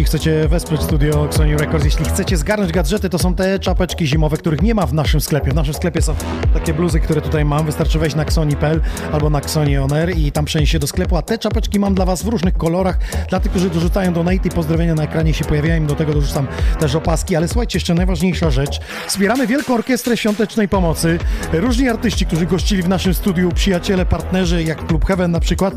jeśli 0.00 0.18
chcecie 0.18 0.48
wesprzeć 0.48 0.82
studio 0.82 1.28
Sony 1.30 1.56
Records, 1.56 1.84
jeśli 1.84 2.04
chcecie 2.04 2.36
zgarnąć 2.36 2.72
gadżety, 2.72 3.08
to 3.08 3.18
są 3.18 3.34
te 3.34 3.58
czapeczki 3.58 4.06
zimowe, 4.06 4.36
których 4.36 4.62
nie 4.62 4.74
ma 4.74 4.86
w 4.86 4.94
naszym 4.94 5.20
sklepie. 5.20 5.50
W 5.50 5.54
naszym 5.54 5.74
sklepie 5.74 6.02
są 6.02 6.14
takie 6.54 6.74
bluzy, 6.74 7.00
które 7.00 7.20
tutaj 7.20 7.44
mam. 7.44 7.66
Wystarczy 7.66 7.98
wejść 7.98 8.16
na 8.16 8.22
Xoni.pl 8.22 8.80
albo 9.12 9.30
na 9.30 9.38
Xoni 9.38 9.78
On 9.78 9.92
Air 9.92 10.18
i 10.18 10.32
tam 10.32 10.44
przenieść 10.44 10.72
się 10.72 10.78
do 10.78 10.86
sklepu. 10.86 11.16
A 11.16 11.22
te 11.22 11.38
czapeczki 11.38 11.80
mam 11.80 11.94
dla 11.94 12.04
Was 12.04 12.22
w 12.22 12.28
różnych 12.28 12.56
kolorach. 12.56 12.98
Dla 13.28 13.40
tych, 13.40 13.50
którzy 13.50 13.70
dorzucają 13.70 14.12
donate 14.12 14.48
i 14.48 14.50
pozdrowienia 14.50 14.94
na 14.94 15.02
ekranie 15.02 15.34
się 15.34 15.44
pojawiają. 15.44 15.86
Do 15.86 15.94
tego 15.94 16.14
dorzucam 16.14 16.46
też 16.78 16.94
opaski. 16.94 17.36
Ale 17.36 17.48
słuchajcie, 17.48 17.76
jeszcze 17.76 17.94
najważniejsza 17.94 18.50
rzecz. 18.50 18.80
Wspieramy 19.06 19.46
Wielką 19.46 19.74
Orkiestrę 19.74 20.16
Świątecznej 20.16 20.68
Pomocy. 20.68 21.18
Różni 21.52 21.88
artyści, 21.88 22.26
którzy 22.26 22.46
gościli 22.46 22.82
w 22.82 22.88
naszym 22.88 23.14
studiu, 23.14 23.52
przyjaciele, 23.54 24.06
partnerzy, 24.06 24.62
jak 24.62 24.86
Club 24.86 25.04
Heaven 25.04 25.30
na 25.30 25.40
przykład, 25.40 25.74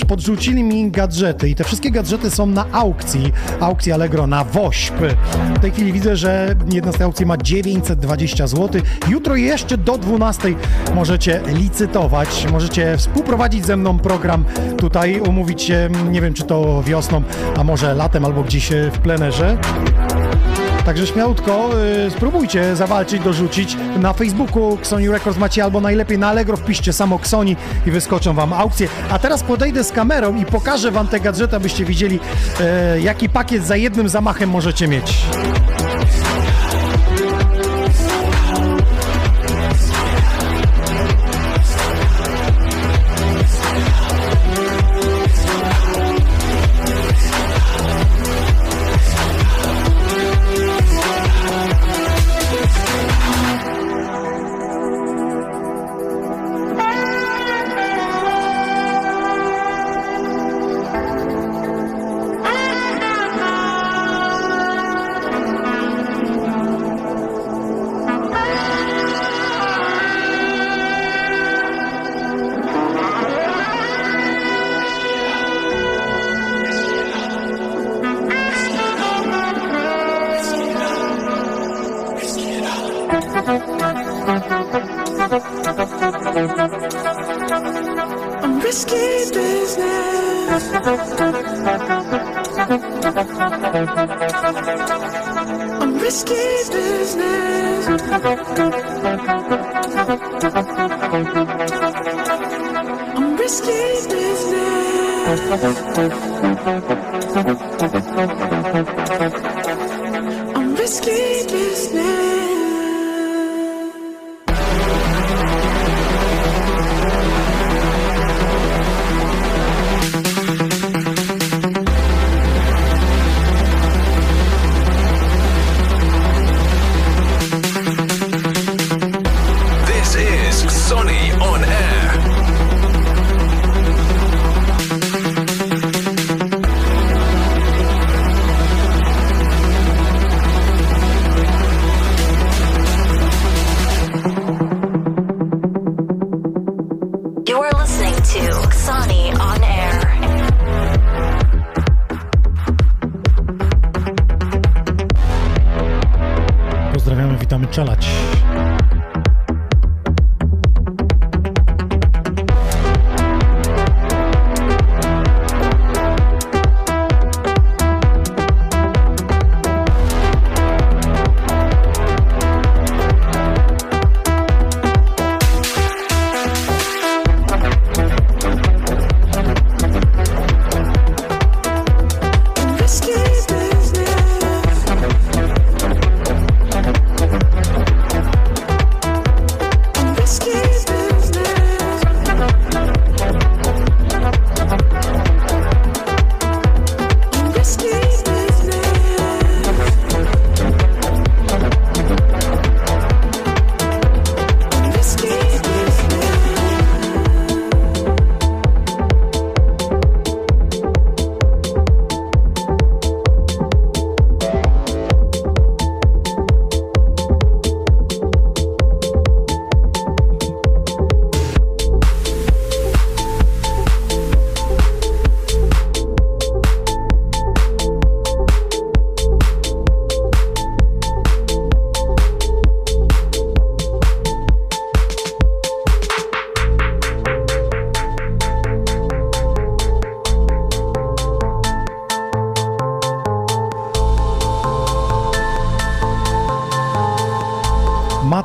podrzucili 0.00 0.62
mi 0.62 0.90
gadżety 0.90 1.48
i 1.48 1.54
te 1.54 1.64
wszystkie 1.64 1.90
gadżety 1.90 2.30
są 2.30 2.46
na 2.46 2.66
aukcji. 2.72 3.32
Aukcji 3.60 3.92
Allegro 3.92 4.26
na 4.26 4.44
WOŚP. 4.44 5.16
W 5.56 5.60
tej 5.60 5.70
chwili 5.70 5.92
widzę, 5.92 6.16
że 6.16 6.54
jedna 6.72 6.92
z 6.92 6.96
tej 6.96 7.04
aukcji 7.04 7.26
ma 7.26 7.36
920 7.36 8.46
zł. 8.46 8.82
Jutro 9.08 9.36
jeszcze 9.36 9.78
do 9.78 9.98
12 9.98 10.54
możecie 10.94 11.40
licytować, 11.46 12.46
możecie 12.52 12.96
współprowadzić 12.96 13.66
ze 13.66 13.76
mną 13.76 13.98
program 13.98 14.44
tutaj, 14.76 15.20
umówić 15.20 15.62
się, 15.62 15.88
nie 16.10 16.20
wiem 16.20 16.34
czy 16.34 16.44
to 16.44 16.82
wiosną, 16.82 17.22
a 17.56 17.64
może 17.64 17.94
latem 17.94 18.24
albo 18.24 18.42
gdzieś 18.42 18.72
e, 18.72 18.90
w 18.90 18.98
plenerze. 18.98 19.58
Także 20.84 21.06
śmiałutko, 21.06 21.70
y, 22.06 22.10
spróbujcie 22.10 22.76
zawalczyć, 22.76 23.22
dorzucić. 23.22 23.76
Na 23.98 24.12
Facebooku 24.12 24.74
Xoni 24.74 25.08
Records 25.08 25.38
macie 25.38 25.64
albo 25.64 25.80
najlepiej 25.80 26.18
na 26.18 26.28
Allegro 26.28 26.56
wpiszcie 26.56 26.92
samo 26.92 27.16
Xoni 27.16 27.56
i 27.86 27.90
wyskoczą 27.90 28.34
wam 28.34 28.52
aukcje. 28.52 28.88
A 29.10 29.18
teraz 29.18 29.42
podejdę 29.42 29.84
z 29.84 29.92
kamerą 29.92 30.36
i 30.36 30.44
pokażę 30.44 30.90
wam 30.90 31.08
te 31.08 31.20
gadżety, 31.20 31.56
abyście 31.56 31.84
widzieli 31.84 32.20
e, 32.60 33.00
jaki 33.00 33.28
pakiet 33.28 33.66
za 33.66 33.76
jednym 33.76 34.08
zamachem 34.08 34.50
możecie 34.50 34.88
mieć. 34.88 35.16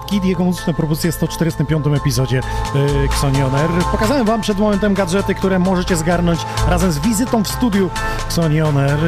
Kid 0.10 0.26
jego 0.26 0.43
muzyczne 0.43 0.74
propozycje 0.74 1.12
w 1.12 1.16
145 1.16 1.88
epizodzie 1.88 2.41
yy, 2.76 3.05
Xonion 3.05 3.55
Air. 3.55 3.70
Pokazałem 3.91 4.26
wam 4.26 4.41
przed 4.41 4.57
momentem 4.57 4.93
gadżety, 4.93 5.36
które 5.36 5.60
możecie 5.60 5.95
zgarnąć 5.95 6.39
razem 6.68 6.91
z 6.91 6.99
wizytą 6.99 7.43
w 7.43 7.47
studiu 7.47 7.89
Xonion 8.28 8.78
Air 8.78 8.99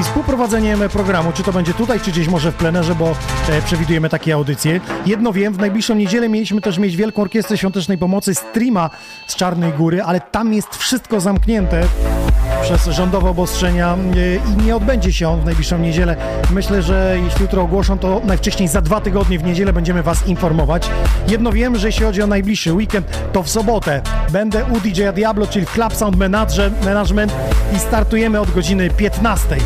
i 0.00 0.02
współprowadzeniem 0.02 0.88
programu, 0.88 1.32
czy 1.32 1.42
to 1.42 1.52
będzie 1.52 1.74
tutaj, 1.74 2.00
czy 2.00 2.10
gdzieś 2.10 2.28
może 2.28 2.52
w 2.52 2.54
plenerze, 2.54 2.94
bo 2.94 3.16
e, 3.48 3.62
przewidujemy 3.62 4.08
takie 4.08 4.34
audycje. 4.34 4.80
Jedno 5.06 5.32
wiem, 5.32 5.54
w 5.54 5.58
najbliższą 5.58 5.94
niedzielę 5.94 6.28
mieliśmy 6.28 6.60
też 6.60 6.78
mieć 6.78 6.96
Wielką 6.96 7.22
Orkiestrę 7.22 7.58
Świątecznej 7.58 7.98
Pomocy, 7.98 8.34
streama 8.34 8.90
z 9.26 9.36
Czarnej 9.36 9.72
Góry, 9.72 10.02
ale 10.02 10.20
tam 10.20 10.52
jest 10.52 10.76
wszystko 10.76 11.20
zamknięte 11.20 11.82
przez 12.64 12.86
rządowe 12.86 13.30
obostrzenia 13.30 13.96
e, 14.16 14.52
i 14.52 14.66
nie 14.66 14.76
odbędzie 14.76 15.12
się 15.12 15.28
on 15.28 15.40
w 15.40 15.44
najbliższą 15.44 15.78
niedzielę. 15.78 16.16
Myślę, 16.50 16.82
że 16.82 17.16
jeśli 17.24 17.42
jutro 17.42 17.62
ogłoszą, 17.62 17.98
to 17.98 18.20
najwcześniej 18.24 18.68
za 18.68 18.80
dwa 18.80 19.00
tygodnie 19.00 19.38
w 19.38 19.44
niedzielę 19.44 19.72
będziemy 19.72 20.02
Was 20.02 20.26
informować. 20.26 20.90
Jedno 21.28 21.52
wiem, 21.52 21.76
że 21.76 21.88
jeśli 21.88 22.04
chodzi 22.04 22.22
o 22.22 22.26
najbliższy 22.26 22.72
weekend, 22.72 23.06
to 23.32 23.42
w 23.42 23.50
sobotę 23.50 24.02
będę 24.32 24.64
u 24.64 24.80
DJ 24.80 25.02
Diablo, 25.14 25.46
czyli 25.46 25.66
w 25.66 25.72
Club 25.72 25.94
Sound 25.94 26.16
Management 26.84 27.32
i 27.76 27.78
startujemy 27.78 28.40
od 28.40 28.50
godziny 28.50 28.90
15 28.90 29.56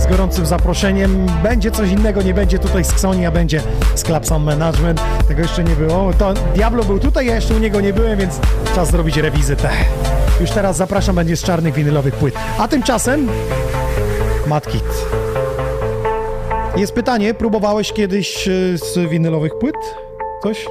z 0.00 0.06
gorącym 0.06 0.46
zaproszeniem. 0.46 1.26
Będzie 1.42 1.70
coś 1.70 1.90
innego, 1.90 2.22
nie 2.22 2.34
będzie 2.34 2.58
tutaj 2.58 2.84
z 2.84 2.92
Xoni, 2.92 3.26
a 3.26 3.30
będzie 3.30 3.62
z 3.94 4.02
Club 4.02 4.26
Sound 4.26 4.44
Management. 4.44 5.00
Tego 5.28 5.42
jeszcze 5.42 5.64
nie 5.64 5.76
było. 5.76 6.12
To 6.18 6.34
Diablo 6.54 6.84
był 6.84 6.98
tutaj, 6.98 7.26
ja 7.26 7.34
jeszcze 7.34 7.54
u 7.54 7.58
niego 7.58 7.80
nie 7.80 7.92
byłem, 7.92 8.18
więc 8.18 8.40
czas 8.74 8.90
zrobić 8.90 9.16
rewizytę. 9.16 9.68
Już 10.40 10.50
teraz 10.50 10.76
zapraszam, 10.76 11.16
będzie 11.16 11.36
z 11.36 11.42
czarnych 11.42 11.74
winylowych 11.74 12.14
płyt. 12.14 12.34
A 12.58 12.68
tymczasem 12.68 13.28
Matkit. 14.46 14.84
Jest 16.76 16.92
pytanie, 16.92 17.34
próbowałeś 17.34 17.92
kiedyś 17.92 18.48
e, 18.48 18.50
z 18.78 19.10
winylowych 19.10 19.58
płyt? 19.58 19.74
Coś? 20.42 20.66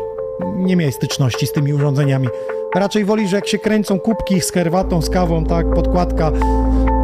Nie 0.56 0.76
miałeś 0.76 0.96
styczności 0.96 1.48
z 1.48 1.52
tymi 1.52 1.74
urządzeniami. 1.74 2.28
Raczej 2.76 3.06
wolisz, 3.06 3.30
że 3.30 3.36
jak 3.36 3.48
się 3.48 3.60
kręcą 3.60 4.00
kubki 4.00 4.42
z 4.42 4.52
herbatą, 4.52 5.02
z 5.02 5.10
kawą, 5.10 5.46
tak, 5.46 5.74
podkładka 5.74 6.32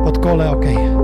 pod 0.03 0.19
kole, 0.19 0.51
okej. 0.51 0.75
Okay. 0.75 1.02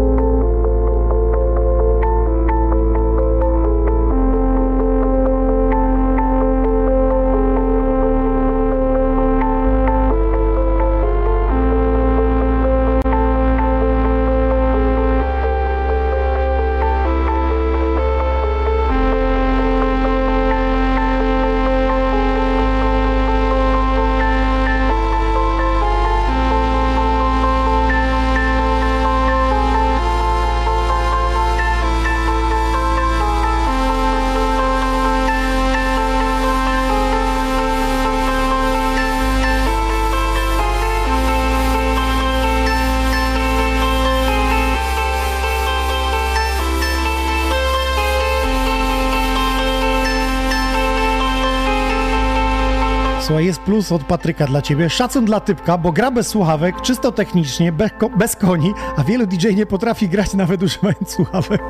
Jest 53.89 54.01
od 54.03 54.07
Patryka 54.07 54.45
dla 54.45 54.61
ciebie. 54.61 54.89
Szacun 54.89 55.25
dla 55.25 55.39
typka, 55.39 55.77
bo 55.77 55.91
gra 55.91 56.11
bez 56.11 56.27
słuchawek, 56.27 56.81
czysto 56.81 57.11
technicznie, 57.11 57.71
bez, 57.71 57.91
ko 57.99 58.09
bez 58.09 58.35
koni, 58.35 58.73
a 58.97 59.03
wielu 59.03 59.27
DJ 59.27 59.55
nie 59.55 59.65
potrafi 59.65 60.09
grać 60.09 60.33
nawet 60.33 60.63
używając 60.63 61.09
słuchawek. 61.09 61.61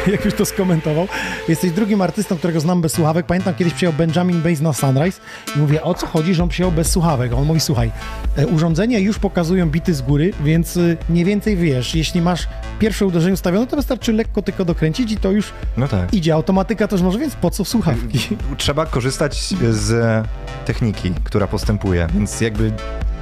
Jakbyś 0.12 0.34
to 0.34 0.44
skomentował. 0.44 1.08
Jesteś 1.48 1.70
drugim 1.70 2.02
artystą, 2.02 2.36
którego 2.36 2.60
znam 2.60 2.80
bez 2.82 2.92
słuchawek. 2.92 3.26
Pamiętam, 3.26 3.54
kiedyś 3.54 3.74
przyjął 3.74 3.92
Benjamin 3.92 4.42
Bass 4.42 4.60
na 4.60 4.72
Sunrise 4.72 5.20
i 5.56 5.58
mówię, 5.58 5.82
o 5.82 5.94
co 5.94 6.06
chodzi, 6.06 6.34
że 6.34 6.42
on 6.42 6.48
przyjął 6.48 6.72
bez 6.72 6.90
słuchawek? 6.90 7.32
A 7.32 7.36
on 7.36 7.44
mówi, 7.44 7.60
słuchaj, 7.60 7.90
e, 8.36 8.46
urządzenia 8.46 8.98
już 8.98 9.18
pokazują 9.18 9.70
bity 9.70 9.94
z 9.94 10.02
góry, 10.02 10.32
więc 10.44 10.76
e, 10.76 10.96
mniej 11.08 11.24
więcej 11.24 11.56
wiesz, 11.56 11.94
jeśli 11.94 12.20
masz 12.20 12.48
pierwsze 12.78 13.06
uderzenie 13.06 13.34
ustawione, 13.34 13.66
to 13.66 13.76
wystarczy 13.76 14.12
lekko 14.12 14.42
tylko 14.42 14.64
dokręcić 14.64 15.12
i 15.12 15.16
to 15.16 15.30
już 15.30 15.52
no 15.76 15.88
tak. 15.88 16.14
idzie. 16.14 16.34
Automatyka 16.34 16.88
też 16.88 17.02
może, 17.02 17.18
więc 17.18 17.34
po 17.34 17.50
co 17.50 17.64
słuchawki? 17.64 18.18
Trzeba 18.56 18.86
korzystać 18.86 19.54
z 19.70 20.24
techniki, 20.64 21.12
która 21.24 21.46
postępuje, 21.46 22.06
więc 22.14 22.40
jakby 22.40 22.72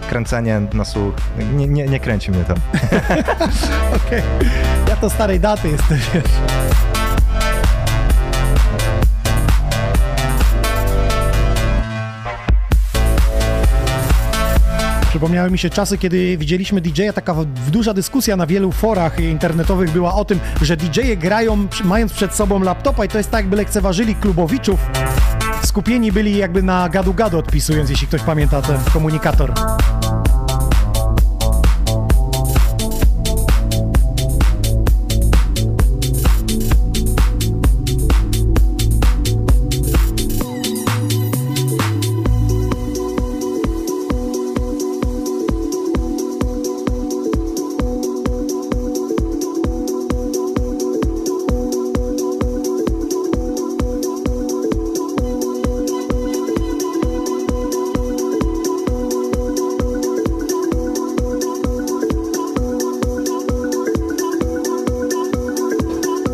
kręcenie 0.09 0.61
słuch, 0.85 1.15
nie, 1.57 1.67
nie, 1.67 1.87
nie 1.87 2.01
kręci 2.01 2.31
mnie 2.31 2.45
to. 2.45 2.55
Okej, 3.97 4.23
okay. 4.37 4.51
ja 4.89 4.97
to 4.97 5.11
starej 5.11 5.41
daty 5.41 5.69
jestem, 5.69 5.99
wiesz. 6.15 6.25
Przypomniały 15.09 15.51
mi 15.51 15.59
się 15.59 15.71
czasy, 15.71 15.99
kiedy 15.99 16.37
widzieliśmy 16.37 16.81
DJ-a, 16.81 17.13
taka 17.13 17.35
duża 17.73 17.95
dyskusja 17.95 18.37
na 18.37 18.47
wielu 18.47 18.73
forach 18.73 19.21
internetowych 19.21 19.91
była 19.91 20.15
o 20.15 20.25
tym, 20.25 20.41
że 20.63 20.77
DJ-e 20.77 21.17
grają 21.17 21.67
mając 21.85 22.13
przed 22.13 22.35
sobą 22.35 22.63
laptopa 22.63 23.05
i 23.05 23.09
to 23.09 23.19
jest 23.19 23.31
tak, 23.31 23.41
jakby 23.41 23.57
lekceważyli 23.57 24.15
klubowiczów. 24.15 24.81
Skupieni 25.69 26.13
byli 26.13 26.37
jakby 26.37 26.63
na 26.63 26.89
gadu-gadu 26.89 27.39
odpisując, 27.39 27.91
jeśli 27.91 28.07
ktoś 28.07 28.23
pamięta 28.23 28.63
ten 28.63 28.81
komunikator. 28.93 29.53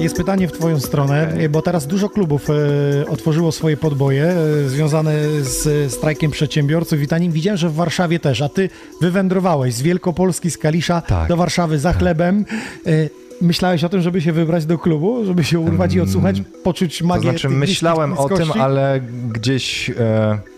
Jest 0.05 0.17
pytanie 0.17 0.49
w 0.49 0.53
Twoją 0.53 0.81
stronę, 0.81 1.29
okay. 1.35 1.49
bo 1.49 1.63
teraz 1.63 1.87
dużo 1.87 2.09
klubów 2.09 2.51
e, 2.51 2.55
otworzyło 3.07 3.53
swoje 3.53 3.77
podboje 3.77 4.25
e, 4.25 4.69
związane 4.69 5.15
z 5.43 5.93
strajkiem 5.93 6.31
przedsiębiorców 6.31 7.03
i 7.03 7.07
tanim 7.07 7.33
widziałem, 7.33 7.59
że 7.59 7.69
w 7.69 7.75
Warszawie 7.75 8.19
też, 8.21 8.43
a 8.43 8.49
Ty 8.49 8.71
wywędrowałeś 9.01 9.75
z 9.75 9.83
Wielkopolski, 9.83 10.51
z 10.51 10.59
Kalisza 10.59 11.01
tak. 11.01 11.29
do 11.29 11.37
Warszawy 11.37 11.79
za 11.79 11.89
tak. 11.89 11.99
chlebem. 11.99 12.45
E, 12.87 12.91
myślałeś 13.41 13.85
o 13.85 13.89
tym, 13.89 14.01
żeby 14.01 14.21
się 14.21 14.33
wybrać 14.33 14.67
do 14.67 14.79
klubu, 14.79 15.25
żeby 15.25 15.45
się 15.45 15.59
urwać 15.59 15.95
i 15.95 16.01
odsłuchać, 16.01 16.43
poczuć 16.63 17.03
magię? 17.03 17.23
To 17.23 17.31
znaczy, 17.31 17.49
myślałem 17.49 18.19
o 18.19 18.29
tym, 18.29 18.53
ale 18.53 19.01
gdzieś... 19.33 19.91
E 19.91 20.54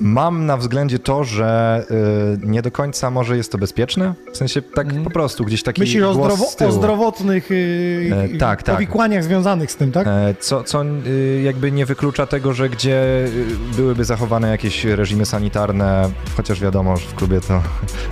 Mam 0.00 0.46
na 0.46 0.56
względzie 0.56 0.98
to, 0.98 1.24
że 1.24 1.82
y, 1.90 2.46
nie 2.46 2.62
do 2.62 2.70
końca 2.70 3.10
może 3.10 3.36
jest 3.36 3.52
to 3.52 3.58
bezpieczne. 3.58 4.14
W 4.32 4.36
sensie 4.36 4.62
tak 4.62 4.90
mm. 4.90 5.04
po 5.04 5.10
prostu 5.10 5.44
gdzieś 5.44 5.62
taki 5.62 5.80
Myślisz 5.80 6.02
o, 6.02 6.12
zdrowo- 6.14 6.66
o 6.68 6.72
zdrowotnych 6.72 7.50
y, 7.50 8.10
e, 8.34 8.38
tak, 8.38 8.62
tak. 8.62 8.76
powikłaniach 8.76 9.18
tak. 9.18 9.24
związanych 9.24 9.72
z 9.72 9.76
tym, 9.76 9.92
tak? 9.92 10.06
E, 10.06 10.34
co, 10.40 10.64
co 10.64 10.84
y, 10.84 11.40
jakby 11.44 11.72
nie 11.72 11.86
wyklucza 11.86 12.26
tego, 12.26 12.52
że 12.52 12.68
gdzie 12.68 13.24
y, 13.24 13.76
byłyby 13.76 14.04
zachowane 14.04 14.48
jakieś 14.48 14.84
reżimy 14.84 15.26
sanitarne, 15.26 16.10
chociaż 16.36 16.60
wiadomo, 16.60 16.96
że 16.96 17.06
w 17.06 17.14
klubie 17.14 17.40
to, 17.40 17.62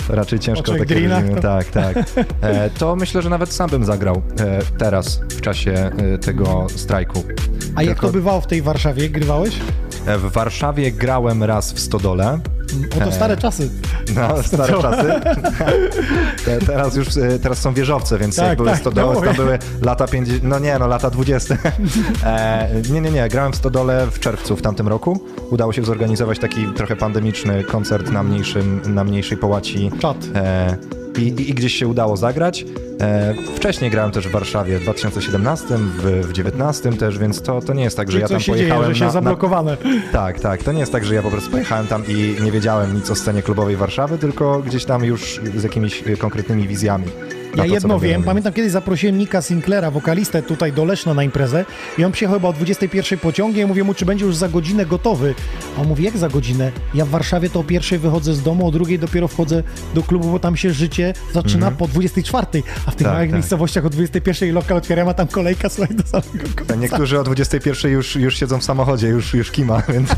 to 0.08 0.14
raczej 0.20 0.38
ciężko 0.38 0.72
takie 0.72 0.94
reżimy. 0.94 1.34
To... 1.34 1.40
Tak, 1.40 1.66
tak. 1.66 1.96
E, 2.40 2.70
to 2.70 2.96
myślę, 2.96 3.22
że 3.22 3.30
nawet 3.30 3.52
sam 3.52 3.70
bym 3.70 3.84
zagrał 3.84 4.22
e, 4.40 4.58
teraz, 4.78 5.20
w 5.30 5.40
czasie 5.40 5.72
e, 5.72 6.18
tego 6.18 6.66
strajku. 6.76 7.24
A 7.74 7.82
jak 7.82 8.00
to 8.00 8.08
bywało 8.08 8.40
w 8.40 8.46
tej 8.46 8.62
Warszawie? 8.62 9.08
Grywałeś? 9.08 9.58
E, 10.06 10.18
w 10.18 10.32
Warszawie 10.32 10.92
grałem 10.92 11.42
raz 11.42 11.72
w 11.72 11.80
Stodole. 11.80 12.38
O 12.96 13.04
to 13.04 13.12
stare 13.12 13.36
czasy. 13.36 13.70
No, 14.14 14.42
stare 14.42 14.82
czasy. 14.82 15.20
Te, 16.44 16.58
teraz 16.58 16.96
już 16.96 17.16
e, 17.16 17.38
teraz 17.38 17.58
są 17.58 17.74
wieżowce, 17.74 18.18
więc 18.18 18.36
tak, 18.36 18.46
jak 18.46 18.56
były 18.56 18.70
tak, 18.70 18.84
no, 18.84 19.20
to 19.22 19.34
były 19.34 19.58
lata 19.82 20.06
50, 20.06 20.42
no 20.42 20.58
nie, 20.58 20.78
no 20.78 20.86
lata 20.86 21.10
20. 21.10 21.56
E, 22.24 22.68
nie, 22.90 23.00
nie, 23.00 23.10
nie, 23.10 23.28
grałem 23.28 23.52
w 23.52 23.56
Stodole 23.56 24.06
w 24.10 24.20
czerwcu 24.20 24.56
w 24.56 24.62
tamtym 24.62 24.88
roku. 24.88 25.20
Udało 25.50 25.72
się 25.72 25.84
zorganizować 25.84 26.38
taki 26.38 26.66
trochę 26.66 26.96
pandemiczny 26.96 27.64
koncert 27.64 28.10
na, 28.10 28.22
mniejszym, 28.22 28.94
na 28.94 29.04
mniejszej 29.04 29.38
połaci. 29.38 29.90
Czat. 30.00 30.16
E, 30.34 30.76
i, 31.18 31.26
i, 31.26 31.54
gdzieś 31.54 31.74
się 31.74 31.88
udało 31.88 32.16
zagrać. 32.16 32.64
E, 33.00 33.34
wcześniej 33.56 33.90
grałem 33.90 34.10
też 34.10 34.28
w 34.28 34.30
Warszawie 34.30 34.78
w 34.78 34.82
2017, 34.82 35.66
w, 35.68 36.02
w 36.02 36.32
2019 36.32 36.92
też, 36.92 37.18
więc 37.18 37.42
to, 37.42 37.60
to 37.60 37.74
nie 37.74 37.84
jest 37.84 37.96
tak, 37.96 38.08
że 38.08 38.12
Czyli 38.12 38.22
ja 38.22 38.28
tam 38.28 38.40
się 38.40 38.52
pojechałem 38.52 38.84
dzieje, 38.84 38.94
że 38.94 38.98
się 38.98 39.04
na, 39.04 39.06
na, 39.06 39.12
zablokowane. 39.12 39.76
Tak, 40.12 40.40
tak. 40.40 40.62
To 40.62 40.72
nie 40.72 40.80
jest 40.80 40.92
tak, 40.92 41.04
że 41.04 41.14
ja 41.14 41.22
po 41.22 41.30
prostu 41.30 41.50
pojechałem 41.50 41.86
tam 41.86 42.02
i 42.08 42.36
nie 42.42 42.52
wiedziałem 42.52 42.94
nic 42.94 43.10
o 43.10 43.14
scenie 43.14 43.42
klubowej 43.42 43.76
Warszawy, 43.76 44.18
tylko 44.18 44.62
gdzieś 44.62 44.84
tam 44.84 45.04
już 45.04 45.40
z 45.56 45.62
jakimiś 45.62 46.02
y, 46.06 46.16
konkretnymi 46.16 46.68
wizjami. 46.68 47.06
Ja 47.56 47.66
jedno 47.66 48.00
wiem, 48.00 48.22
pamiętam 48.22 48.52
kiedyś 48.52 48.72
zaprosiłem 48.72 49.18
Nika 49.18 49.42
Sinclaira, 49.42 49.90
wokalistę 49.90 50.42
tutaj 50.42 50.72
do 50.72 50.84
Leszna 50.84 51.14
na 51.14 51.22
imprezę 51.22 51.64
i 51.98 52.04
on 52.04 52.12
przyjechał 52.12 52.36
chyba 52.38 52.48
o 52.48 52.52
21 52.52 53.18
pociągiem 53.18 53.66
i 53.66 53.68
mówię 53.68 53.84
mu, 53.84 53.94
czy 53.94 54.04
będzie 54.04 54.24
już 54.24 54.36
za 54.36 54.48
godzinę 54.48 54.86
gotowy. 54.86 55.34
A 55.78 55.80
on 55.80 55.88
mówi, 55.88 56.04
jak 56.04 56.18
za 56.18 56.28
godzinę? 56.28 56.72
Ja 56.94 57.04
w 57.04 57.08
Warszawie 57.08 57.50
to 57.50 57.60
o 57.60 57.64
pierwszej 57.64 57.98
wychodzę 57.98 58.34
z 58.34 58.42
domu, 58.42 58.68
o 58.68 58.70
drugiej 58.70 58.98
dopiero 58.98 59.28
wchodzę 59.28 59.62
do 59.94 60.02
klubu, 60.02 60.30
bo 60.30 60.38
tam 60.38 60.56
się 60.56 60.72
życie 60.72 61.14
zaczyna 61.32 61.70
po 61.70 61.88
24, 61.88 62.46
a 62.86 62.90
w 62.90 62.96
tych 62.96 63.06
Tak, 63.06 63.14
małych 63.14 63.30
tak. 63.30 63.34
miejscowościach 63.34 63.86
o 63.86 63.90
21 63.90 64.54
lokal 64.54 64.76
otwieram, 64.76 65.08
a 65.08 65.14
tam 65.14 65.26
kolejka, 65.28 65.68
słuchaj, 65.68 65.96
do 65.96 66.02
samego 66.02 66.48
końca. 66.56 66.74
Niektórzy 66.74 67.20
o 67.20 67.24
21 67.24 67.92
już, 67.92 68.16
już 68.16 68.36
siedzą 68.36 68.58
w 68.58 68.64
samochodzie, 68.64 69.08
już, 69.08 69.34
już 69.34 69.50
kima, 69.50 69.82
więc... 69.92 70.08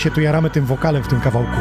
się 0.00 0.10
tu 0.10 0.20
jaramy 0.20 0.50
tym 0.50 0.66
wokalem 0.66 1.02
w 1.02 1.08
tym 1.08 1.20
kawałku. 1.20 1.56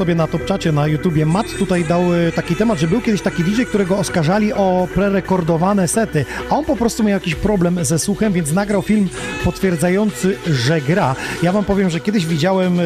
Sobie 0.00 0.14
na 0.14 0.26
topczacie 0.26 0.72
na 0.72 0.86
YouTubie, 0.86 1.26
Matt 1.26 1.58
tutaj 1.58 1.84
dał 1.84 2.14
e, 2.14 2.32
taki 2.32 2.56
temat, 2.56 2.78
że 2.78 2.88
był 2.88 3.00
kiedyś 3.00 3.22
taki 3.22 3.44
DJ, 3.44 3.62
którego 3.62 3.98
oskarżali 3.98 4.52
o 4.52 4.88
prerekordowane 4.94 5.88
sety, 5.88 6.24
a 6.50 6.56
on 6.56 6.64
po 6.64 6.76
prostu 6.76 7.02
miał 7.02 7.12
jakiś 7.12 7.34
problem 7.34 7.84
ze 7.84 7.98
słuchem, 7.98 8.32
więc 8.32 8.52
nagrał 8.52 8.82
film 8.82 9.08
potwierdzający, 9.44 10.36
że 10.46 10.80
gra. 10.80 11.16
Ja 11.42 11.52
wam 11.52 11.64
powiem, 11.64 11.90
że 11.90 12.00
kiedyś 12.00 12.26
widziałem 12.26 12.80
e, 12.80 12.84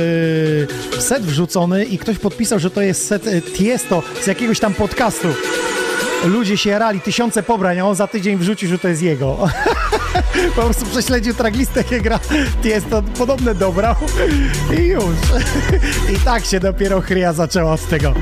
set 1.00 1.22
wrzucony 1.22 1.84
i 1.84 1.98
ktoś 1.98 2.18
podpisał, 2.18 2.58
że 2.58 2.70
to 2.70 2.82
jest 2.82 3.06
set 3.06 3.26
e, 3.26 3.40
Tiesto 3.40 4.02
z 4.22 4.26
jakiegoś 4.26 4.60
tam 4.60 4.74
podcastu. 4.74 5.28
Ludzie 6.24 6.56
się 6.56 6.70
jarali, 6.70 7.00
tysiące 7.00 7.42
pobrań, 7.42 7.80
a 7.80 7.86
on 7.86 7.94
za 7.94 8.06
tydzień 8.06 8.36
wrzucił, 8.36 8.68
że 8.68 8.78
to 8.78 8.88
jest 8.88 9.02
jego. 9.02 9.48
po 10.56 10.62
prostu 10.62 10.86
prześledził 10.86 11.34
tracklistę, 11.34 11.80
jakie 11.80 12.00
gra 12.00 12.20
Tiesto, 12.62 13.02
podobne 13.18 13.54
dobrał 13.54 13.94
i 14.78 14.82
już. 14.82 15.04
I 16.14 16.24
tak 16.24 16.44
się 16.44 16.60
dopiero 16.60 17.00
chryja 17.00 17.32
zaczęła 17.32 17.72
od 17.72 17.88
tego. 17.88 18.14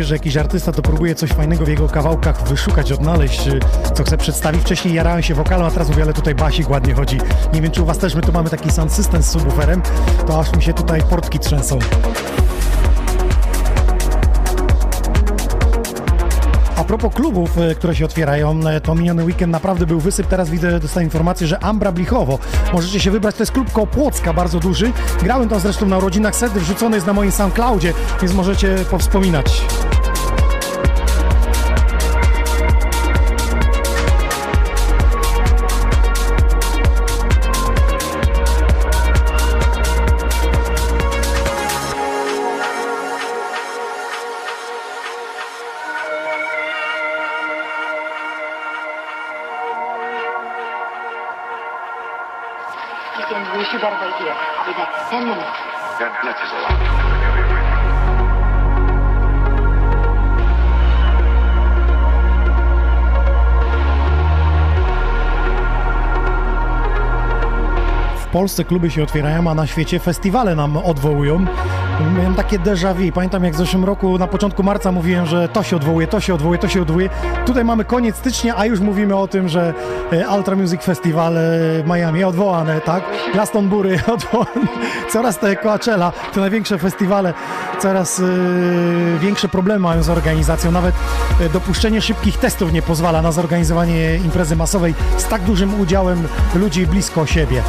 Kiedy 0.00 0.06
przyjeżdża 0.06 0.24
jakiś 0.24 0.36
artysta, 0.36 0.72
to 0.72 0.82
próbuję 0.82 1.14
coś 1.14 1.30
fajnego 1.30 1.64
w 1.64 1.68
jego 1.68 1.88
kawałkach 1.88 2.48
wyszukać, 2.48 2.92
odnaleźć, 2.92 3.48
y, 3.48 3.60
co 3.94 4.04
chce 4.04 4.16
przedstawić. 4.16 4.60
Wcześniej 4.60 4.94
jarałem 4.94 5.22
się 5.22 5.34
wokalem, 5.34 5.66
a 5.66 5.70
teraz 5.70 5.88
mówię, 5.88 6.02
ale 6.02 6.12
tutaj 6.12 6.34
basik 6.34 6.70
ładnie 6.70 6.94
chodzi. 6.94 7.18
Nie 7.54 7.62
wiem, 7.62 7.70
czy 7.70 7.82
u 7.82 7.84
was 7.84 7.98
też, 7.98 8.14
my 8.14 8.22
tu 8.22 8.32
mamy 8.32 8.50
taki 8.50 8.70
sound 8.70 8.92
system 8.92 9.22
z 9.22 9.30
subwooferem, 9.30 9.82
to 10.26 10.40
aż 10.40 10.56
mi 10.56 10.62
się 10.62 10.72
tutaj 10.72 11.02
portki 11.02 11.38
trzęsą. 11.38 11.78
A 16.76 16.84
propos 16.84 17.14
klubów, 17.14 17.58
e, 17.58 17.74
które 17.74 17.94
się 17.94 18.04
otwierają, 18.04 18.60
e, 18.66 18.80
to 18.80 18.94
miniony 18.94 19.24
weekend 19.24 19.52
naprawdę 19.52 19.86
był 19.86 20.00
wysyp. 20.00 20.26
Teraz 20.26 20.50
widzę, 20.50 20.80
dostałem 20.80 21.06
informację, 21.06 21.46
że 21.46 21.64
Ambra 21.64 21.92
Blichowo. 21.92 22.38
Możecie 22.72 23.00
się 23.00 23.10
wybrać, 23.10 23.34
to 23.36 23.42
jest 23.42 23.52
klub 23.52 23.72
koło 23.72 23.86
Płocka, 23.86 24.32
bardzo 24.32 24.60
duży. 24.60 24.92
Grałem 25.22 25.48
tam 25.48 25.60
zresztą 25.60 25.86
na 25.86 25.98
urodzinach 25.98 26.36
set, 26.36 26.52
wrzucony 26.52 26.96
jest 26.96 27.06
na 27.06 27.12
moim 27.12 27.32
SoundCloudzie, 27.32 27.92
więc 28.22 28.34
możecie 28.34 28.76
powspominać. 28.90 29.62
Polsce 68.50 68.64
kluby 68.64 68.90
się 68.90 69.02
otwierają, 69.02 69.50
a 69.50 69.54
na 69.54 69.66
świecie 69.66 69.98
festiwale 69.98 70.54
nam 70.54 70.76
odwołują. 70.76 71.46
Miałem 72.18 72.34
takie 72.34 72.58
déjà 72.58 72.94
vu. 72.94 73.12
Pamiętam 73.12 73.44
jak 73.44 73.54
w 73.54 73.56
zeszłym 73.56 73.84
roku 73.84 74.18
na 74.18 74.26
początku 74.26 74.62
marca 74.62 74.92
mówiłem, 74.92 75.26
że 75.26 75.48
to 75.48 75.62
się 75.62 75.76
odwołuje, 75.76 76.06
to 76.06 76.20
się 76.20 76.34
odwołuje, 76.34 76.58
to 76.58 76.68
się 76.68 76.82
odwołuje. 76.82 77.08
Tutaj 77.46 77.64
mamy 77.64 77.84
koniec 77.84 78.16
stycznia, 78.16 78.54
a 78.56 78.66
już 78.66 78.80
mówimy 78.80 79.16
o 79.16 79.28
tym, 79.28 79.48
że 79.48 79.74
e, 80.12 80.36
Ultra 80.36 80.56
Music 80.56 80.82
Festival 80.82 81.38
e, 81.38 81.40
Miami 81.86 82.24
odwołane, 82.24 82.80
tak? 82.80 83.04
Glastonbury 83.32 84.00
odwołane. 84.14 84.66
Coraz 85.10 85.38
te 85.38 85.56
Coachella, 85.56 86.12
te 86.34 86.40
największe 86.40 86.78
festiwale, 86.78 87.34
coraz 87.78 88.20
e, 88.20 88.24
większe 89.18 89.48
problemy 89.48 89.80
mają 89.80 90.02
z 90.02 90.08
organizacją. 90.08 90.70
Nawet 90.70 90.94
dopuszczenie 91.52 92.02
szybkich 92.02 92.38
testów 92.38 92.72
nie 92.72 92.82
pozwala 92.82 93.22
na 93.22 93.32
zorganizowanie 93.32 94.16
imprezy 94.16 94.56
masowej 94.56 94.94
z 95.16 95.24
tak 95.24 95.42
dużym 95.42 95.80
udziałem 95.80 96.28
ludzi 96.54 96.86
blisko 96.86 97.26
siebie. 97.26 97.62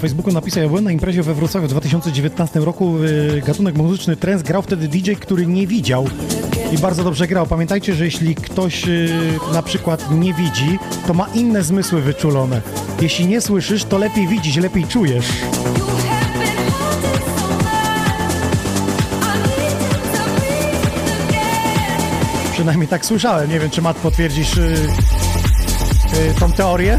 Facebooku 0.00 0.32
napisał, 0.32 0.62
ja 0.62 0.68
byłem 0.68 0.84
na 0.84 0.92
imprezie 0.92 1.22
we 1.22 1.34
Wrocławiu 1.34 1.66
w 1.66 1.70
2019 1.70 2.60
roku, 2.60 2.98
y, 3.04 3.42
gatunek 3.46 3.76
muzyczny 3.76 4.16
trance, 4.16 4.44
grał 4.44 4.62
wtedy 4.62 4.88
DJ, 4.88 5.12
który 5.12 5.46
nie 5.46 5.66
widział 5.66 6.08
i 6.72 6.78
bardzo 6.78 7.04
dobrze 7.04 7.26
grał. 7.26 7.46
Pamiętajcie, 7.46 7.94
że 7.94 8.04
jeśli 8.04 8.34
ktoś 8.34 8.88
y, 8.88 9.10
na 9.52 9.62
przykład 9.62 10.10
nie 10.10 10.34
widzi, 10.34 10.78
to 11.06 11.14
ma 11.14 11.26
inne 11.34 11.62
zmysły 11.62 12.02
wyczulone. 12.02 12.60
Jeśli 13.00 13.26
nie 13.26 13.40
słyszysz, 13.40 13.84
to 13.84 13.98
lepiej 13.98 14.28
widzisz, 14.28 14.56
lepiej 14.56 14.84
czujesz. 14.84 15.26
Przynajmniej 22.52 22.88
tak 22.88 23.06
słyszałem. 23.06 23.50
Nie 23.50 23.60
wiem, 23.60 23.70
czy 23.70 23.82
Mat 23.82 23.96
potwierdzisz 23.96 24.56
y, 24.56 24.76
y, 26.30 26.40
tą 26.40 26.52
teorię? 26.52 26.98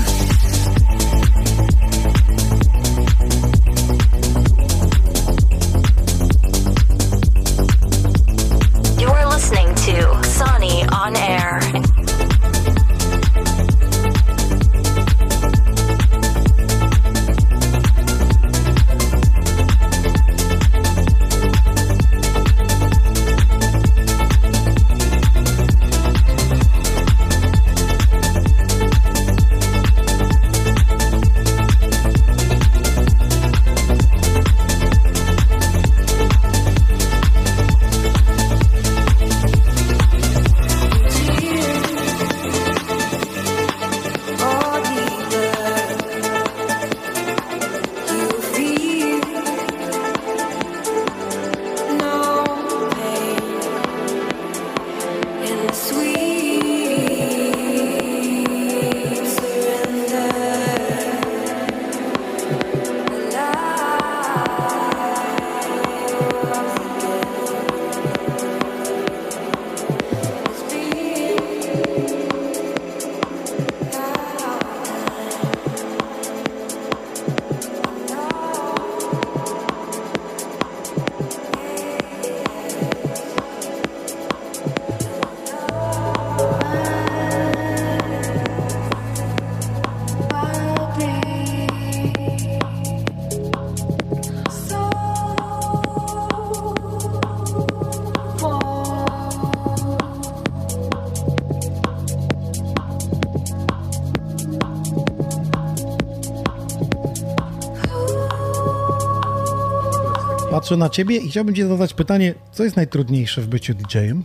Patrzę 110.72 110.78
na 110.80 110.90
ciebie 110.90 111.18
i 111.18 111.30
chciałbym 111.30 111.56
ci 111.56 111.64
zadać 111.64 111.94
pytanie, 111.94 112.34
co 112.52 112.64
jest 112.64 112.76
najtrudniejsze 112.76 113.42
w 113.42 113.48
byciu 113.48 113.74
DJ-em? 113.74 114.24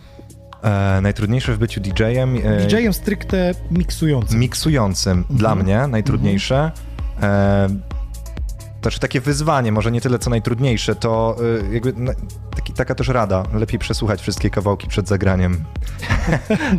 E, 0.63 1.01
najtrudniejsze 1.01 1.53
w 1.53 1.57
byciu 1.57 1.81
DJ-em. 1.81 2.35
E, 2.43 2.67
DJ-em 2.67 2.93
stricte 2.93 3.51
miksującym. 3.71 4.39
miksującym 4.39 5.23
dla 5.29 5.49
Mhm. 5.51 5.65
mnie 5.65 5.87
najtrudniejsze. 5.87 6.71
E, 7.21 7.67
to 8.81 8.81
znaczy 8.81 8.99
takie 8.99 9.21
wyzwanie, 9.21 9.71
może 9.71 9.91
nie 9.91 10.01
tyle 10.01 10.19
co 10.19 10.29
najtrudniejsze, 10.29 10.95
to 10.95 11.35
e, 11.69 11.73
jakby 11.73 11.93
taki, 12.55 12.73
taka 12.73 12.95
też 12.95 13.07
rada. 13.07 13.43
Lepiej 13.53 13.79
przesłuchać 13.79 14.21
wszystkie 14.21 14.49
kawałki 14.49 14.87
przed 14.87 15.07
zagraniem. 15.07 15.63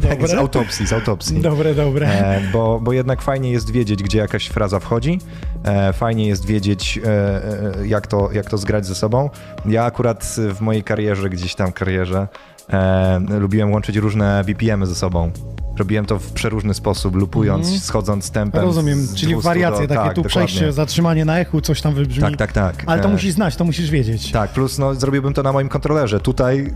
Jak 0.08 0.28
z 0.28 0.34
autopsji, 0.34 0.86
z 0.86 0.92
autopsji. 0.92 1.40
Dobre, 1.40 1.74
dobre. 1.74 2.06
E, 2.08 2.40
bo, 2.52 2.80
bo 2.82 2.92
jednak 2.92 3.22
fajnie 3.22 3.50
jest 3.50 3.70
wiedzieć, 3.70 4.02
gdzie 4.02 4.18
jakaś 4.18 4.46
fraza 4.46 4.80
wchodzi, 4.80 5.18
e, 5.64 5.92
fajnie 5.92 6.26
jest 6.28 6.46
wiedzieć, 6.46 7.00
e, 7.04 7.08
e, 7.82 7.86
jak, 7.86 8.06
to, 8.06 8.28
jak 8.32 8.50
to 8.50 8.58
zgrać 8.58 8.86
ze 8.86 8.94
sobą. 8.94 9.30
Ja 9.66 9.84
akurat 9.84 10.36
w 10.54 10.60
mojej 10.60 10.82
karierze, 10.82 11.30
gdzieś 11.30 11.54
tam 11.54 11.72
karierze, 11.72 12.28
e, 12.70 13.20
lubiłem 13.40 13.72
łączyć 13.72 13.96
różne 13.96 14.44
BPM-y 14.46 14.86
ze 14.86 14.94
sobą. 14.94 15.30
Robiłem 15.78 16.06
to 16.06 16.18
w 16.18 16.32
przeróżny 16.32 16.74
sposób, 16.74 17.14
lupując, 17.16 17.64
Mhm. 17.66 17.80
schodząc 17.80 18.30
tempem. 18.30 18.62
Rozumiem, 18.64 19.06
czyli 19.16 19.32
200 19.32 19.48
wariacje, 19.48 19.88
do, 19.88 19.94
takie 19.94 20.06
tak, 20.06 20.14
tu 20.14 20.22
dokładnie. 20.22 20.46
przejście, 20.46 20.72
zatrzymanie 20.72 21.24
na 21.24 21.38
echu, 21.38 21.60
coś 21.60 21.80
tam 21.80 21.94
wybrzmi. 21.94 22.22
Tak, 22.22 22.36
tak, 22.36 22.52
tak. 22.52 22.74
Ale 22.86 23.02
to 23.02 23.08
E, 23.08 23.12
musisz 23.12 23.32
znać, 23.34 23.56
to 23.56 23.64
musisz 23.64 23.90
wiedzieć. 23.90 24.32
Tak, 24.32 24.50
plus 24.52 24.78
no, 24.78 24.94
zrobiłbym 24.94 25.34
to 25.34 25.42
na 25.42 25.52
moim 25.52 25.68
kontrolerze. 25.68 26.20
Tutaj 26.20 26.74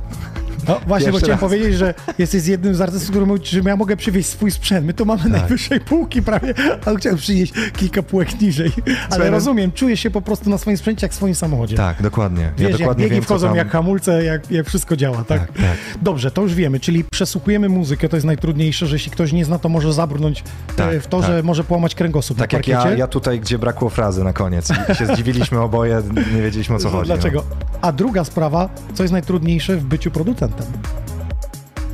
No 0.69 0.81
właśnie, 0.87 1.13
bo 1.13 1.19
chciałem 1.19 1.33
raz. 1.33 1.41
powiedzieć, 1.41 1.75
że 1.75 1.95
jesteś 2.19 2.47
jednym 2.47 2.75
z 2.75 2.81
artystów, 2.81 3.11
który 3.11 3.27
mówi, 3.27 3.41
że 3.47 3.61
ja 3.61 3.77
mogę 3.77 3.97
przywieźć 3.97 4.29
swój 4.29 4.51
sprzęt. 4.51 4.87
My 4.87 4.95
tu 4.95 5.07
mamy 5.07 5.23
Tak. 5.23 5.33
najwyższej 5.33 5.81
półki 5.81 6.23
prawie, 6.23 6.55
a 6.87 6.95
chciałem 6.95 7.19
przynieść 7.19 7.53
kilka 7.77 8.03
półek 8.03 8.41
niżej. 8.41 8.73
Ale 8.87 8.97
Słuchaj, 9.09 9.27
no- 9.27 9.31
rozumiem, 9.31 9.73
czuję 9.73 9.97
się 9.97 10.11
po 10.11 10.23
prostu 10.23 10.51
na 10.51 10.59
swoim 10.59 10.77
sprzęcie 10.77 11.05
jak 11.07 11.13
w 11.13 11.15
swoim 11.15 11.35
samochodzie. 11.35 11.77
tak, 11.77 12.03
dokładnie. 12.03 12.43
Ja 12.43 12.51
Wiesz, 12.57 12.71
jak 12.71 12.79
dokładnie 12.79 13.05
biegi 13.05 13.15
wiem, 13.15 13.23
co 13.25 13.27
wchodzą, 13.27 13.47
tam... 13.47 13.57
jak 13.57 13.71
hamulce, 13.71 14.25
jak, 14.25 14.51
jak 14.51 14.67
wszystko 14.67 14.97
działa, 14.97 15.25
tak? 15.25 15.41
Tak, 15.41 15.53
tak. 15.53 15.77
Dobrze, 16.03 16.31
to 16.31 16.43
już 16.43 16.55
wiemy, 16.55 16.81
czyli 16.81 17.05
przesłuchujemy 17.13 17.69
muzykę, 17.69 18.09
to 18.09 18.17
jest 18.17 18.27
najtrudniejsze, 18.27 18.87
że 18.87 18.95
jeśli 18.97 19.13
ktoś 19.13 19.33
nie 19.33 19.45
zna, 19.45 19.59
to 19.59 19.69
może 19.69 19.93
zabrnąć 19.93 20.45
Tak, 20.77 20.95
e, 20.95 21.01
w 21.01 21.07
to, 21.07 21.21
tak. 21.21 21.31
że 21.31 21.43
może 21.43 21.65
połamać 21.65 21.95
kręgosłup 21.95 22.39
Tak 22.39 22.53
jak 22.53 22.69
ja, 22.69 22.91
ja 22.91 23.07
tutaj, 23.07 23.41
gdzie 23.41 23.59
brakło 23.59 23.91
frazy 23.91 24.25
na 24.25 24.33
koniec. 24.33 24.69
I 24.93 24.95
się 24.95 25.07
zdziwiliśmy 25.07 25.61
oboje, 25.61 26.03
nie 26.35 26.43
wiedzieliśmy 26.43 26.77
o 26.77 26.79
co 26.79 26.91
chodzi. 26.91 27.09
no. 27.11 27.15
Dlaczego? 27.15 27.45
A 27.81 27.93
druga 27.93 28.25
sprawa, 28.25 28.69
co 28.95 29.03
jest 29.03 29.13
najtrudniejsze 29.13 29.77
w 29.77 29.85
byciu 29.85 30.11
producentem? 30.11 30.41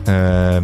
E, 0.08 0.62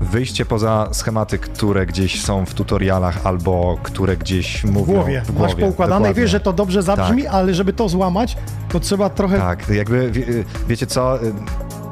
wyjście 0.00 0.44
poza 0.44 0.88
schematy, 0.92 1.38
które 1.38 1.86
gdzieś 1.86 2.22
są 2.22 2.46
w 2.46 2.54
tutorialach 2.54 3.26
albo 3.26 3.78
które 3.82 4.16
gdzieś 4.16 4.64
mówią 4.64 4.82
W 4.82 4.86
głowie. 4.86 5.22
w 5.26 5.32
głowie. 5.32 5.54
Masz 5.54 5.60
poukładane 5.60 6.10
i 6.10 6.14
wiesz, 6.14 6.30
że 6.30 6.40
to 6.40 6.52
dobrze 6.52 6.82
zabrzmi, 6.82 7.22
Tak. 7.22 7.32
ale 7.34 7.54
żeby 7.54 7.72
to 7.72 7.88
złamać, 7.88 8.36
to 8.68 8.80
trzeba 8.80 9.10
trochę... 9.10 9.38
Tak, 9.38 9.68
jakby 9.68 10.10
wie, 10.10 10.24
wiecie 10.68 10.86
co, 10.86 11.18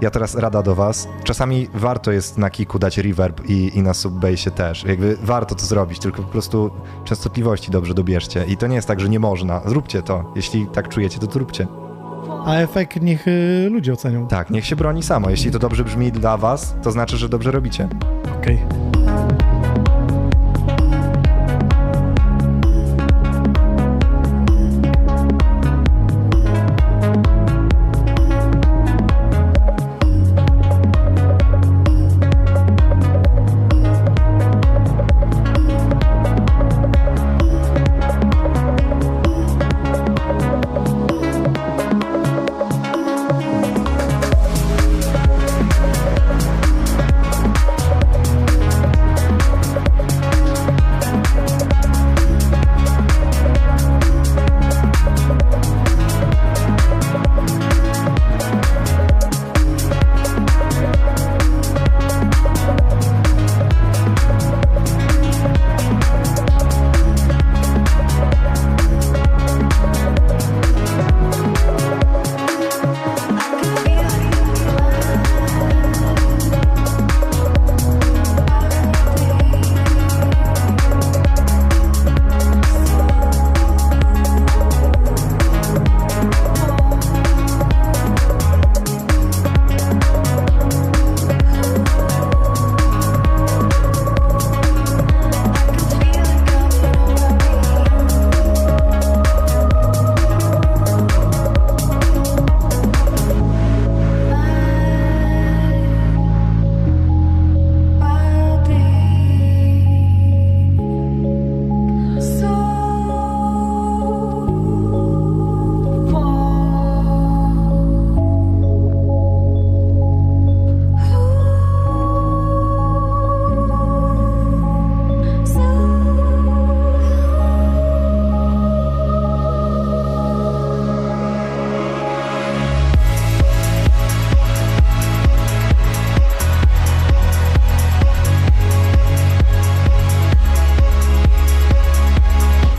ja 0.00 0.10
teraz 0.10 0.34
rada 0.34 0.62
do 0.62 0.74
was, 0.74 1.08
czasami 1.24 1.68
warto 1.74 2.12
jest 2.12 2.38
na 2.38 2.50
kiku 2.50 2.78
dać 2.78 2.98
reverb 2.98 3.40
i, 3.48 3.78
i 3.78 3.82
na 3.82 3.94
subbassie 3.94 4.50
też, 4.50 4.84
jakby 4.84 5.16
warto 5.22 5.54
to 5.54 5.64
zrobić, 5.64 5.98
tylko 5.98 6.22
po 6.22 6.28
prostu 6.28 6.70
częstotliwości 7.04 7.70
dobrze 7.70 7.94
dobierzcie 7.94 8.44
i 8.44 8.56
to 8.56 8.66
nie 8.66 8.74
jest 8.76 8.88
tak, 8.88 9.00
że 9.00 9.08
nie 9.08 9.20
można, 9.20 9.60
zróbcie 9.66 10.02
to, 10.02 10.32
jeśli 10.36 10.66
tak 10.66 10.88
czujecie, 10.88 11.18
to 11.18 11.32
zróbcie. 11.32 11.66
A 12.46 12.54
efekt 12.54 13.02
niech 13.02 13.28
y, 13.28 13.68
ludzie 13.70 13.92
ocenią. 13.92 14.28
Tak, 14.28 14.50
niech 14.50 14.66
się 14.66 14.76
broni 14.76 15.02
samo, 15.02 15.30
jeśli 15.30 15.50
to 15.50 15.58
dobrze 15.58 15.84
brzmi 15.84 16.12
dla 16.12 16.36
was, 16.36 16.74
to 16.82 16.90
znaczy, 16.90 17.16
że 17.16 17.28
dobrze 17.28 17.50
robicie. 17.50 17.88
Okej. 18.40 18.85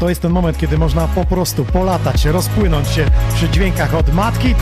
To 0.07 0.11
jest 0.11 0.21
ten 0.21 0.31
moment, 0.31 0.57
kiedy 0.57 0.77
można 0.77 1.07
po 1.07 1.25
prostu 1.25 1.65
polatać, 1.65 2.25
rozpłynąć 2.25 2.87
się 2.87 3.05
przy 3.33 3.49
dźwiękach 3.49 3.95
od 3.95 4.13
matki. 4.13 4.55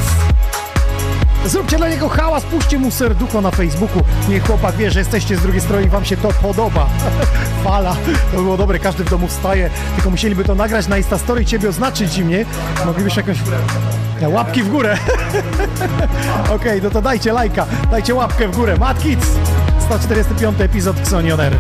Zróbcie 1.45 1.77
dla 1.77 1.89
niego 1.89 2.09
hałas, 2.09 2.43
puśćcie 2.43 2.79
mu 2.79 2.91
serducho 2.91 3.41
na 3.41 3.51
Facebooku. 3.51 4.03
Niech 4.29 4.47
chłopak 4.47 4.75
wie, 4.75 4.91
że 4.91 4.99
jesteście 4.99 5.37
z 5.37 5.41
drugiej 5.41 5.61
strony 5.61 5.83
i 5.83 5.89
wam 5.89 6.05
się 6.05 6.17
to 6.17 6.27
podoba. 6.41 6.89
Fala. 7.63 7.95
To 8.31 8.41
było 8.41 8.57
dobre, 8.57 8.79
każdy 8.79 9.03
w 9.03 9.09
domu 9.09 9.27
wstaje. 9.27 9.69
Tylko 9.95 10.09
musieliby 10.09 10.43
to 10.43 10.55
nagrać 10.55 10.87
na 10.87 10.97
Instastory 10.97 11.41
i 11.41 11.45
ciebie 11.45 11.69
oznaczyć 11.69 12.17
i 12.17 12.25
mnie. 12.25 12.45
Moglibyś 12.85 13.17
jakąś... 13.17 13.37
Łapki 14.27 14.63
w 14.63 14.69
górę. 14.69 14.97
Okej, 16.55 16.81
no 16.81 16.89
to 16.89 17.01
dajcie 17.01 17.33
lajka, 17.33 17.65
dajcie 17.91 18.15
łapkę 18.15 18.47
w 18.47 18.55
górę. 18.55 18.77
Mad 18.77 19.03
Kids, 19.03 19.27
145 19.79 20.61
epizod 20.61 20.99
Xonioner. 20.99 21.53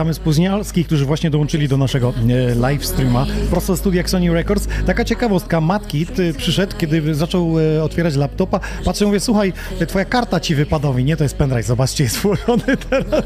Witamy 0.00 0.14
spóźnialskich, 0.14 0.86
którzy 0.86 1.04
właśnie 1.04 1.30
dołączyli 1.30 1.68
do 1.68 1.76
naszego 1.76 2.12
e, 2.50 2.54
live 2.54 2.86
streama 2.86 3.26
prosto 3.50 3.76
z 3.76 3.78
studia 3.78 4.08
Sony 4.08 4.32
Records. 4.32 4.68
Taka 4.86 5.04
ciekawostka, 5.04 5.60
Matkit 5.60 6.18
y, 6.18 6.34
przyszedł, 6.34 6.76
kiedy 6.76 7.14
zaczął 7.14 7.58
e, 7.58 7.82
otwierać 7.82 8.16
laptopa, 8.16 8.60
patrzę, 8.84 9.06
mówię, 9.06 9.20
słuchaj, 9.20 9.52
e, 9.80 9.86
twoja 9.86 10.04
karta 10.04 10.40
ci 10.40 10.54
wypadowi, 10.54 11.04
nie, 11.04 11.16
to 11.16 11.24
jest 11.24 11.36
pendrive, 11.36 11.66
zobaczcie, 11.66 12.04
jest 12.04 12.16
włożony 12.16 12.76
teraz. 12.90 13.24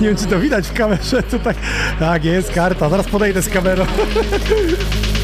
Nie 0.00 0.08
wiem, 0.08 0.16
czy 0.16 0.24
to 0.26 0.40
widać 0.40 0.66
w 0.66 0.72
kamerze 0.72 1.22
tutaj. 1.22 1.54
Tak, 1.98 2.24
jest 2.24 2.50
karta, 2.50 2.88
zaraz 2.88 3.06
podejdę 3.06 3.42
z 3.42 3.48
kamerą. 3.48 3.86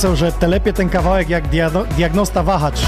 napisał, 0.00 0.16
że 0.16 0.32
telepie 0.32 0.72
ten 0.72 0.88
kawałek 0.88 1.28
jak 1.28 1.44
diagnosta 1.96 2.42
wahacz. 2.42 2.80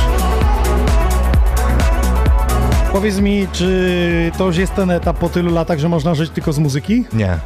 Powiedz 2.92 3.18
mi, 3.18 3.48
czy 3.52 4.30
to 4.38 4.46
już 4.46 4.56
jest 4.56 4.74
ten 4.74 4.90
etap 4.90 5.18
po 5.18 5.28
tylu 5.28 5.54
latach, 5.54 5.78
że 5.78 5.88
można 5.88 6.14
żyć 6.14 6.30
tylko 6.30 6.52
z 6.52 6.58
muzyki? 6.58 7.04
Nie, 7.12 7.38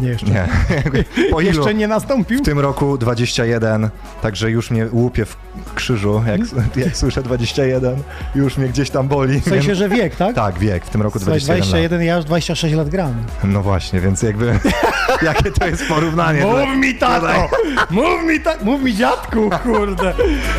Nie, 0.00 0.08
jeszcze. 0.08 0.26
nie. 0.26 0.48
Po 1.30 1.40
ilu? 1.40 1.56
Jeszcze 1.56 1.74
nie 1.74 1.88
nastąpił? 1.88 2.38
W 2.38 2.42
tym 2.42 2.58
roku 2.58 2.98
21, 2.98 3.90
także 4.22 4.50
już 4.50 4.70
mnie 4.70 4.86
łupie 4.92 5.24
w 5.24 5.36
krzyżu, 5.74 6.22
jak, 6.26 6.40
jak 6.76 6.96
słyszę 6.96 7.22
21, 7.22 7.96
już 8.34 8.58
mnie 8.58 8.68
gdzieś 8.68 8.90
tam 8.90 9.08
boli. 9.08 9.40
W 9.40 9.44
sensie, 9.44 9.66
więc- 9.66 9.78
że 9.78 9.88
wiek, 9.88 10.16
tak? 10.16 10.34
Tak, 10.36 10.58
wiek, 10.58 10.84
w 10.84 10.90
tym 10.90 11.02
roku 11.02 11.18
Słuchaj, 11.18 11.40
21 11.40 11.68
21, 11.70 12.02
ja 12.02 12.16
już 12.16 12.24
26 12.24 12.74
lat 12.74 12.88
gram. 12.88 13.08
lat. 13.08 13.44
No 13.44 13.62
właśnie, 13.62 14.00
więc 14.00 14.22
jakby, 14.22 14.58
jakie 15.22 15.50
to 15.50 15.66
jest 15.66 15.88
porównanie? 15.88 16.40
Mów 16.40 16.76
mi 16.76 16.94
tato! 16.94 17.26
Mów 17.90 18.24
mi 18.26 18.40
tak, 18.40 18.62
mów 18.62 18.82
mi 18.82 18.94
dziadku, 18.94 19.50
kurde. 19.62 20.14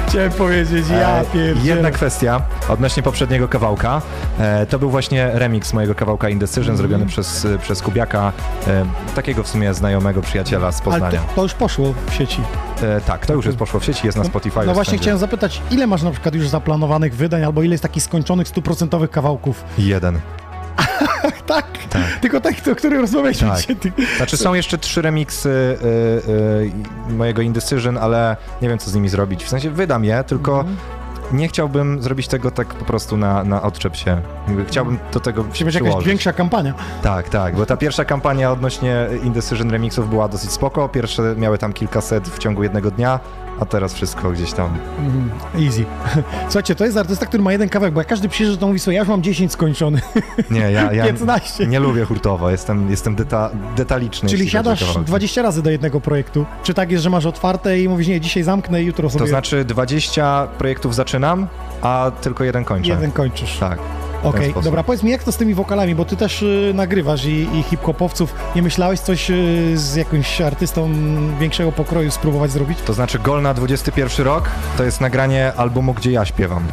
Chciałem 0.07 0.31
powiedzieć, 0.31 0.85
ja 0.89 1.09
E, 1.21 1.25
pierdzielę. 1.25 1.75
Jedna 1.75 1.91
kwestia 1.91 2.41
odnośnie 2.69 3.03
poprzedniego 3.03 3.47
kawałka. 3.47 4.01
E, 4.39 4.65
to 4.65 4.79
był 4.79 4.89
właśnie 4.89 5.29
remix 5.33 5.73
mojego 5.73 5.95
kawałka 5.95 6.29
Indecision 6.29 6.61
Mhm. 6.61 6.77
zrobiony 6.77 7.05
przez, 7.05 7.47
przez 7.61 7.81
Kubiaka, 7.81 8.31
e, 8.67 8.85
takiego 9.15 9.43
w 9.43 9.47
sumie 9.47 9.73
znajomego 9.73 10.21
przyjaciela 10.21 10.71
z 10.71 10.75
Ale 10.75 10.83
to, 10.85 10.91
Poznania. 10.91 11.19
to 11.35 11.43
już 11.43 11.53
poszło 11.53 11.93
w 12.09 12.13
sieci. 12.13 12.41
Tak, 13.05 13.25
to 13.25 13.33
już 13.33 13.45
jest 13.45 13.57
poszło 13.57 13.79
w 13.79 13.85
sieci, 13.85 14.05
jest 14.05 14.17
na 14.17 14.23
Spotify. 14.23 14.59
No 14.65 14.73
właśnie 14.73 14.97
chciałem 14.97 15.19
zapytać, 15.19 15.61
ile 15.71 15.87
masz 15.87 16.01
na 16.01 16.11
przykład 16.11 16.35
już 16.35 16.47
zaplanowanych 16.47 17.15
wydań, 17.15 17.43
albo 17.43 17.63
ile 17.63 17.71
jest 17.73 17.83
takich 17.83 18.03
skończonych, 18.03 18.47
stuprocentowych 18.47 19.09
kawałków? 19.11 19.63
Jeden. 19.77 20.19
Tak, 21.89 22.19
tylko 22.21 22.41
tak, 22.41 22.53
o 22.71 22.75
których 22.75 23.01
rozmawialiśmy 23.01 23.49
Tak. 23.49 23.57
dzisiaj. 23.57 23.75
Znaczy 24.17 24.37
są 24.37 24.53
jeszcze 24.53 24.77
trzy 24.77 25.01
remiksy 25.01 25.49
y, 25.49 25.85
y, 27.11 27.13
mojego 27.13 27.41
Indecision, 27.41 27.97
ale 27.97 28.37
nie 28.61 28.69
wiem 28.69 28.77
co 28.77 28.89
z 28.91 28.95
nimi 28.95 29.09
zrobić. 29.09 29.43
W 29.45 29.49
sensie 29.49 29.69
wydam 29.71 30.03
je, 30.05 30.23
tylko 30.23 30.59
Mhm. 30.59 30.77
nie 31.31 31.47
chciałbym 31.47 32.01
zrobić 32.01 32.27
tego 32.27 32.51
tak 32.51 32.67
po 32.67 32.85
prostu 32.85 33.17
na, 33.17 33.43
na 33.43 33.61
odczep 33.61 33.95
się. 33.95 34.21
Chciałbym 34.67 34.99
do 35.13 35.19
tego 35.19 35.43
Musi 35.43 35.65
być 35.65 35.75
jakaś 35.75 36.05
większa 36.05 36.33
kampania. 36.33 36.73
Tak, 37.01 37.29
tak, 37.29 37.55
bo 37.55 37.65
ta 37.65 37.77
pierwsza 37.77 38.05
kampania 38.05 38.51
odnośnie 38.51 39.07
Indecision 39.23 39.71
remixów 39.71 40.09
była 40.09 40.27
dosyć 40.27 40.51
spoko. 40.51 40.89
Pierwsze 40.89 41.35
miały 41.37 41.57
tam 41.57 41.73
kilkaset 41.73 42.27
w 42.29 42.37
ciągu 42.39 42.63
jednego 42.63 42.91
dnia, 42.91 43.19
a 43.59 43.65
teraz 43.65 43.93
wszystko 43.93 44.31
gdzieś 44.31 44.53
tam. 44.53 44.77
Easy. 45.65 45.85
Słuchajcie, 46.49 46.75
to 46.75 46.85
jest 46.85 46.97
artysta, 46.97 47.25
który 47.25 47.43
ma 47.43 47.51
jeden 47.51 47.69
kawałek, 47.69 47.93
bo 47.93 48.01
jak 48.01 48.07
każdy 48.07 48.29
przyjeżdża, 48.29 48.59
to 48.59 48.67
mówi 48.67 48.79
sobie, 48.79 48.95
ja 48.95 49.01
już 49.01 49.09
mam 49.09 49.23
10 49.23 49.51
skończony. 49.51 50.01
Nie, 50.51 50.59
ja, 50.71 50.93
ja 50.93 51.05
15. 51.13 51.67
nie 51.67 51.79
lubię 51.79 52.05
hurtowo, 52.05 52.49
jestem, 52.49 52.89
jestem 52.91 53.15
deta, 53.15 53.49
detaliczny. 53.75 54.29
Czyli 54.29 54.49
siadasz 54.49 54.79
kawałki. 54.79 55.05
20 55.05 55.41
razy 55.41 55.61
do 55.61 55.69
jednego 55.69 56.01
projektu. 56.01 56.45
Czy 56.63 56.73
tak 56.73 56.91
jest, 56.91 57.03
że 57.03 57.09
masz 57.09 57.25
otwarte 57.25 57.79
i 57.79 57.89
mówisz, 57.89 58.07
nie, 58.07 58.21
dzisiaj 58.21 58.43
zamknę 58.43 58.83
i 58.83 58.85
jutro 58.85 59.09
sobie 59.09 59.19
To 59.25 59.27
znaczy 59.27 59.65
20 59.65 60.47
projektów 60.57 60.95
zaczynam, 60.95 61.47
a 61.81 62.11
tylko 62.21 62.43
jeden 62.43 62.63
kończę. 62.65 62.89
jeden 62.89 63.11
kończysz. 63.11 63.57
Tak. 63.57 63.79
Okej, 64.23 64.45
sposób. 64.49 64.63
dobra, 64.63 64.83
powiedz 64.83 65.03
mi, 65.03 65.11
jak 65.11 65.23
to 65.23 65.31
z 65.31 65.37
tymi 65.37 65.53
wokalami, 65.53 65.95
bo 65.95 66.05
ty 66.05 66.15
też 66.15 66.41
y, 66.41 66.71
nagrywasz 66.75 67.25
i, 67.25 67.47
i 67.53 67.63
hip-hopowców. 67.63 68.33
Nie 68.55 68.61
myślałeś 68.61 68.99
coś 68.99 69.29
y, 69.29 69.71
z 69.75 69.95
jakimś 69.95 70.41
artystą 70.41 70.89
większego 71.39 71.71
pokroju 71.71 72.11
spróbować 72.11 72.51
zrobić? 72.51 72.79
To 72.85 72.93
znaczy 72.93 73.19
Gol 73.19 73.41
na 73.41 73.53
21 73.53 74.25
rok 74.25 74.49
to 74.77 74.83
jest 74.83 75.01
nagranie 75.01 75.53
albumu, 75.57 75.93
gdzie 75.93 76.11
ja 76.11 76.25
śpiewam. 76.25 76.63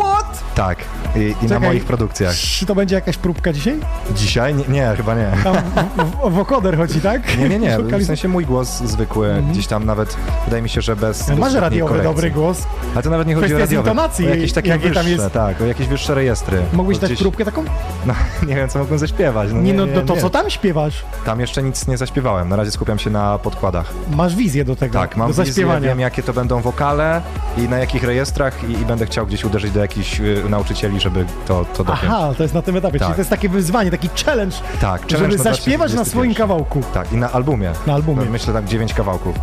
What? 0.00 0.44
Tak. 0.54 0.78
I, 1.16 1.34
i 1.42 1.46
na 1.46 1.60
moich 1.60 1.84
produkcjach. 1.84 2.34
Czy 2.34 2.66
to 2.66 2.74
będzie 2.74 2.94
jakaś 2.94 3.16
próbka 3.16 3.52
dzisiaj? 3.52 3.80
Dzisiaj? 4.16 4.54
Nie, 4.54 4.64
nie 4.68 4.92
chyba 4.96 5.14
nie. 5.14 5.32
Tam 5.44 5.56
w, 5.56 6.30
w, 6.30 6.32
wokoder 6.32 6.76
chodzi, 6.76 7.00
tak? 7.00 7.22
Nie, 7.38 7.48
nie, 7.48 7.58
nie. 7.58 7.78
W 7.98 8.04
sensie 8.06 8.28
mój 8.28 8.46
głos 8.46 8.68
zwykły, 8.82 9.42
gdzieś 9.50 9.66
tam 9.66 9.84
nawet, 9.84 10.16
wydaje 10.44 10.62
mi 10.62 10.68
się, 10.68 10.80
że 10.80 10.96
bez... 10.96 11.28
bez 11.30 11.38
Masz 11.38 11.54
radiowy 11.54 11.88
korekcji. 11.88 12.12
dobry 12.14 12.30
głos. 12.30 12.62
Ale 12.94 13.02
to 13.02 13.10
nawet 13.10 13.28
nie 13.28 13.34
chodzi 13.34 13.46
Kwestia 13.46 13.56
o 13.56 13.66
radiowe. 13.66 13.90
intonacji, 13.90 14.26
o 14.26 14.28
jakieś 14.28 14.52
takie 14.52 14.68
jakie 14.68 14.90
tam 14.90 15.04
wyższe, 15.04 15.22
jest. 15.22 15.34
tak, 15.34 15.60
o 15.60 15.64
jakieś 15.64 15.86
wyższe 15.86 16.14
rejestry. 16.14 16.62
Bo 16.72 16.84
dać 16.84 16.98
gdzieś- 16.98 17.18
próbkę 17.18 17.44
taką? 17.44 17.64
No, 18.06 18.14
nie 18.48 18.54
wiem, 18.56 18.68
co 18.68 18.78
mogłem 18.78 18.98
zaśpiewać. 18.98 19.48
No, 19.52 19.60
Nie, 19.60 19.74
no 19.74 19.86
to, 19.86 20.02
to 20.02 20.14
nie. 20.14 20.20
co 20.20 20.30
tam 20.30 20.50
śpiewasz? 20.50 21.04
Tam 21.24 21.40
jeszcze 21.40 21.62
nic 21.62 21.86
nie 21.88 21.96
zaśpiewałem, 21.96 22.48
na 22.48 22.56
razie 22.56 22.70
skupiam 22.70 22.98
się 22.98 23.10
na 23.10 23.38
podkładach. 23.38 23.92
Masz 24.10 24.36
wizję 24.36 24.64
do 24.64 24.76
tego, 24.76 24.98
Tak, 24.98 25.16
mam 25.16 25.28
do 25.28 25.32
wizję, 25.34 25.44
zaśpiewania. 25.52 25.80
wiem 25.88 26.00
jakie 26.00 26.22
to 26.22 26.32
będą 26.32 26.60
wokale 26.60 27.22
i 27.58 27.62
na 27.62 27.78
jakich 27.78 28.04
rejestrach 28.04 28.64
i, 28.68 28.72
i 28.72 28.76
będę 28.86 29.06
chciał 29.06 29.26
gdzieś 29.26 29.44
uderzyć 29.44 29.70
do 29.72 29.80
jakichś 29.80 30.20
y, 30.20 30.42
nauczycieli, 30.48 31.00
żeby 31.04 31.24
to, 31.46 31.64
to 31.64 31.84
dopiąć. 31.84 32.04
Aha, 32.04 32.30
to 32.36 32.42
jest 32.42 32.54
na 32.54 32.62
tym 32.62 32.76
etapie, 32.76 32.98
Tak. 32.98 33.08
czyli 33.08 33.14
to 33.14 33.20
jest 33.20 33.30
takie 33.30 33.48
wyzwanie, 33.48 33.90
taki 33.90 34.08
challenge, 34.24 34.56
Tak, 34.80 35.00
żeby 35.00 35.14
challenge 35.14 35.36
na 35.36 35.42
zaśpiewać 35.44 35.92
na 35.92 36.02
2025. 36.04 36.10
swoim 36.10 36.34
kawałku. 36.34 36.82
Tak, 36.94 37.12
i 37.12 37.16
na 37.16 37.32
albumie. 37.32 37.72
Na 37.86 37.94
albumie. 37.94 38.24
No, 38.24 38.30
Myślę 38.30 38.52
tak 38.52 38.64
9 38.64 38.94
kawałków. 38.94 39.36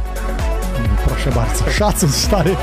Proszę 1.07 1.31
bardzo, 1.31 1.71
szacun 1.79 2.09
stary. 2.09 2.55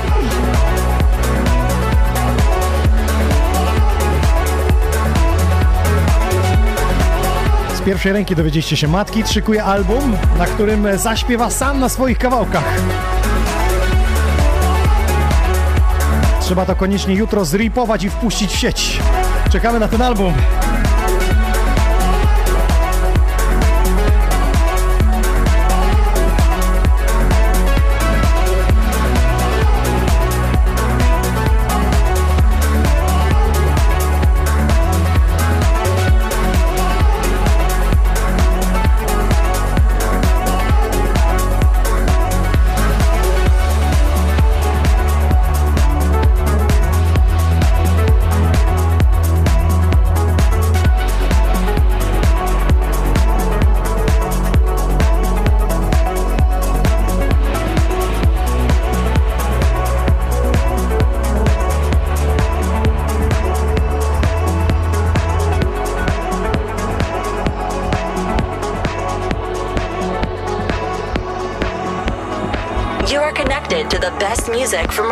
Z 7.75 7.81
pierwszej 7.81 8.13
ręki 8.13 8.35
dowiedzieliście 8.35 8.77
się, 8.77 8.87
Matki 8.87 9.23
szykuje 9.27 9.63
album, 9.63 10.15
na 10.37 10.45
którym 10.45 10.87
zaśpiewa 10.97 11.49
sam 11.49 11.79
na 11.79 11.89
swoich 11.89 12.17
kawałkach. 12.17 12.63
Trzeba 16.49 16.65
to 16.65 16.75
koniecznie 16.75 17.15
jutro 17.15 17.45
zripować 17.45 18.03
i 18.03 18.09
wpuścić 18.09 18.51
w 18.51 18.55
sieć. 18.55 18.99
Czekamy 19.51 19.79
na 19.79 19.87
ten 19.87 20.01
album. 20.01 20.33
Music 74.71 74.91
from 74.91 75.08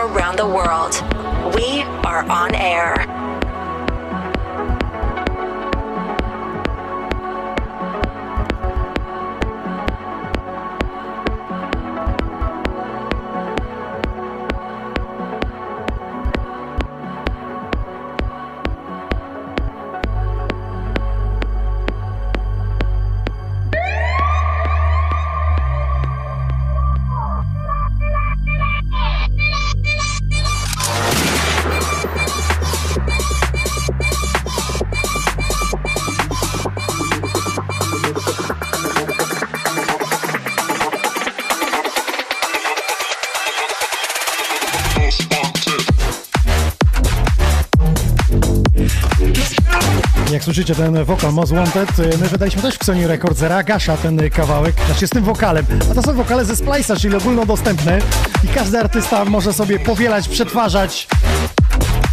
słyszycie 50.58 50.76
ten 50.76 51.06
wokal 51.06 51.34
Most 51.34 51.54
Wanted, 51.54 51.90
my 51.98 52.28
wydaliśmy 52.28 52.62
też 52.62 52.78
w 52.78 52.84
Sony 52.84 53.08
Records 53.08 53.42
Ragasza 53.42 53.98
ten 53.98 54.30
kawałek, 54.30 54.76
znaczy 54.86 55.08
z 55.08 55.10
tym 55.10 55.24
wokalem. 55.24 55.66
A 55.92 55.94
to 55.94 56.02
są 56.02 56.14
wokale 56.14 56.46
ze 56.46 56.54
Splice'a, 56.54 57.00
czyli 57.00 57.16
ogólnodostępne 57.16 58.00
i 58.44 58.48
każdy 58.48 58.80
artysta 58.80 59.26
może 59.26 59.54
sobie 59.54 59.80
powielać, 59.80 60.28
przetwarzać 60.28 61.08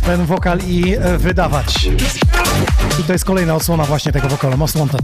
ten 0.07 0.27
wokal 0.27 0.59
i 0.67 0.95
e, 0.95 1.19
wydawać. 1.19 1.89
I 3.01 3.03
to 3.03 3.13
jest 3.13 3.25
kolejna 3.25 3.55
odsłona 3.55 3.85
właśnie 3.85 4.13
tego 4.13 4.29
wokalu 4.29 4.57
Most 4.57 4.77
Wanted. 4.77 5.03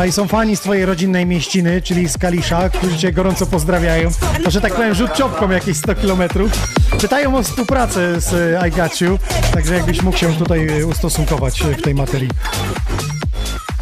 Słuchaj, 0.00 0.12
są 0.12 0.28
fani 0.28 0.56
z 0.56 0.60
twojej 0.60 0.86
rodzinnej 0.86 1.26
mieściny, 1.26 1.82
czyli 1.82 2.08
z 2.08 2.18
Kalisza, 2.18 2.68
którzy 2.68 2.98
cię 2.98 3.12
gorąco 3.12 3.46
pozdrawiają. 3.46 4.10
To, 4.44 4.50
że 4.50 4.60
tak 4.60 4.74
powiem, 4.74 4.94
rzut 4.94 5.12
czopką 5.12 5.50
jakieś 5.50 5.76
100 5.76 5.94
kilometrów. 5.94 6.52
Pytają 7.00 7.36
o 7.36 7.42
współpracę 7.42 8.20
z 8.20 8.32
e, 8.62 8.68
I 8.68 8.70
Got 8.72 9.00
You, 9.00 9.18
także 9.54 9.74
jakbyś 9.74 10.02
mógł 10.02 10.16
się 10.16 10.32
tutaj 10.32 10.80
e, 10.80 10.86
ustosunkować 10.86 11.62
e, 11.62 11.64
w 11.64 11.82
tej 11.82 11.94
materii. 11.94 12.28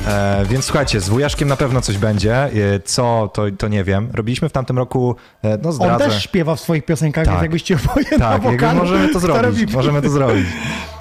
E, 0.07 0.45
więc 0.51 0.65
słuchajcie, 0.65 1.01
z 1.01 1.09
wujaszkiem 1.09 1.49
na 1.49 1.57
pewno 1.57 1.81
coś 1.81 1.99
będzie. 1.99 2.45
E, 2.45 2.51
co, 2.85 3.31
to, 3.35 3.43
to 3.59 3.69
nie 3.69 3.85
wiem. 3.85 4.09
Robiliśmy 4.15 4.49
w 4.49 4.53
tamtym 4.53 4.79
roku, 4.79 5.17
e, 5.43 5.59
no 5.63 5.69
On 5.69 5.75
zdradzę. 5.75 6.05
też 6.05 6.23
śpiewa 6.23 6.57
w 6.57 6.61
swoich 6.61 6.85
piosenkach, 6.85 7.25
Tak. 7.25 7.35
więc 7.35 7.43
jakbyście 7.43 7.77
oboje 7.91 8.07
na 8.11 8.19
Tak, 8.19 8.33
jakby 8.33 8.51
wokalu, 8.51 8.79
możemy 8.79 9.09
to 9.09 9.21
zrobić. 9.21 9.43
robimy. 9.43 9.73
Możemy 9.73 10.03
to 10.03 10.11
zrobić. 10.11 10.47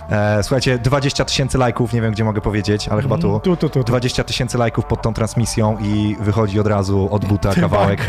E, 0.09 0.43
słuchajcie, 0.43 0.79
20 0.79 1.25
tysięcy 1.25 1.57
lajków, 1.57 1.93
nie 1.93 2.01
wiem 2.01 2.11
gdzie 2.11 2.23
mogę 2.23 2.41
powiedzieć, 2.41 2.87
ale 2.87 3.01
chyba 3.01 3.17
tu. 3.17 3.27
Mm, 3.27 3.39
tu, 3.39 3.55
tu, 3.55 3.69
tu, 3.69 3.79
tu. 3.79 3.83
20 3.83 4.23
tysięcy 4.23 4.57
lajków 4.57 4.85
pod 4.85 5.01
tą 5.01 5.13
transmisją 5.13 5.77
i 5.81 6.15
wychodzi 6.19 6.59
od 6.59 6.67
razu 6.67 7.07
od 7.11 7.25
buta 7.25 7.53
kawałek. 7.55 8.07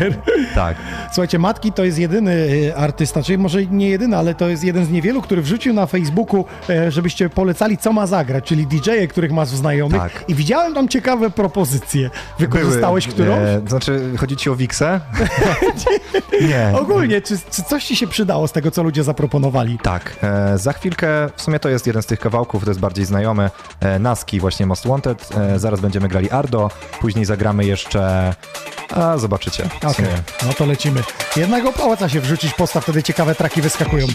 Tak. 0.55 0.77
Słuchajcie, 1.11 1.39
Matki 1.39 1.71
to 1.71 1.83
jest 1.83 1.99
jedyny 1.99 2.47
e, 2.69 2.77
artysta, 2.77 3.23
czyli 3.23 3.37
może 3.37 3.65
nie 3.65 3.89
jedyny, 3.89 4.17
ale 4.17 4.35
to 4.35 4.47
jest 4.47 4.63
jeden 4.63 4.85
z 4.85 4.89
niewielu, 4.89 5.21
który 5.21 5.41
wrzucił 5.41 5.73
na 5.73 5.85
Facebooku, 5.85 6.45
e, 6.69 6.91
żebyście 6.91 7.29
polecali, 7.29 7.77
co 7.77 7.93
ma 7.93 8.07
zagrać, 8.07 8.43
czyli 8.43 8.67
DJ-e, 8.67 9.07
których 9.07 9.31
masz 9.31 9.49
znajomych. 9.49 10.01
Tak. 10.01 10.23
I 10.27 10.35
widziałem 10.35 10.73
tam 10.73 10.87
ciekawe 10.87 11.29
propozycje. 11.29 12.09
Wykorzystałeś 12.39 13.05
Były, 13.05 13.13
którąś? 13.13 13.39
E, 13.39 13.61
to 13.61 13.69
znaczy, 13.69 14.11
chodzi 14.17 14.37
ci 14.37 14.49
o 14.49 14.55
Wixę? 14.55 14.99
nie. 16.49 16.71
Ogólnie, 16.73 17.21
czy, 17.21 17.37
czy 17.51 17.63
coś 17.63 17.85
ci 17.85 17.95
się 17.95 18.07
przydało 18.07 18.47
z 18.47 18.51
tego, 18.51 18.71
co 18.71 18.83
ludzie 18.83 19.03
zaproponowali? 19.03 19.77
Tak, 19.83 20.15
e, 20.23 20.57
za 20.57 20.73
chwilkę, 20.73 21.07
w 21.35 21.41
sumie 21.41 21.59
to 21.59 21.69
jest 21.69 21.88
jeden 21.89 22.03
z 22.03 22.05
tych 22.05 22.19
kawałków, 22.19 22.63
to 22.63 22.69
jest 22.69 22.79
bardziej 22.79 23.05
znajomy, 23.05 23.49
e, 23.79 23.99
Naski, 23.99 24.39
właśnie 24.39 24.65
Most 24.65 24.87
Wanted. 24.87 25.29
E, 25.37 25.59
zaraz 25.59 25.79
będziemy 25.79 26.07
grali 26.07 26.31
Ardo, 26.31 26.69
później 27.01 27.25
zagramy 27.25 27.65
jeszcze... 27.65 28.33
A, 28.89 29.17
zobaczycie. 29.17 29.69
sumie. 29.93 30.07
no 30.47 30.53
to 30.53 30.65
lecimy. 30.65 31.03
Jednego 31.35 31.71
pałaca 31.71 32.09
się 32.09 32.21
wrzucić 32.21 32.53
postaw, 32.53 32.83
wtedy 32.83 33.03
ciekawe 33.03 33.35
traki 33.35 33.61
wyskakują. 33.61 34.07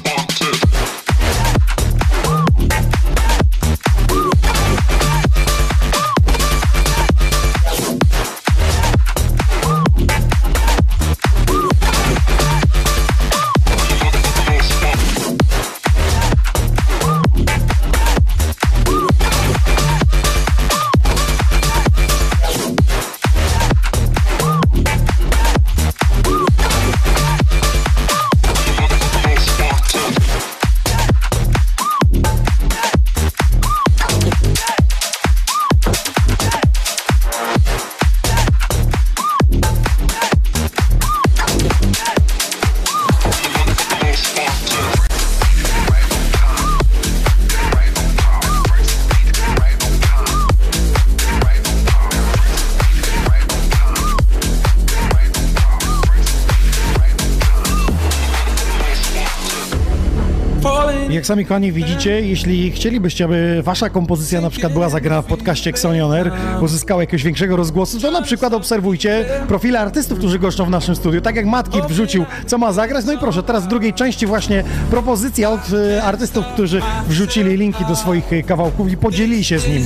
Jak 61.25 61.29
sami 61.29 61.45
kochani 61.45 61.73
widzicie, 61.73 62.21
jeśli 62.21 62.71
chcielibyście, 62.71 63.25
aby 63.25 63.61
wasza 63.63 63.91
kompozycja 63.91 64.41
na 64.41 64.51
przykład 64.51 64.73
była 64.73 64.89
zagrana 64.89 65.23
w 65.23 65.25
podcaście 65.25 65.71
Xonioner, 65.71 66.33
uzyskała 66.61 67.03
jakiegoś 67.03 67.23
większego 67.23 67.57
rozgłosu, 67.57 68.01
to 68.01 68.11
na 68.11 68.23
przykład 68.23 68.55
obserwujcie 68.55 69.25
profile 69.49 69.81
artystów, 69.81 70.19
którzy 70.19 70.39
goszczą 70.39 70.65
w 70.65 70.71
naszym 70.71 70.97
studiu. 70.97 71.21
Tak 71.21 71.37
jak 71.37 71.47
Matki 71.47 71.79
wrzucił, 71.89 72.25
co 72.47 72.59
ma 72.59 72.73
zagrać. 72.73 73.05
No 73.05 73.13
i 73.13 73.19
proszę, 73.19 73.43
teraz 73.43 73.65
w 73.65 73.69
drugiej 73.69 73.93
części 73.93 74.27
właśnie 74.27 74.65
propozycja 74.91 75.51
od 75.51 75.61
e, 75.73 76.03
artystów, 76.03 76.45
którzy 76.47 76.83
wrzucili 77.09 77.57
linki 77.57 77.85
do 77.85 77.97
swoich 77.97 78.33
e, 78.33 78.43
kawałków 78.43 78.93
i 78.93 78.97
podzielili 78.97 79.45
się 79.45 79.59
z 79.59 79.69
nim. 79.69 79.85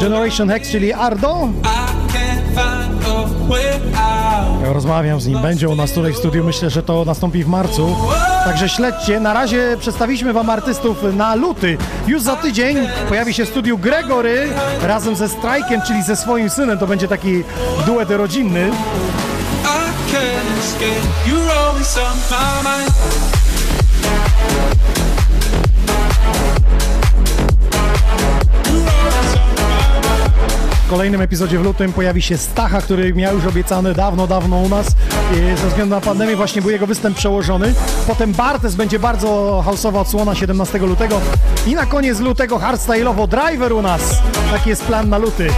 Generation 0.00 0.48
Hex, 0.48 0.70
czyli 0.70 0.92
Ardo. 0.92 1.48
Rozmawiam 4.72 5.20
z 5.20 5.26
nim, 5.26 5.42
będzie 5.42 5.68
u 5.68 5.74
nas 5.74 5.92
tutaj 5.92 6.12
w 6.12 6.16
studiu, 6.16 6.44
myślę, 6.44 6.70
że 6.70 6.82
to 6.82 7.04
nastąpi 7.04 7.44
w 7.44 7.48
marcu. 7.48 7.96
Także 8.44 8.68
śledźcie. 8.68 9.20
Na 9.20 9.32
razie 9.32 9.76
przedstawiliśmy 9.80 10.32
wam 10.32 10.50
artystów 10.50 11.02
na 11.02 11.34
luty. 11.34 11.78
Już 12.06 12.22
za 12.22 12.36
tydzień 12.36 12.76
pojawi 13.08 13.34
się 13.34 13.44
w 13.44 13.48
studiu 13.48 13.78
Gregory 13.78 14.48
razem 14.82 15.16
ze 15.16 15.28
Strajkiem, 15.28 15.82
czyli 15.82 16.02
ze 16.02 16.16
swoim 16.16 16.50
synem. 16.50 16.78
To 16.78 16.86
będzie 16.86 17.08
taki 17.08 17.44
duet 17.86 18.10
rodzinny. 18.10 18.68
I 18.68 18.72
can't 20.12 20.58
escape. 20.58 21.06
You're 21.26 21.50
always 21.50 21.98
on 21.98 22.16
my 22.30 22.70
mind. 22.70 22.92
W 30.88 30.90
kolejnym 30.90 31.20
epizodzie 31.20 31.58
w 31.58 31.62
lutym 31.62 31.92
pojawi 31.92 32.22
się 32.22 32.36
Stacha, 32.36 32.80
który 32.80 33.14
miał 33.14 33.34
już 33.34 33.44
obiecany 33.46 33.94
dawno, 33.94 34.26
dawno 34.26 34.56
u 34.56 34.68
nas. 34.68 34.86
Ze 35.62 35.68
względu 35.68 35.94
na 35.94 36.00
pandemię 36.00 36.36
właśnie 36.36 36.62
był 36.62 36.70
jego 36.70 36.86
występ 36.86 37.16
przełożony. 37.16 37.74
Potem 38.06 38.32
Bartes 38.32 38.74
będzie 38.74 38.98
bardzo 38.98 39.62
hausowa 39.64 40.00
odsłona 40.00 40.34
17 40.34 40.78
lutego. 40.78 41.20
I 41.66 41.74
na 41.74 41.86
koniec 41.86 42.20
lutego 42.20 42.58
hardstyle'owo 42.58 43.28
Driver 43.28 43.72
u 43.72 43.82
nas. 43.82 44.22
Taki 44.50 44.70
jest 44.70 44.84
plan 44.84 45.08
na 45.08 45.18
luty. 45.18 45.48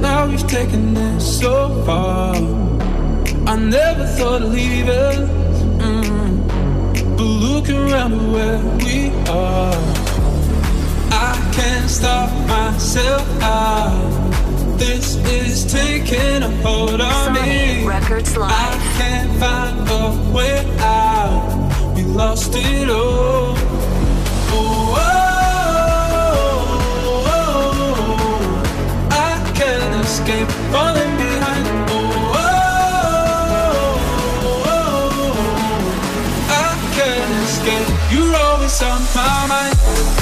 Now 0.00 0.26
we've 0.26 0.46
taken 0.46 0.94
this 0.94 1.40
so 1.40 1.82
far. 1.86 2.87
I 3.48 3.56
never 3.56 4.04
thought 4.04 4.42
of 4.42 4.52
leaving. 4.52 5.26
Mm. 5.80 6.46
But 7.16 7.24
look 7.24 7.70
around 7.70 8.12
at 8.12 8.20
where 8.30 8.58
we 8.76 9.08
are. 9.26 9.72
I 11.10 11.50
can't 11.54 11.88
stop 11.88 12.30
myself 12.46 13.26
out. 13.40 14.28
This 14.78 15.16
is 15.32 15.64
taking 15.72 16.42
a 16.42 16.50
hold 16.60 17.00
on 17.00 17.34
Sony 17.34 17.78
me. 17.80 17.86
Records 17.86 18.36
I 18.36 18.76
can't 18.98 19.32
find 19.40 19.88
a 19.88 20.30
way 20.30 20.58
out. 20.80 21.94
We 21.96 22.02
lost 22.02 22.54
it 22.54 22.90
all. 22.90 23.56
Oh, 24.50 24.94
oh, 24.98 25.24
oh, 27.32 29.10
I 29.10 29.52
can't 29.54 30.04
escape 30.04 30.50
falling 30.70 31.17
You're 38.68 38.90
on 38.90 39.02
my 39.14 39.46
mind. 39.48 40.17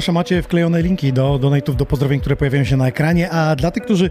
Zaproszę, 0.00 0.12
macie 0.12 0.42
wklejone 0.42 0.82
linki 0.82 1.12
do 1.12 1.38
donate'ów, 1.38 1.76
do 1.76 1.86
pozdrowień, 1.86 2.20
które 2.20 2.36
pojawiają 2.36 2.64
się 2.64 2.76
na 2.76 2.88
ekranie, 2.88 3.30
a 3.30 3.56
dla 3.56 3.70
tych, 3.70 3.82
którzy 3.82 4.10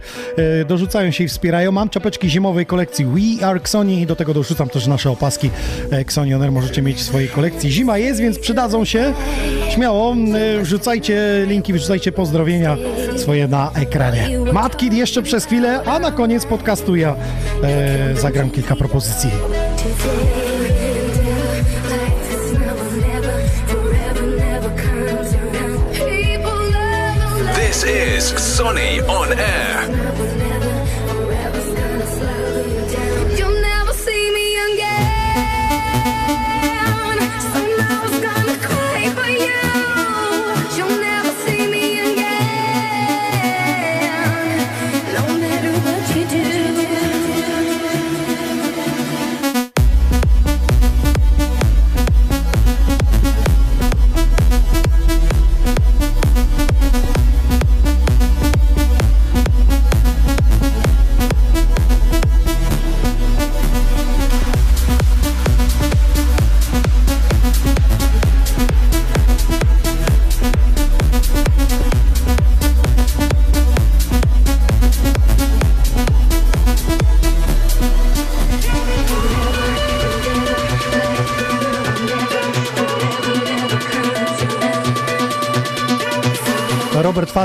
e, 0.62 0.66
dorzucają 0.66 1.12
się 1.12 1.24
i 1.24 1.28
wspierają, 1.28 1.72
mam 1.72 1.90
czapeczki 1.90 2.30
zimowej 2.30 2.66
kolekcji 2.66 3.06
We 3.06 3.46
Are 3.46 3.60
Xoni 3.60 4.02
i 4.02 4.06
do 4.06 4.16
tego 4.16 4.34
dorzucam 4.34 4.70
też 4.70 4.88
nasze 4.88 5.12
opaski 5.12 5.50
e, 5.92 6.00
Xoni 6.00 6.34
Oner 6.34 6.52
możecie 6.52 6.82
mieć 6.82 6.98
w 6.98 7.02
swojej 7.02 7.30
kolekcji. 7.30 7.72
Zima 7.72 7.98
jest, 7.98 8.20
więc 8.20 8.40
przydadzą 8.40 8.86
się. 8.86 9.14
Śmiało, 9.70 10.16
e, 10.60 10.64
wrzucajcie 10.64 11.46
linki, 11.48 11.74
wrzucajcie 11.74 12.12
pozdrowienia 12.12 12.78
swoje 13.18 13.48
na 13.48 13.72
ekranie. 13.72 14.40
Matki 14.54 14.98
jeszcze 14.98 15.22
przez 15.22 15.46
chwilę, 15.46 15.84
a 15.86 16.00
na 16.00 16.12
koniec 16.12 16.46
podcastu 16.46 16.96
ja 16.96 17.16
e, 17.64 18.16
zagram 18.16 18.50
kilka 18.50 18.76
propozycji. 18.76 19.30
Is 27.90 28.28
Sonny 28.42 29.02
on 29.02 29.34
air. 29.34 30.49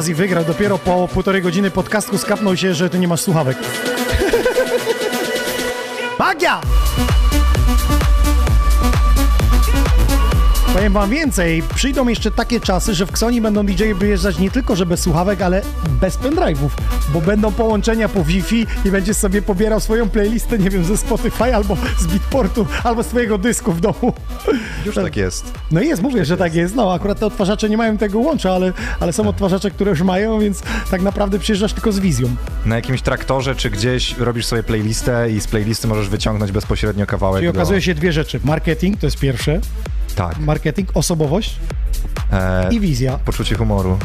Fazi 0.04 0.14
wygrał 0.14 0.44
dopiero 0.44 0.78
po 0.78 1.08
półtorej 1.08 1.42
godziny 1.42 1.70
podcastu, 1.70 2.18
skapnął 2.18 2.56
się, 2.56 2.74
że 2.74 2.90
ty 2.90 2.98
nie 2.98 3.08
masz 3.08 3.20
słuchawek. 3.20 3.58
Magia! 6.18 6.60
Powiem 10.74 10.92
wam 10.92 11.10
więcej, 11.10 11.62
przyjdą 11.74 12.08
jeszcze 12.08 12.30
takie 12.30 12.60
czasy, 12.60 12.94
że 12.94 13.06
w 13.06 13.10
Xoni 13.10 13.40
będą 13.40 13.66
DJ 13.66 13.92
wyjeżdżać 13.94 14.38
nie 14.38 14.50
tylko, 14.50 14.76
że 14.76 14.86
bez 14.86 15.00
słuchawek, 15.00 15.42
ale 15.42 15.62
bez 16.00 16.18
pendrive'ów, 16.18 16.70
bo 17.12 17.20
będą 17.20 17.52
połączenia 17.52 18.08
po 18.08 18.24
Wi-Fi 18.24 18.66
i 18.84 18.90
będziesz 18.90 19.16
sobie 19.16 19.42
pobierał 19.42 19.80
swoją 19.80 20.08
playlistę, 20.08 20.58
nie 20.58 20.70
wiem, 20.70 20.84
ze 20.84 20.96
Spotify 20.96 21.54
albo 21.54 21.76
z 21.98 22.06
Beatportu, 22.06 22.66
albo 22.84 23.02
z 23.02 23.06
twojego 23.06 23.38
dysku 23.38 23.72
w 23.72 23.80
domu. 23.80 24.12
Już 24.86 24.94
tak 24.94 25.16
jest. 25.16 25.52
No 25.70 25.80
jest, 25.80 26.02
mówię, 26.02 26.24
że 26.24 26.36
tak 26.36 26.54
jest. 26.54 26.74
No, 26.76 26.92
akurat 26.94 27.18
te 27.18 27.26
odtwarzacze 27.26 27.68
nie 27.68 27.76
mają 27.76 27.98
tego 27.98 28.18
łącza, 28.18 28.52
ale, 28.52 28.72
ale 29.00 29.12
są 29.12 29.28
odtwarzacze, 29.28 29.70
które 29.70 29.90
już 29.90 30.02
mają, 30.02 30.40
więc 30.40 30.62
tak 30.90 31.02
naprawdę 31.02 31.38
przyjeżdżasz 31.38 31.72
tylko 31.72 31.92
z 31.92 31.98
wizją. 31.98 32.28
Na 32.66 32.76
jakimś 32.76 33.02
traktorze 33.02 33.54
czy 33.54 33.70
gdzieś 33.70 34.18
robisz 34.18 34.46
sobie 34.46 34.62
playlistę 34.62 35.30
i 35.30 35.40
z 35.40 35.46
playlisty 35.46 35.88
możesz 35.88 36.08
wyciągnąć 36.08 36.52
bezpośrednio 36.52 37.06
kawałek. 37.06 37.40
Czyli 37.42 37.52
do- 37.52 37.58
okazuje 37.58 37.82
się 37.82 37.94
dwie 37.94 38.12
rzeczy. 38.12 38.40
Marketing 38.44 39.00
to 39.00 39.06
jest 39.06 39.18
pierwsze, 39.18 39.60
Tak. 40.16 40.38
marketing, 40.38 40.88
osobowość 40.94 41.56
E, 42.32 42.68
i 42.74 42.80
wizja. 42.80 43.18
poczucie 43.24 43.54
humoru. 43.56 43.98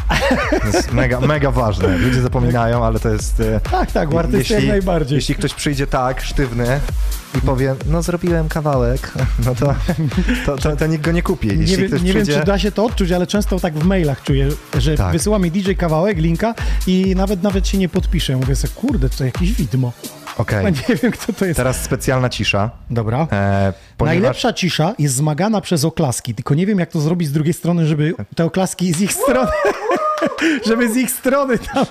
To 0.61 0.67
jest 0.67 0.91
mega, 0.93 1.19
mega 1.19 1.51
ważne. 1.51 1.97
Ludzie 1.97 2.21
zapominają, 2.21 2.85
ale 2.85 2.99
to 2.99 3.09
jest... 3.09 3.39
e, 3.39 3.59
Tak, 3.71 3.91
tak, 3.91 4.13
u 4.13 4.15
jak 4.49 4.63
najbardziej. 4.67 5.15
Jeśli 5.15 5.35
ktoś 5.35 5.53
przyjdzie 5.53 5.87
tak, 5.87 6.21
sztywny 6.21 6.79
i 7.37 7.41
powie, 7.41 7.75
no 7.85 8.01
zrobiłem 8.01 8.49
kawałek, 8.49 9.11
no 9.45 9.55
to, 9.55 9.75
to, 10.45 10.57
to, 10.57 10.75
to 10.75 10.87
nikt 10.87 11.05
go 11.05 11.11
nie 11.11 11.21
kupi. 11.23 11.47
Jeśli 11.47 11.65
Nie, 11.71 11.77
wiem, 11.77 11.87
ktoś 11.87 12.01
nie 12.01 12.13
wiem, 12.13 12.23
przyjdzie... 12.23 12.39
czy 12.39 12.45
da 12.45 12.59
się 12.59 12.71
to 12.71 12.85
odczuć, 12.85 13.11
ale 13.11 13.27
często 13.27 13.59
tak 13.59 13.73
w 13.79 13.83
mailach 13.85 14.23
czuję, 14.23 14.49
że 14.77 14.95
Tak. 14.97 15.11
wysyła 15.11 15.39
mi 15.39 15.51
DJ 15.51 15.71
kawałek, 15.73 16.17
linka 16.17 16.53
i 16.87 17.13
nawet 17.15 17.43
nawet 17.43 17.67
się 17.67 17.77
nie 17.77 17.89
podpiszę. 17.89 18.37
Mówię 18.37 18.55
sobie, 18.55 18.73
kurde, 18.75 19.09
to 19.09 19.25
jakieś 19.25 19.51
widmo. 19.53 19.91
Okej, 20.39 20.65
A 20.65 20.69
nie 20.69 20.95
wiem, 21.03 21.11
kto 21.11 21.33
to 21.33 21.45
jest. 21.45 21.57
teraz 21.57 21.81
specjalna 21.83 22.29
cisza. 22.29 22.69
Dobra. 22.89 23.27
E, 23.31 23.73
ponieważ... 23.97 24.15
Najlepsza 24.15 24.53
cisza 24.53 24.93
jest 24.99 25.15
zmagana 25.15 25.61
przez 25.61 25.85
oklaski, 25.85 26.35
tylko 26.35 26.55
nie 26.55 26.65
wiem, 26.65 26.79
jak 26.79 26.89
to 26.91 26.99
zrobić 26.99 27.27
z 27.27 27.31
drugiej 27.31 27.53
strony, 27.53 27.85
żeby 27.85 28.13
te 28.35 28.45
oklaski 28.45 28.93
z 28.93 29.01
ich 29.01 29.13
strony, 29.13 29.51
żeby 30.67 30.93
z 30.93 30.97
ich 30.97 31.11
strony 31.11 31.57
tam, 31.57 31.85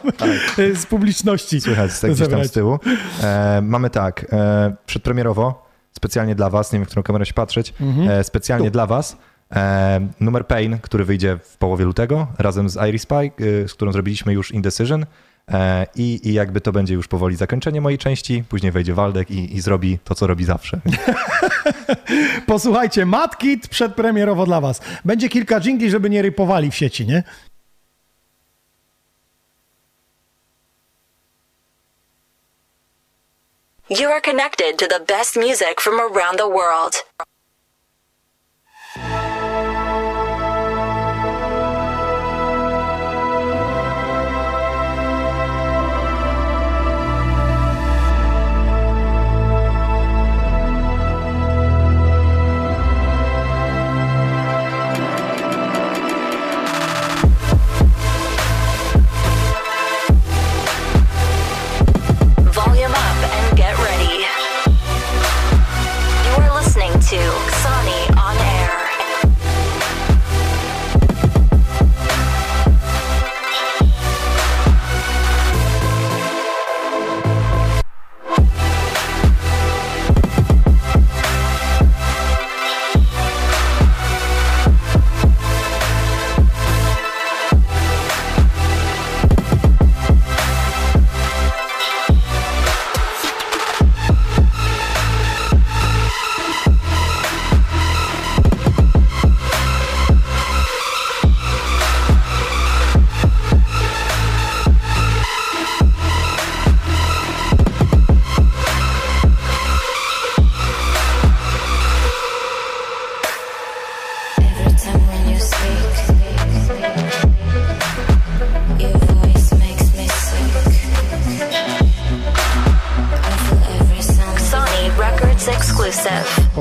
e, 0.59 0.75
z 0.77 0.87
publiczności 0.87 1.61
Słychać 1.61 2.01
tak 2.01 2.11
gdzieś 2.11 2.29
tam 2.29 2.45
z 2.45 2.51
tyłu. 2.53 2.79
E, 3.23 3.61
mamy 3.63 3.91
tak, 3.91 4.27
e, 4.33 4.75
przedpremierowo, 4.87 5.69
specjalnie 5.97 6.35
dla 6.35 6.51
was, 6.51 6.73
nie 6.73 6.79
wiem, 6.79 6.87
w 6.87 6.89
którą 6.89 7.03
kamerę 7.03 7.27
się 7.27 7.35
patrzeć, 7.35 7.75
Mhm. 7.81 8.09
e, 8.09 8.25
specjalnie 8.25 8.71
dla 8.71 8.87
was, 8.87 9.17
e, 9.53 10.01
numer 10.21 10.47
Pain, 10.47 10.79
który 10.83 11.05
wyjdzie 11.05 11.39
w 11.45 11.57
połowie 11.57 11.85
lutego, 11.85 12.27
razem 12.39 12.69
z 12.69 12.77
Iris 12.89 13.03
Spy, 13.03 13.15
e, 13.15 13.31
z 13.69 13.73
którą 13.75 13.93
zrobiliśmy 13.93 14.33
już 14.33 14.51
Indecision 14.51 15.07
i, 15.95 16.21
i 16.29 16.33
jakby 16.33 16.61
to 16.61 16.73
będzie 16.73 16.95
już 16.95 17.09
powoli 17.09 17.37
zakończenie 17.37 17.81
mojej 17.81 17.99
części, 17.99 18.45
później 18.49 18.73
wejdzie 18.73 18.95
Waldek 18.95 19.31
i, 19.31 19.57
i 19.57 19.61
zrobi 19.61 19.99
to, 20.05 20.15
co 20.15 20.27
robi 20.27 20.45
zawsze. 20.45 20.81
Posłuchajcie, 22.47 23.07
Matkit 23.07 23.69
przedpremierowo 23.69 24.47
dla 24.47 24.61
was. 24.61 24.81
Będzie 25.05 25.29
kilka 25.29 25.61
dżingli, 25.61 25.91
żeby 25.91 26.11
nie 26.11 26.23
rypowali 26.23 26.71
w 26.71 26.75
sieci, 26.75 27.07
nie? 27.07 27.23
You 33.91 34.09
are 34.09 34.21
connected 34.21 34.77
to 34.79 34.87
the 34.87 35.01
best 35.01 35.37
music 35.37 35.81
from 35.81 36.01
around 36.01 36.39
the 36.39 36.49
world. 36.49 37.05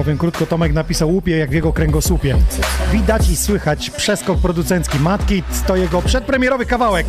Powiem 0.08 0.18
krótko, 0.18 0.46
Tomek 0.46 0.74
napisał 0.74 1.10
łupie 1.12 1.38
jak 1.38 1.50
w 1.50 1.54
jego 1.54 1.74
kręgosłupie. 1.74 2.38
Widać 2.92 3.30
i 3.30 3.36
słychać 3.36 3.90
przeskok 3.90 4.38
producencki 4.38 5.00
Matki, 5.00 5.44
to 5.68 5.76
jego 5.76 6.02
przedpremierowy 6.02 6.66
kawałek. 6.66 7.06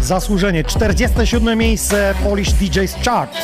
Zasłużenie 0.00 0.64
47 0.64 1.58
miejsce 1.58 2.14
Polish 2.24 2.52
DJs 2.52 2.94
Chart. 3.04 3.36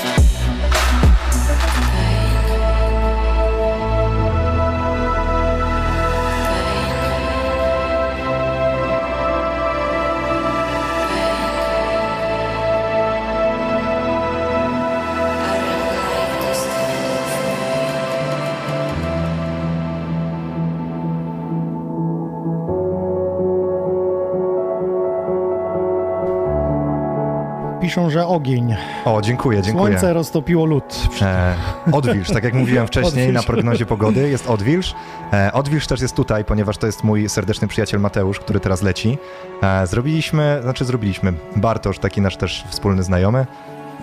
Że 28.08 28.26
ogień. 28.26 28.74
O, 29.04 29.22
dziękuję, 29.22 29.62
dziękuję. 29.62 29.86
Słońce 29.86 30.12
roztopiło 30.12 30.64
lód. 30.66 31.08
E, 31.22 31.54
odwilż, 31.92 32.30
tak 32.30 32.44
jak 32.44 32.54
mówiłem 32.54 32.86
wcześniej 32.92 33.24
Odwilż. 33.28 33.34
na 33.34 33.42
prognozie 33.52 33.86
pogody, 33.86 34.28
jest 34.28 34.46
odwilż. 34.50 34.94
E, 35.32 35.52
odwilż 35.52 35.86
też 35.86 36.00
jest 36.00 36.16
tutaj, 36.16 36.44
ponieważ 36.44 36.78
to 36.78 36.86
jest 36.86 37.04
mój 37.04 37.28
serdeczny 37.28 37.68
przyjaciel 37.68 38.00
Mateusz, 38.00 38.40
który 38.40 38.60
teraz 38.60 38.82
leci. 38.82 39.18
E, 39.62 39.86
zrobiliśmy, 39.86 40.58
znaczy 40.62 40.84
zrobiliśmy, 40.84 41.32
Bartosz, 41.56 41.98
taki 41.98 42.20
nasz 42.20 42.36
też 42.36 42.64
wspólny 42.68 43.02
znajomy, 43.02 43.46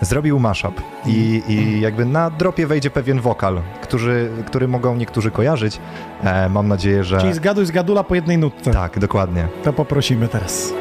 zrobił 0.01 0.39
mashup 0.39 0.81
i, 1.05 1.41
i 1.47 1.81
jakby 1.81 2.05
na 2.05 2.29
dropie 2.29 2.67
wejdzie 2.67 2.89
pewien 2.89 3.19
wokal, 3.19 3.61
który, 3.81 4.29
który 4.45 4.67
mogą 4.67 4.95
niektórzy 4.95 5.31
kojarzyć. 5.31 5.79
E, 6.23 6.49
mam 6.49 6.67
nadzieję, 6.67 7.03
że... 7.03 7.17
Czyli 7.21 7.33
zgaduj 7.33 7.65
z 7.65 7.71
gadula 7.71 8.03
po 8.03 8.15
jednej 8.15 8.37
nutce. 8.37 8.71
Tak, 8.71 8.99
dokładnie. 8.99 9.47
To 9.63 9.73
poprosimy 9.73 10.27
teraz. 10.27 10.73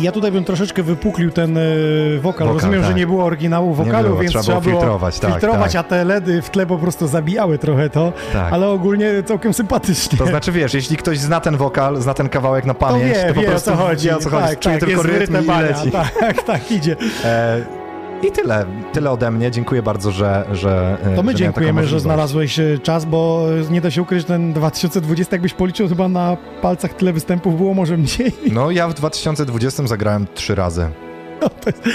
Ja 0.00 0.12
tutaj 0.12 0.32
bym 0.32 0.44
troszeczkę 0.44 0.82
wypuklił 0.82 1.30
ten 1.30 1.56
e, 1.56 1.60
wokal. 2.20 2.48
Wokal, 2.48 2.54
Rozumiem, 2.54 2.82
że 2.82 2.88
tak. 2.88 2.96
nie 2.96 3.06
było 3.06 3.24
oryginału 3.24 3.74
wokalu, 3.74 4.08
było, 4.08 4.20
więc 4.20 4.30
trzeba 4.30 4.42
trzeba 4.42 4.60
było 4.60 4.74
filtrować, 4.80 5.18
tak, 5.20 5.30
filtrować 5.30 5.72
tak. 5.72 5.86
a 5.86 5.88
te 5.88 6.04
LEDy 6.04 6.42
w 6.42 6.50
tle 6.50 6.66
po 6.66 6.78
prostu 6.78 7.06
zabijały 7.06 7.58
trochę 7.58 7.90
to, 7.90 8.12
Tak. 8.32 8.52
ale 8.52 8.68
ogólnie 8.68 9.22
całkiem 9.22 9.52
sympatycznie. 9.54 10.18
To 10.18 10.26
znaczy, 10.26 10.52
wiesz, 10.52 10.74
jeśli 10.74 10.96
ktoś 10.96 11.18
zna 11.18 11.40
ten 11.40 11.56
wokal, 11.56 11.96
zna 11.96 12.14
ten 12.14 12.28
kawałek 12.28 12.64
na 12.64 12.74
to 12.74 12.80
pamięć, 12.80 13.14
wie, 13.16 13.24
to 13.28 13.34
po 13.34 13.40
wie 13.40 13.46
o 13.46 13.50
prostu 13.50 13.70
co 13.70 13.76
chodzi. 13.76 14.06
wie 14.08 14.16
o 14.16 14.18
co 14.18 14.30
chodzi, 14.30 14.48
Tak, 14.48 14.58
czuje 14.58 14.78
tak, 14.78 14.88
tylko 14.88 15.02
rytm 15.02 15.36
i 15.44 15.46
leci. 15.62 15.90
Tak, 16.20 16.42
tak, 16.42 16.72
idzie. 16.72 16.96
E, 17.24 17.77
I 18.22 18.32
tyle, 18.32 18.64
tyle 18.92 19.10
ode 19.10 19.30
mnie. 19.30 19.50
Dziękuję 19.50 19.82
bardzo, 19.82 20.10
że. 20.10 20.44
że 20.52 20.98
To 21.16 21.22
my 21.22 21.32
że 21.32 21.38
dziękujemy, 21.38 21.86
że 21.86 22.00
znalazłeś 22.00 22.58
e, 22.58 22.78
czas, 22.82 23.04
bo 23.04 23.46
e, 23.68 23.72
nie 23.72 23.80
da 23.80 23.90
się 23.90 24.02
ukryć, 24.02 24.24
ten 24.24 24.52
2020, 24.52 25.36
jakbyś 25.36 25.54
policzył, 25.54 25.88
chyba 25.88 26.08
na 26.08 26.36
palcach 26.62 26.94
tyle 26.94 27.12
występów 27.12 27.56
było, 27.56 27.74
może 27.74 27.96
mniej. 27.96 28.32
No, 28.52 28.70
ja 28.70 28.88
w 28.88 28.94
2020 28.94 29.86
zagrałem 29.86 30.26
trzy 30.34 30.54
razy. 30.54 30.88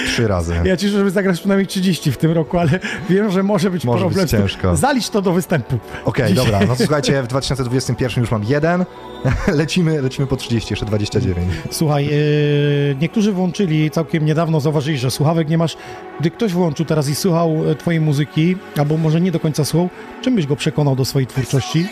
Trzy 0.05 0.27
razy. 0.27 0.55
Ja 0.63 0.77
ci 0.77 0.87
życzę, 0.87 0.97
żeby 0.97 1.11
zagrać 1.11 1.39
przynajmniej 1.39 1.67
30 1.67 2.11
w 2.11 2.17
tym 2.17 2.31
roku, 2.31 2.57
ale 2.57 2.79
wiem, 3.09 3.31
że 3.31 3.43
może 3.43 3.69
być 3.71 3.85
Może 3.85 3.97
być 4.05 4.07
problem. 4.13 4.27
tym. 4.27 4.39
ciężko. 4.41 4.75
Zalicz 4.75 5.09
to 5.09 5.21
do 5.21 5.33
występu. 5.33 5.79
Okej, 6.05 6.29
Dzisiaj. 6.29 6.45
dobra, 6.45 6.67
no 6.67 6.75
słuchajcie, 6.85 7.23
w 7.23 7.27
2021 7.27 8.21
już 8.23 8.31
mam 8.31 8.43
jeden, 8.43 8.85
lecimy, 9.47 10.01
lecimy 10.01 10.27
po 10.27 10.35
30, 10.37 10.73
jeszcze 10.73 10.85
29. 10.85 11.47
Słuchaj, 11.71 12.05
yy, 12.05 12.11
niektórzy 13.01 13.31
włączyli 13.31 13.91
całkiem 13.91 14.25
niedawno, 14.25 14.59
zauważyli, 14.59 14.97
że 14.97 15.11
słuchawek 15.11 15.49
nie 15.49 15.57
masz. 15.57 15.77
Gdy 16.19 16.31
ktoś 16.31 16.51
włączył 16.53 16.85
teraz 16.85 17.09
i 17.09 17.15
słuchał 17.15 17.71
e, 17.71 17.75
twojej 17.75 18.01
muzyki, 18.01 18.55
albo 18.77 18.97
może 18.97 19.21
nie 19.21 19.31
do 19.31 19.39
końca 19.39 19.65
słuchał, 19.65 19.89
czym 20.21 20.35
byś 20.35 20.47
go 20.47 20.55
przekonał 20.55 20.95
do 20.95 21.05
swojej 21.05 21.27
twórczości? 21.27 21.87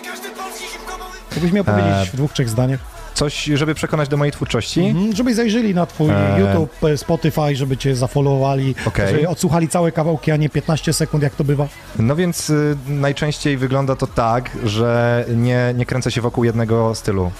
Jakbyś 1.31 1.51
miał 1.51 1.63
powiedzieć 1.63 1.91
E, 1.93 2.05
w 2.05 2.15
dwóch, 2.15 2.33
trzech 2.33 2.49
zdaniach. 2.49 2.79
Coś, 3.13 3.43
żeby 3.43 3.75
przekonać 3.75 4.09
do 4.09 4.17
mojej 4.17 4.31
twórczości? 4.31 4.81
Mhm, 4.85 5.15
żeby 5.15 5.35
zajrzeli 5.35 5.73
na 5.75 5.85
twój 5.85 6.09
E. 6.09 6.39
YouTube, 6.39 6.83
e, 6.83 6.97
Spotify, 6.97 7.55
żeby 7.55 7.77
cię 7.77 7.95
zafollowowali, 7.95 8.75
Okej. 8.85 9.15
żeby 9.15 9.27
odsłuchali 9.29 9.67
całe 9.67 9.91
kawałki, 9.91 10.31
a 10.31 10.35
nie 10.37 10.49
15 10.49 10.93
sekund, 10.93 11.23
jak 11.23 11.35
to 11.35 11.43
bywa. 11.43 11.67
No 11.99 12.15
więc 12.15 12.49
y, 12.49 12.77
najczęściej 12.87 13.57
wygląda 13.57 13.95
to 13.95 14.07
tak, 14.07 14.49
że 14.63 15.25
nie, 15.35 15.73
nie 15.77 15.85
kręcę 15.85 16.11
się 16.11 16.21
wokół 16.21 16.43
jednego 16.43 16.95
stylu 16.95 17.31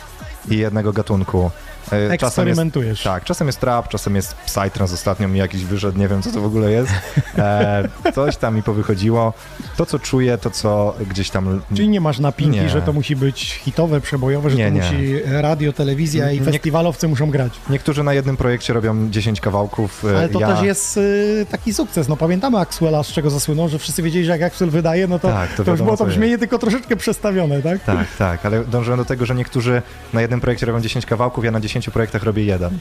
i 0.50 0.58
jednego 0.58 0.94
gatunku. 0.94 1.52
E, 1.92 2.18
czasem 2.18 2.48
jest, 2.48 2.62
tak, 3.04 3.24
czasem 3.24 3.48
jest 3.48 3.60
trap, 3.60 3.88
czasem 3.88 4.16
jest 4.16 4.36
psytrance, 4.36 4.94
ostatnio 4.94 5.28
mi 5.28 5.40
jakiś 5.40 5.66
wyszedł, 5.66 6.00
nie 6.00 6.08
wiem 6.08 6.22
co 6.22 6.32
to 6.32 6.42
w 6.42 6.46
ogóle 6.46 6.72
jest. 6.72 6.92
E, 7.38 7.84
coś 8.16 8.38
tam 8.38 8.56
mi 8.56 8.64
powychodziło. 8.64 9.34
To, 9.78 9.86
co 9.86 10.00
czuję, 10.00 10.38
to, 10.38 10.50
co 10.52 10.96
gdzieś 11.10 11.30
tam... 11.30 11.62
Czyli 11.76 11.90
nie 11.90 12.02
masz 12.02 12.20
napinki, 12.20 12.60
Nie. 12.60 12.70
że 12.70 12.82
to 12.82 12.94
musi 12.94 13.16
być 13.16 13.54
hitowe, 13.54 14.02
przebojowe, 14.02 14.50
że 14.50 14.58
Nie, 14.58 14.68
to 14.68 14.74
nie. 14.76 14.82
musi 14.82 15.20
radio, 15.26 15.74
telewizja 15.74 16.32
i 16.32 16.40
festiwalowcy 16.40 17.08
muszą 17.08 17.30
grać. 17.30 17.54
Niektórzy 17.70 18.04
na 18.04 18.14
jednym 18.14 18.38
projekcie 18.38 18.74
robią 18.74 19.10
10 19.10 19.42
kawałków. 19.42 20.06
e, 20.06 20.18
Ale 20.18 20.30
to 20.30 20.40
ja... 20.40 20.48
też 20.48 20.62
jest 20.62 20.98
y, 20.98 21.46
taki 21.52 21.74
sukces. 21.74 22.08
No 22.08 22.18
pamiętamy 22.18 22.58
Axwella, 22.60 23.04
z 23.04 23.08
czego 23.08 23.30
zasłynął, 23.30 23.70
że 23.70 23.80
wszyscy 23.80 24.04
wiedzieli, 24.04 24.26
że 24.26 24.32
jak 24.32 24.42
Axwell 24.42 24.70
wydaje, 24.70 25.08
no 25.08 25.20
to, 25.20 25.28
Tak, 25.28 25.54
to 25.54 25.64
to, 25.64 25.72
już 25.72 25.82
było 25.82 25.98
to 25.98 26.06
brzmienie 26.06 26.38
tylko 26.38 26.60
troszeczkę 26.60 26.96
przestawione, 26.96 27.62
tak? 27.62 27.84
Tak, 27.84 28.08
tak, 28.18 28.46
ale 28.46 28.66
dążyłem 28.66 29.00
do 29.00 29.06
tego, 29.06 29.26
że 29.26 29.36
niektórzy 29.36 29.82
na 30.14 30.22
jednym 30.22 30.42
projekcie 30.42 30.66
robią 30.66 30.82
10 30.82 31.06
kawałków, 31.06 31.46
ja 31.46 31.52
na 31.52 31.60
10 31.60 31.81
projektach 31.90 32.24
robię 32.24 32.44
jeden. 32.44 32.78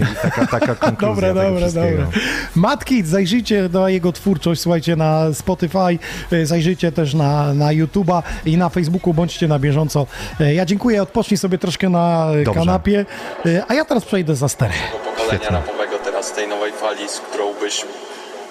I 0.00 0.04
taka, 0.22 0.46
taka 0.46 0.74
konkluzja 0.86 1.34
Dobre, 1.34 1.56
wszystkiego. 1.56 2.02
dobre. 2.02 2.18
Matt 2.56 2.84
Kidd, 2.84 3.08
zajrzyjcie 3.08 3.68
na 3.72 3.90
jego 3.90 4.12
twórczość, 4.12 4.60
słuchajcie, 4.60 4.96
na 4.96 5.34
Spotify, 5.34 5.98
y, 6.32 6.46
zajrzyjcie 6.46 6.92
też 6.92 7.14
na, 7.14 7.54
na 7.54 7.66
YouTube'a 7.66 8.22
i 8.46 8.56
na 8.56 8.68
Facebooku, 8.68 9.14
bądźcie 9.14 9.48
na 9.48 9.58
bieżąco. 9.58 10.06
Y, 10.40 10.54
Ja 10.54 10.64
dziękuję, 10.64 11.02
odpocznij 11.02 11.38
sobie 11.38 11.58
troszkę 11.58 11.88
na 11.88 12.26
Dobrze. 12.44 12.60
kanapie, 12.60 13.06
y, 13.46 13.62
a 13.68 13.74
ja 13.74 13.84
teraz 13.84 14.04
przejdę 14.04 14.34
za 14.36 14.48
stereo. 14.48 14.74
pokolenia 15.16 15.48
rapowego 15.48 15.98
teraz, 16.04 16.32
tej 16.32 16.48
nowej 16.48 16.72
fali, 16.72 17.08
z 17.08 17.18
którą 17.20 17.44
byś 17.60 17.84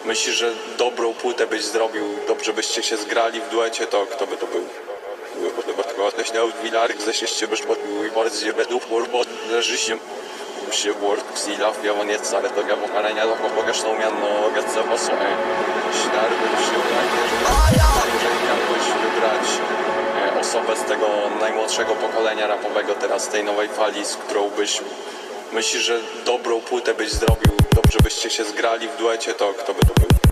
myślisz, 0.08 0.40
że 0.40 0.52
dobrą 0.78 1.14
płytę 1.14 1.48
byś 1.48 1.66
zrobił, 1.66 2.04
dobrze 2.28 2.54
byście 2.54 2.84
się 2.84 2.98
zgrali 2.98 3.40
w 3.42 3.52
duecie, 3.52 3.88
to 3.88 4.06
kto 4.16 4.28
by 4.28 4.38
to 4.38 4.46
był? 4.48 4.62
Się 7.42 7.48
byś 7.48 7.62
podbił 7.62 8.06
i 8.06 8.12
bardziej 8.12 8.54
będą 8.54 8.80
formą 8.80 9.22
leżysię. 9.52 9.98
Się 10.72 10.94
word, 10.94 11.34
ksila, 11.34 11.72
wiało 11.84 12.04
nie 12.04 12.18
ale 12.38 12.50
to 12.50 12.62
ja 12.68 12.78
pokalenia, 12.78 13.24
to 13.24 13.36
pokaż 13.56 13.82
tą 13.82 14.00
miano, 14.00 14.50
gacę 14.56 14.84
posłę. 14.84 15.18
Ślarby 16.02 16.46
się 16.66 16.78
udaje, 16.80 17.22
że 18.22 18.30
miałbyś 18.46 18.86
wybrać 19.02 19.48
e, 20.36 20.40
osobę 20.40 20.76
z 20.76 20.90
tego 20.90 21.08
najmłodszego 21.40 21.96
pokolenia 21.96 22.48
rapowego 22.48 22.96
teraz, 22.96 23.28
tej 23.28 23.44
nowej 23.44 23.68
fali, 23.68 24.06
z 24.06 24.16
którą 24.16 24.50
byś 24.50 24.82
Myślisz, 25.54 25.84
że 25.84 26.00
dobrą 26.26 26.62
płytę 26.62 26.94
byś 26.94 27.12
zrobił, 27.12 27.52
dobrze 27.76 28.00
byście 28.04 28.30
się 28.30 28.44
zgrali 28.44 28.88
w 28.88 28.98
duecie, 28.98 29.34
to 29.34 29.54
kto 29.54 29.74
by 29.74 29.80
to 29.80 29.94
był? 29.94 30.31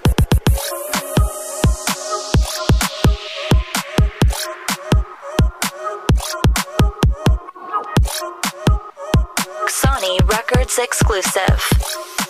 Records 10.17 10.79
exclusive. 10.79 12.28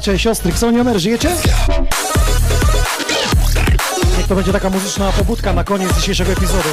Bracia 0.00 0.12
i 0.12 0.18
siostry, 0.18 0.52
Ksoniomer, 0.52 1.00
żyjecie? 1.00 1.28
Niech 4.18 4.26
to 4.26 4.34
będzie 4.34 4.52
taka 4.52 4.70
muzyczna 4.70 5.12
pobudka 5.12 5.52
na 5.52 5.64
koniec 5.64 5.96
dzisiejszego 5.96 6.32
epizodu. 6.32 6.68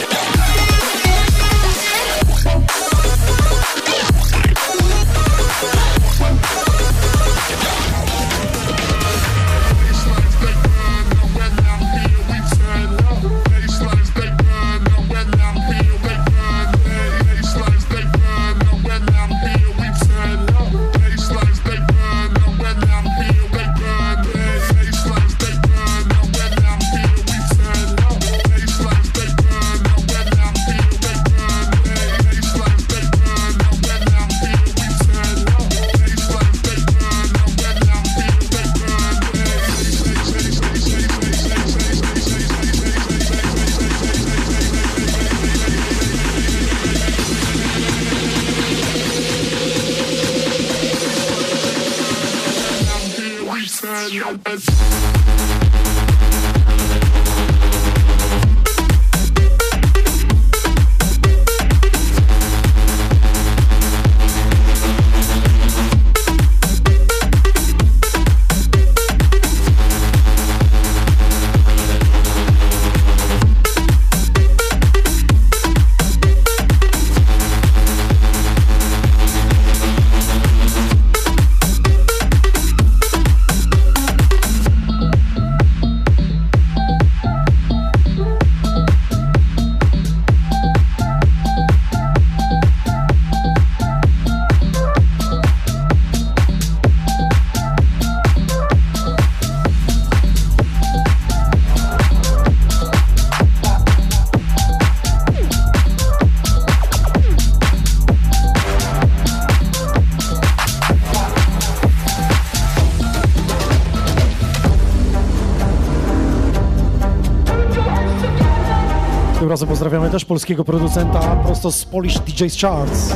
Pozdrawiamy 119.77 120.09
też 120.09 120.25
polskiego 120.25 120.63
producenta 120.63 121.19
prosto 121.19 121.71
z 121.71 121.85
Polish 121.85 122.17
DJ's 122.17 122.61
Charts. 122.61 123.13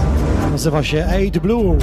Nazywa 0.51 0.83
się 0.83 1.07
8 1.31 1.41
Blue. 1.41 1.77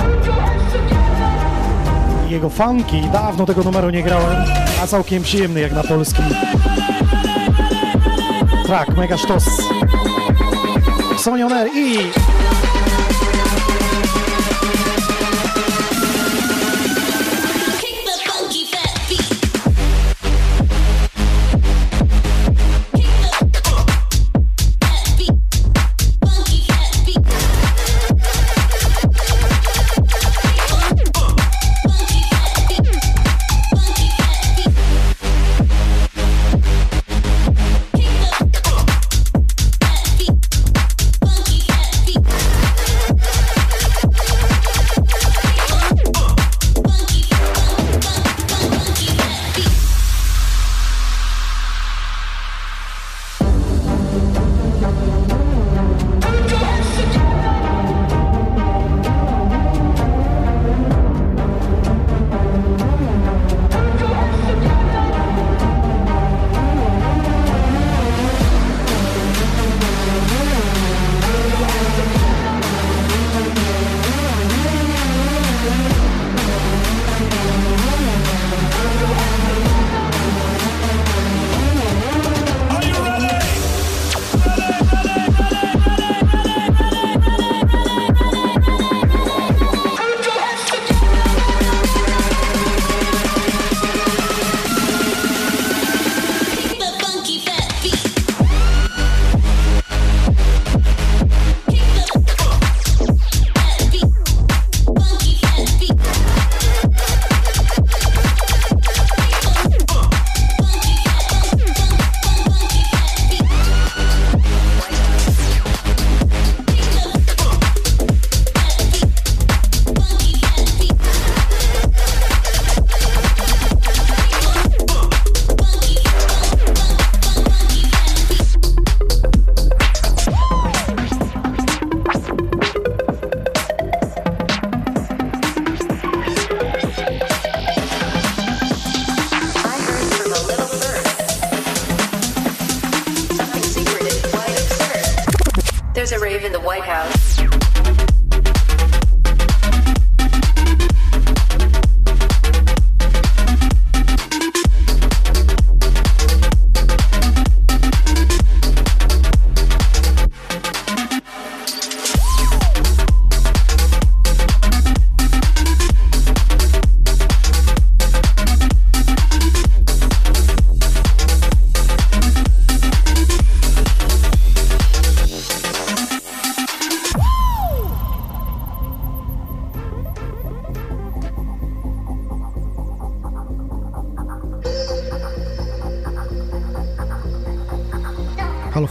Jego 2.29 2.51
funky, 2.51 3.03
dawno 3.13 3.47
tego 3.47 3.63
numeru 3.63 3.91
nie 3.91 4.03
grałem, 4.03 4.37
a 4.83 4.87
całkiem 4.87 5.23
przyjemny 5.23 5.61
jak 5.61 5.73
na 5.73 5.83
polski. 5.83 6.23
track, 8.67 8.97
mega 8.97 9.17
sztos. 9.17 9.45
Sonioner 11.19 11.69
i... 11.75 11.99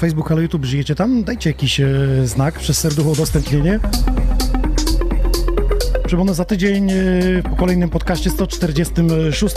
Facebook, 0.08 0.30
halo 0.30 0.42
YouTube, 0.42 0.66
żyjecie 0.66 0.96
tam? 0.96 1.24
Dajcie 1.24 1.50
jakiś 1.50 1.80
e, 1.80 1.88
znak 2.26 2.60
przez 2.60 2.80
serducho 2.80 3.10
udostępnienie. 3.10 3.80
Przypomnę, 6.06 6.34
za 6.34 6.46
tydzień 6.46 6.92
e, 6.92 6.96
po 7.50 7.56
kolejnym 7.56 7.90
podcaście 7.90 8.30
146 8.30 9.56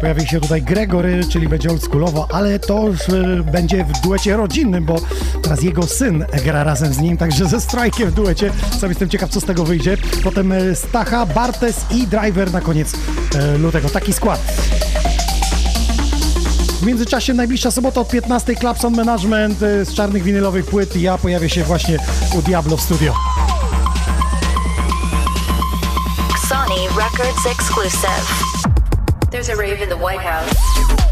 pojawi 0.00 0.26
się 0.26 0.40
tutaj 0.40 0.62
Gregory, 0.62 1.20
czyli 1.28 1.48
będzie 1.48 1.70
oldschoolowo, 1.70 2.28
ale 2.32 2.58
to 2.58 2.86
już 2.86 3.08
e, 3.08 3.42
będzie 3.52 3.84
w 3.84 4.00
duecie 4.00 4.36
rodzinnym, 4.36 4.84
bo 4.84 5.00
teraz 5.42 5.62
jego 5.62 5.82
syn 5.82 6.24
gra 6.44 6.64
razem 6.64 6.94
z 6.94 6.98
nim, 6.98 7.16
także 7.16 7.46
ze 7.46 7.60
strajkiem 7.60 8.10
w 8.10 8.14
duecie. 8.14 8.52
Sam 8.78 8.88
jestem 8.88 9.08
ciekaw, 9.08 9.30
co 9.30 9.40
z 9.40 9.44
tego 9.44 9.64
wyjdzie. 9.64 9.96
Potem 10.24 10.52
e, 10.52 10.74
Stacha, 10.74 11.26
Bartes 11.26 11.86
i 11.90 12.06
Driver 12.06 12.52
na 12.52 12.60
koniec 12.60 12.92
lutego. 13.58 13.88
Taki 13.88 14.12
skład. 14.12 14.55
W 16.80 16.86
międzyczasie 16.86 17.34
najbliższa 17.34 17.70
sobota 17.70 18.00
od 18.00 18.08
15 18.08 18.56
Clapson 18.56 18.96
Management 18.96 19.62
e, 19.62 19.84
z 19.84 19.94
czarnych 19.94 20.22
winylowych 20.22 20.66
płyt 20.66 20.96
i 20.96 21.00
ja 21.00 21.18
pojawię 21.18 21.50
się 21.50 21.64
właśnie 21.64 21.98
u 22.38 22.42
Diablo 22.42 22.76
w 22.76 22.80
studio. 22.80 23.14
Sony 26.48 26.80
Records 26.96 27.46
exclusive. 27.46 28.26
There's 29.30 29.52
a 29.52 29.56
rave 29.56 29.82
in 29.82 29.88
the 29.88 29.96
White 29.96 30.22
House. 30.22 31.05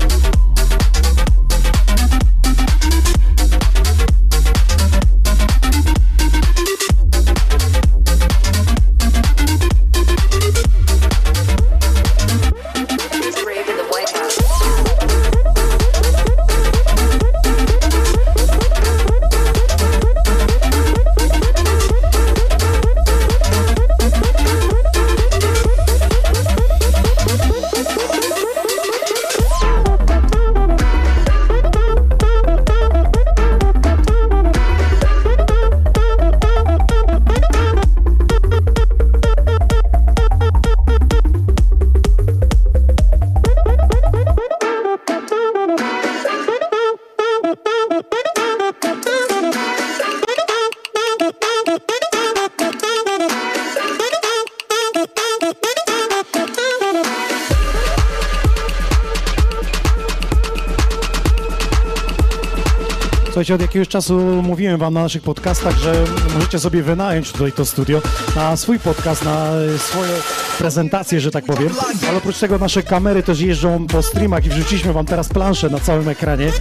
Słuchajcie, 63.44 63.64
od 63.64 63.68
jakiegoś 63.68 63.88
czasu 63.88 64.18
mówiłem 64.42 64.78
wam 64.78 64.94
na 64.94 65.02
naszych 65.02 65.22
podcastach, 65.22 65.78
że 65.78 66.04
możecie 66.34 66.58
sobie 66.58 66.82
wynająć 66.82 67.32
tutaj 67.32 67.52
to 67.52 67.64
studio 67.64 68.02
na 68.36 68.56
swój 68.56 68.78
podcast, 68.78 69.24
na 69.24 69.50
swoje 69.78 70.10
prezentacje, 70.58 71.20
że 71.20 71.30
tak 71.30 71.44
powiem. 71.44 71.68
Ale 72.08 72.18
oprócz 72.18 72.38
tego 72.38 72.58
nasze 72.58 72.82
kamery 72.82 73.22
też 73.22 73.40
jeżdżą 73.40 73.86
po 73.86 74.02
streamach 74.02 74.46
i 74.46 74.48
wrzuciliśmy 74.48 74.92
wam 74.92 75.06
teraz 75.06 75.28
planszę 75.28 75.70
na 75.70 75.80
całym 75.80 76.08
ekranie. 76.08 76.52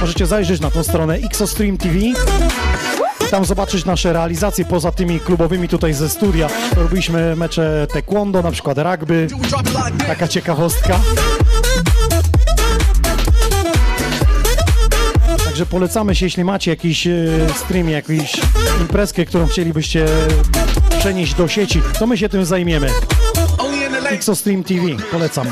możecie 0.00 0.26
zajrzeć 0.26 0.60
na 0.60 0.70
tą 0.70 0.82
stronę 0.82 1.14
XoStream 1.14 1.76
TV. 1.76 1.94
Tam 3.30 3.44
zobaczyć 3.44 3.84
nasze 3.84 4.12
realizacje 4.12 4.64
poza 4.64 4.92
tymi 4.92 5.20
klubowymi 5.20 5.68
tutaj 5.68 5.94
ze 5.94 6.08
studia. 6.08 6.48
Robiliśmy 6.76 7.36
mecze 7.36 7.86
taekwondo, 7.92 8.42
na 8.42 8.50
przykład 8.50 8.78
rugby. 8.78 9.28
Taka 10.06 10.28
ciekawostka. 10.28 11.00
Także 15.52 15.66
polecamy 15.66 16.14
się, 16.14 16.26
jeśli 16.26 16.44
macie 16.44 16.70
jakiś 16.70 17.06
e, 17.06 17.10
stream, 17.54 17.88
jakąś 17.88 18.40
imprezkę, 18.80 19.24
którą 19.24 19.46
chcielibyście 19.46 20.06
przenieść 20.98 21.34
do 21.34 21.48
sieci, 21.48 21.82
to 21.98 22.06
my 22.06 22.18
się 22.18 22.28
tym 22.28 22.44
zajmiemy. 22.44 22.88
XoStream 24.10 24.64
TV, 24.64 24.82
polecam. 25.10 25.46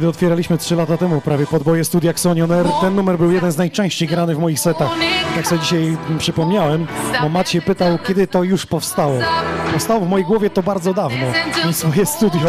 Kiedy 0.00 0.08
otwieraliśmy 0.08 0.58
3 0.58 0.76
lata 0.76 0.96
temu 0.96 1.20
prawie 1.20 1.46
podboje 1.46 1.84
studia 1.84 2.10
Xonion 2.10 2.52
Air, 2.52 2.66
ten 2.80 2.94
numer 2.94 3.18
był 3.18 3.30
jeden 3.30 3.52
z 3.52 3.56
najczęściej 3.56 4.08
granych 4.08 4.36
w 4.36 4.40
moich 4.40 4.60
setach. 4.60 4.88
Jak 5.36 5.46
sobie 5.46 5.60
dzisiaj 5.60 5.96
przypomniałem, 6.18 6.86
bo 7.22 7.28
Maciej 7.28 7.62
pytał, 7.62 7.98
kiedy 8.06 8.26
to 8.26 8.42
już 8.42 8.66
powstało. 8.66 9.18
Powstało 9.72 10.00
w 10.00 10.08
mojej 10.08 10.26
głowie 10.26 10.50
to 10.50 10.62
bardzo 10.62 10.94
dawno, 10.94 11.26
nie 11.66 11.72
swoje 11.72 12.06
studio. 12.06 12.48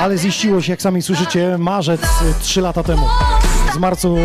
Ale 0.00 0.18
ziściło 0.18 0.60
się, 0.60 0.72
jak 0.72 0.82
sami 0.82 1.02
słyszycie, 1.02 1.58
marzec 1.58 2.00
3 2.40 2.60
lata 2.60 2.82
temu. 2.82 3.06
Z 3.74 3.76
marcu 3.76 4.16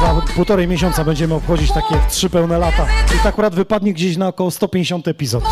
za 0.00 0.34
półtorej 0.34 0.68
miesiąca 0.68 1.04
będziemy 1.04 1.34
obchodzić 1.34 1.72
takie 1.72 1.94
trzy 2.10 2.30
pełne 2.30 2.58
lata. 2.58 2.86
I 3.16 3.18
to 3.22 3.28
akurat 3.28 3.54
wypadnie 3.54 3.92
gdzieś 3.92 4.16
na 4.16 4.28
około 4.28 4.50
150 4.50 5.08
epizod. 5.08 5.44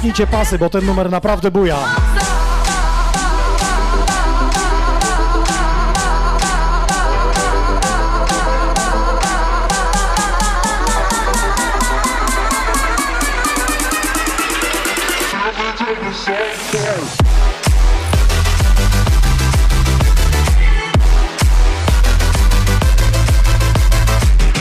Zapnijcie 0.00 0.26
pasy, 0.26 0.58
bo 0.58 0.70
ten 0.70 0.86
numer 0.86 1.10
naprawdę 1.10 1.50
buja. 1.50 1.76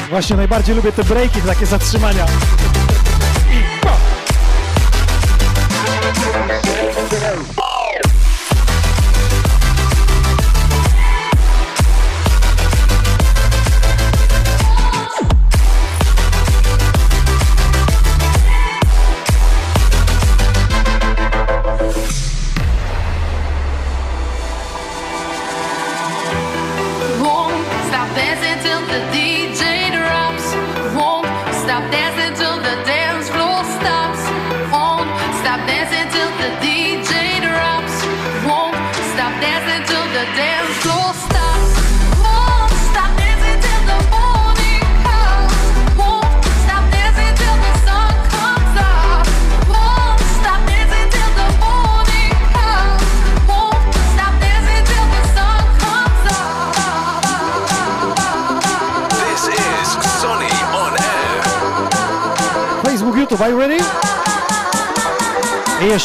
Właśnie 0.10 0.36
najbardziej 0.36 0.76
lubię 0.76 0.92
te 0.92 1.04
breaki, 1.04 1.42
takie 1.42 1.66
zatrzymania. 1.66 2.26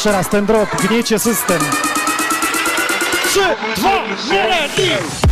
Jeszcze 0.05 0.19
raz 0.19 0.29
ten 0.29 0.47
drop, 0.47 0.69
gniecie 0.83 1.19
system. 1.19 1.59
3, 3.27 3.41
2, 3.77 3.91
1 4.35 4.71
i... 4.79 5.24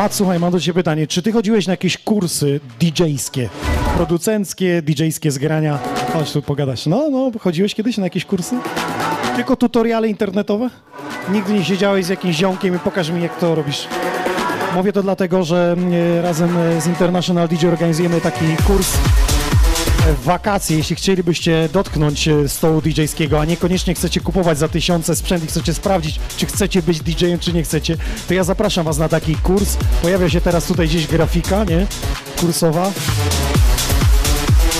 Mat, 0.00 0.14
słuchaj, 0.14 0.38
mam 0.38 0.52
do 0.52 0.60
Ciebie 0.60 0.74
pytanie. 0.74 1.06
Czy 1.06 1.22
Ty 1.22 1.32
chodziłeś 1.32 1.66
na 1.66 1.72
jakieś 1.72 1.98
kursy 1.98 2.60
DJ-skie, 2.80 3.48
producenckie, 3.96 4.82
DJ-skie 4.82 5.30
zgrania? 5.30 5.78
Chodź 6.12 6.32
tu 6.32 6.42
pogadać. 6.42 6.86
No, 6.86 7.10
no, 7.10 7.30
chodziłeś 7.40 7.74
kiedyś 7.74 7.98
na 7.98 8.04
jakieś 8.04 8.24
kursy? 8.24 8.56
Tylko 9.36 9.56
tutoriale 9.56 10.08
internetowe? 10.08 10.70
Nigdy 11.32 11.52
nie 11.52 11.64
siedziałeś 11.64 12.04
z 12.06 12.08
jakimś 12.08 12.36
ziomkiem 12.36 12.76
i 12.76 12.78
pokaż 12.78 13.10
mi, 13.10 13.22
jak 13.22 13.38
to 13.38 13.54
robisz. 13.54 13.88
Mówię 14.74 14.92
to 14.92 15.02
dlatego, 15.02 15.44
że 15.44 15.76
e, 16.18 16.22
razem 16.22 16.58
e, 16.58 16.80
z 16.80 16.86
International 16.86 17.48
DJ 17.48 17.66
organizujemy 17.66 18.20
taki 18.20 18.44
kurs 18.66 18.96
wakacje, 20.24 20.76
jeśli 20.76 20.96
chcielibyście 20.96 21.68
dotknąć 21.72 22.28
e, 22.28 22.48
stołu 22.48 22.80
DJ-skiego, 22.80 23.40
a 23.40 23.44
niekoniecznie 23.44 23.94
chcecie 23.94 24.20
kupować 24.20 24.58
za 24.58 24.68
tysiące 24.68 25.16
sprzęt 25.16 25.44
i 25.44 25.46
chcecie 25.46 25.74
sprawdzić, 25.74 26.20
czy 26.36 26.46
chcecie 26.46 26.82
być 26.82 27.00
DJ-em, 27.00 27.38
czy 27.38 27.52
nie 27.52 27.62
chcecie, 27.62 27.96
to 28.28 28.34
ja 28.34 28.44
zapraszam 28.44 28.84
Was 28.84 28.98
na 28.98 29.08
taki 29.08 29.34
kurs. 29.34 29.76
Pojawia 30.02 30.28
się 30.28 30.40
teraz 30.40 30.64
tutaj 30.64 30.88
gdzieś 30.88 31.06
grafika, 31.06 31.64
nie? 31.64 31.86
Kursowa. 32.40 32.92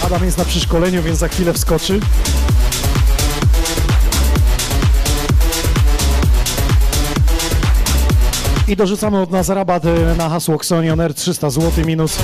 Adam 0.05 0.25
jest 0.25 0.39
na 0.39 0.45
przeszkoleniu, 0.45 1.03
więc 1.03 1.19
za 1.19 1.29
chwilę 1.29 1.53
wskoczy. 1.53 2.01
I 8.69 8.77
dorzucamy 8.77 9.21
od 9.21 9.31
nas 9.31 9.49
rabat 9.49 9.85
e, 9.85 10.15
na 10.17 10.29
hasło 10.29 10.55
Xonion 10.55 11.01
R 11.01 11.15
300 11.15 11.51
zł 11.51 11.87
minus. 11.87 12.17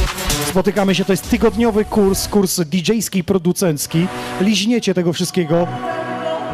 Spotykamy 0.56 0.94
się, 0.94 1.04
to 1.04 1.12
jest 1.12 1.30
tygodniowy 1.30 1.84
kurs, 1.84 2.28
kurs 2.28 2.60
DJ-ski, 2.60 3.24
producencki. 3.24 4.06
Liźniecie 4.40 4.94
tego 4.94 5.12
wszystkiego 5.12 5.66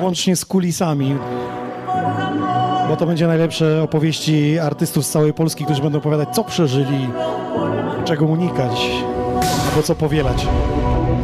łącznie 0.00 0.36
z 0.36 0.44
kulisami. 0.44 1.16
Bo 2.88 2.96
to 2.96 3.06
będzie 3.06 3.26
najlepsze 3.26 3.82
opowieści 3.82 4.58
artystów 4.58 5.06
z 5.06 5.10
całej 5.10 5.32
Polski, 5.32 5.64
którzy 5.64 5.82
będą 5.82 5.98
opowiadać, 5.98 6.28
co 6.28 6.44
przeżyli, 6.44 7.08
czego 8.04 8.24
unikać, 8.24 8.90
albo 9.70 9.82
co 9.82 9.94
powielać. 9.94 10.46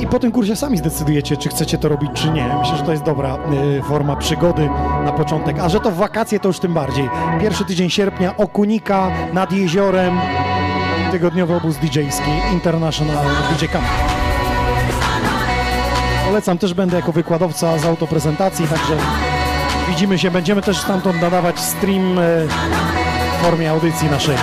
I 0.00 0.06
po 0.06 0.18
tym 0.18 0.32
kursie 0.32 0.56
sami 0.56 0.78
zdecydujecie, 0.78 1.36
czy 1.36 1.48
chcecie 1.48 1.78
to 1.78 1.88
robić, 1.88 2.10
czy 2.14 2.30
nie. 2.30 2.46
Myślę, 2.58 2.76
że 2.76 2.82
to 2.82 2.92
jest 2.92 3.04
dobra 3.04 3.38
y, 3.78 3.82
forma 3.82 4.16
przygody 4.16 4.68
na 5.04 5.12
początek. 5.12 5.58
A 5.58 5.68
że 5.68 5.80
to 5.80 5.90
w 5.90 5.96
wakacje, 5.96 6.40
to 6.40 6.48
już 6.48 6.58
tym 6.58 6.74
bardziej. 6.74 7.08
Pierwszy 7.40 7.64
tydzień 7.64 7.90
sierpnia, 7.90 8.36
Okunika 8.36 9.10
nad 9.32 9.52
jeziorem, 9.52 10.18
tygodniowy 11.08 11.54
obóz 11.54 11.76
DJ-ski, 11.76 12.30
International 12.52 13.26
DJ 13.50 13.66
Camp. 13.66 13.84
Polecam, 16.26 16.58
też 16.58 16.74
będę 16.74 16.96
jako 16.96 17.12
wykładowca 17.12 17.78
z 17.78 17.84
autoprezentacji, 17.84 18.66
także 18.68 18.96
widzimy 19.88 20.18
się, 20.18 20.30
będziemy 20.30 20.62
też 20.62 20.78
stamtąd 20.78 21.22
nadawać 21.22 21.60
stream 21.60 22.18
y, 22.18 22.48
w 23.38 23.42
formie 23.42 23.70
audycji 23.70 24.10
naszej. 24.10 24.36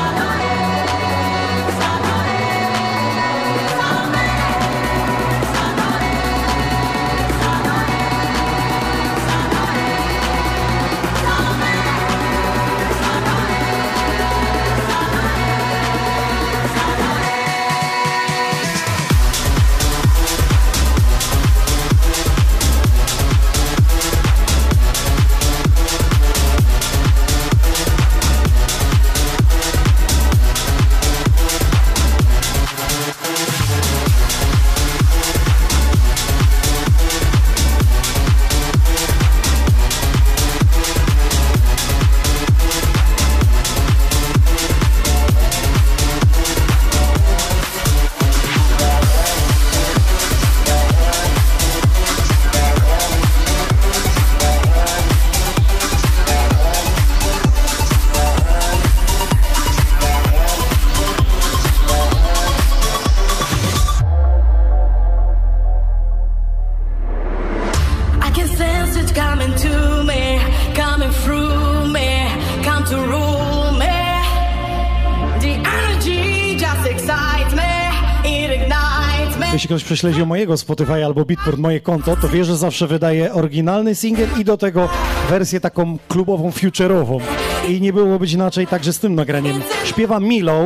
Ktoś 80.00 80.18
mojego 80.18 80.58
Spotify 80.58 81.06
albo 81.06 81.26
Beatport, 81.26 81.58
moje 81.58 81.80
konto, 81.80 82.16
to 82.16 82.30
wie, 82.30 82.46
że 82.46 82.58
zawsze 82.58 82.88
wydaje 82.88 83.34
oryginalny 83.34 83.96
singiel 83.96 84.30
i 84.40 84.46
do 84.46 84.58
tego 84.58 84.90
wersję 85.30 85.60
taką 85.60 85.98
klubową, 86.08 86.50
future'ową. 86.50 87.20
I 87.68 87.82
nie 87.82 87.94
było 87.94 88.20
być 88.20 88.34
inaczej 88.34 88.68
także 88.68 88.94
z 88.94 89.00
tym 89.00 89.16
nagraniem. 89.16 89.62
Śpiewa 89.86 90.20
Milo. 90.20 90.66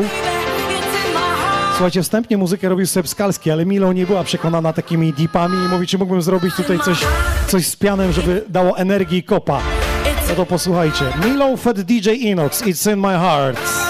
Słuchajcie, 1.72 2.03
wstępnie 2.03 2.38
muzykę 2.38 2.69
robił 2.69 2.88
Seb 2.88 3.07
Skalski, 3.07 3.51
ale 3.51 3.65
Milo 3.65 3.93
nie 3.93 4.06
była 4.06 4.23
przekonana 4.23 4.73
takimi 4.73 5.14
deepami 5.14 5.65
i 5.65 5.69
mówi, 5.69 5.88
czy 5.88 5.97
mógłbym 5.97 6.22
zrobić 6.22 6.56
tutaj 6.56 6.80
coś, 6.80 6.99
coś 7.47 7.68
z 7.68 7.76
pianem, 7.76 8.11
żeby 8.11 8.43
dało 8.49 8.77
energii 8.77 9.23
kopa. 9.23 9.61
No 10.30 10.35
to 10.35 10.45
posłuchajcie. 10.45 11.06
Milo 11.26 11.57
fed 11.57 11.81
DJ 11.81 12.10
Inox, 12.10 12.64
It's 12.64 12.93
in 12.93 12.99
my 12.99 13.19
heart. 13.19 13.89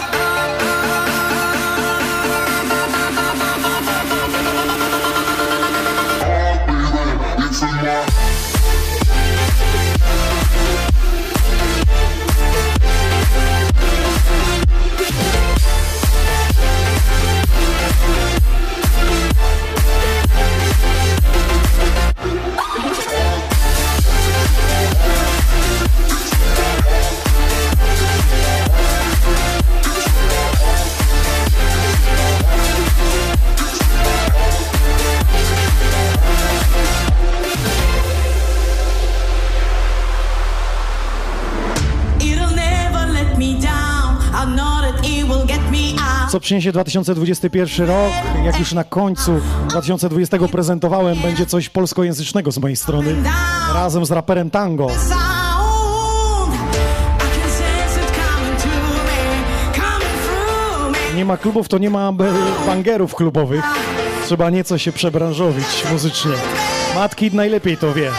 Przyniesie 46.50 46.72
2021 46.72 47.88
rok? 47.88 48.12
Jak 48.46 48.60
już 48.60 48.74
na 48.74 48.84
końcu 48.84 49.42
2020 49.68 50.38
prezentowałem, 50.52 51.18
będzie 51.18 51.46
coś 51.46 51.70
polskojęzycznego 51.70 52.52
z 52.52 52.58
mojej 52.58 52.76
strony. 52.76 53.16
Razem 53.74 54.06
z 54.06 54.12
raperem 54.12 54.50
Tango. 54.50 54.88
Nie 61.16 61.26
ma 61.26 61.38
klubów, 61.38 61.68
to 61.68 61.78
nie 61.78 61.90
ma 61.90 62.14
bangerów 62.66 63.16
klubowych. 63.16 63.64
Trzeba 64.26 64.50
nieco 64.50 64.78
się 64.78 64.92
przebranżowić 64.92 65.86
muzycznie. 65.92 66.32
Matki 66.96 67.32
najlepiej 67.32 67.78
to 67.78 67.94
wie. 67.94 68.12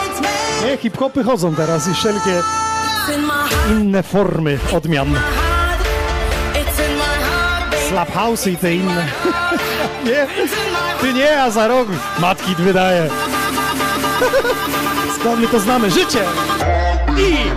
Nie, 0.65 0.77
hip-hopy 0.77 1.25
chodzą 1.25 1.55
teraz 1.55 1.89
i 1.89 1.95
wszelkie 1.95 2.43
inne 3.71 4.03
formy 4.03 4.59
odmian. 4.73 5.15
Slap 7.91 8.11
house 8.11 8.47
i 8.47 8.57
te 8.57 8.75
inne. 8.75 9.03
nie, 10.07 10.27
ty 11.01 11.15
nie, 11.15 11.43
a 11.43 11.51
za 11.51 11.67
rok 11.67 11.89
matki 12.21 12.55
wydaje. 12.55 13.11
Skąd 15.21 15.41
my 15.41 15.49
to 15.49 15.61
znamy? 15.61 15.91
Życie! 15.91 16.23
I... 17.19 17.51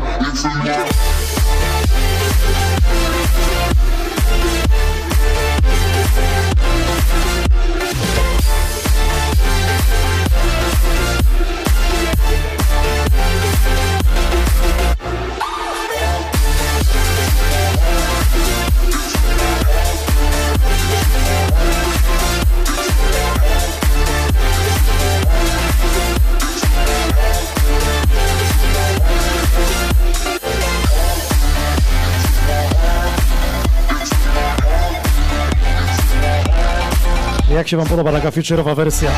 Jak 37.64 37.70
się 37.70 37.78
wam 37.78 37.88
podoba 37.88 38.12
taka 38.12 38.32
future'owa 38.32 38.76
wersja? 38.76 39.12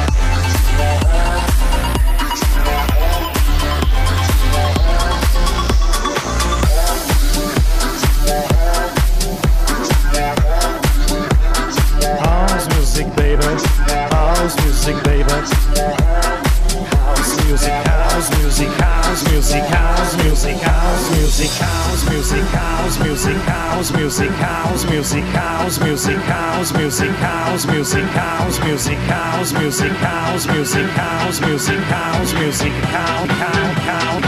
Music, 24.95 25.25
house 25.25 25.77
music, 25.81 26.15
house 26.15 26.71
music, 26.71 27.11
house 27.11 27.65
music, 27.67 28.05
house 28.15 28.59
music, 28.63 28.97
house 28.97 29.53
music, 29.53 29.91
house 29.91 30.47
music, 30.47 30.87
house 30.87 31.41
music, 31.41 31.79
house 31.91 32.33
music, 32.33 32.71
count, 32.71 33.29
house 33.29 34.23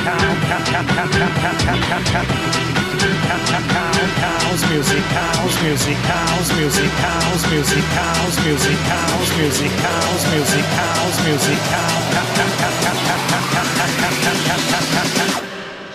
music, 4.70 5.04
house 5.16 5.56
music, 5.64 5.96
house 5.96 6.52
music, 6.52 6.92
house 7.00 7.48
music, 7.50 7.86
house 7.96 8.44
music, 8.44 8.76
house 8.76 9.38
music, 9.38 9.72
house 9.72 10.24
music, 10.28 10.66
house 10.76 11.18
music, 11.24 11.60
house. 11.72 11.98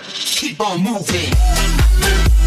Keep 0.09 0.61
on 0.61 0.81
moving. 0.81 2.42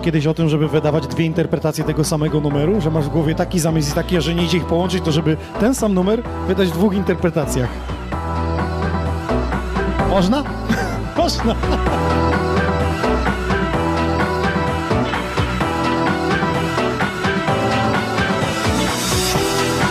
Kiedyś 0.00 0.26
o 0.26 0.34
tym, 0.34 0.48
żeby 0.48 0.68
wydawać 0.68 1.06
dwie 1.06 1.24
interpretacje 1.24 1.84
tego 1.84 2.04
samego 2.04 2.40
numeru? 2.40 2.80
Że 2.80 2.90
masz 2.90 3.04
w 3.04 3.08
głowie 3.08 3.34
taki 3.34 3.58
zamysł 3.58 3.90
i 3.90 3.94
taki, 3.94 4.20
że 4.20 4.34
nie 4.34 4.44
idzie 4.44 4.56
ich 4.56 4.66
połączyć, 4.66 5.04
to 5.04 5.12
żeby 5.12 5.36
ten 5.60 5.74
sam 5.74 5.94
numer 5.94 6.22
wydać 6.46 6.68
w 6.68 6.72
dwóch 6.72 6.94
interpretacjach. 6.94 7.68
Można? 10.10 10.44
Można. 11.16 11.54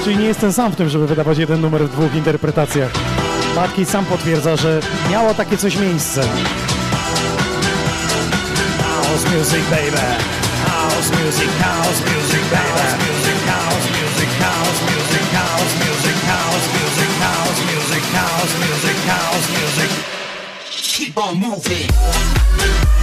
Czyli 0.04 0.18
nie 0.18 0.26
jestem 0.26 0.54
sam 0.54 0.72
w 0.72 0.76
tym, 0.76 0.90
żeby 0.90 1.08
wydawać 1.08 1.38
jeden 1.38 1.62
numer 1.62 1.82
w 1.82 1.92
dwóch 1.92 2.16
interpretacjach. 2.16 2.92
Matki 3.56 3.86
sam 3.86 4.06
potwierdza, 4.06 4.56
że 4.56 4.80
miało 5.12 5.34
takie 5.34 5.58
coś 5.58 5.80
miejsce. 5.80 6.22
House 9.20 9.34
music, 9.34 9.70
baby. 9.70 9.98
House 9.98 11.12
music, 11.12 11.50
house 11.60 12.00
music, 12.06 12.42
baby. 12.50 12.72
House 12.72 12.96
music, 13.04 13.36
house 13.52 13.88
music, 13.92 14.30
house 14.40 14.80
music, 14.88 15.26
house 15.36 15.76
music, 15.84 16.16
house 16.24 16.68
music, 16.72 17.12
house 17.20 17.60
music, 17.68 18.04
house 18.16 18.54
music, 18.64 18.96
house 19.04 19.48
music. 19.52 19.90
Keep 20.72 21.18
on 21.18 21.38
moving. 21.38 22.99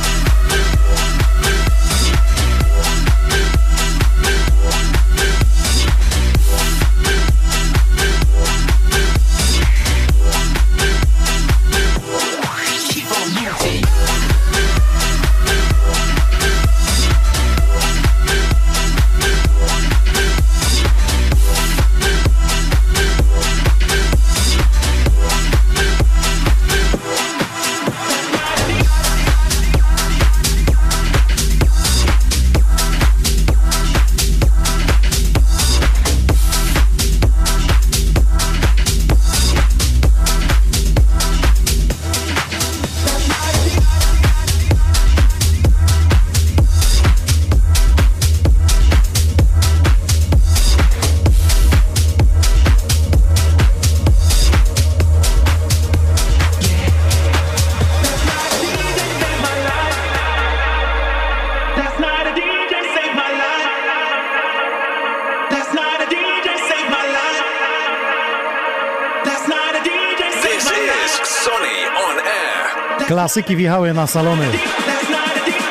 Klasyki 73.36 73.56
wjechały 73.56 73.94
na 73.94 74.06
salony. 74.06 74.46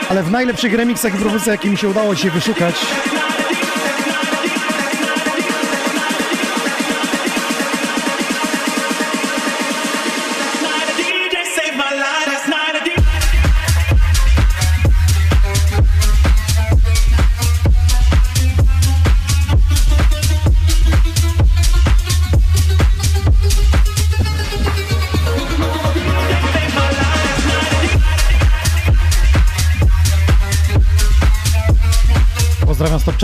Ale 0.09 0.23
w 0.23 0.31
najlepszych 0.31 0.73
remixach 0.73 1.15
i 1.15 1.17
propozycjach, 1.17 1.55
jakie 1.55 1.69
mi 1.69 1.77
się 1.77 1.89
udało 1.89 2.15
dzisiaj 2.15 2.31
wyszukać, 2.31 2.75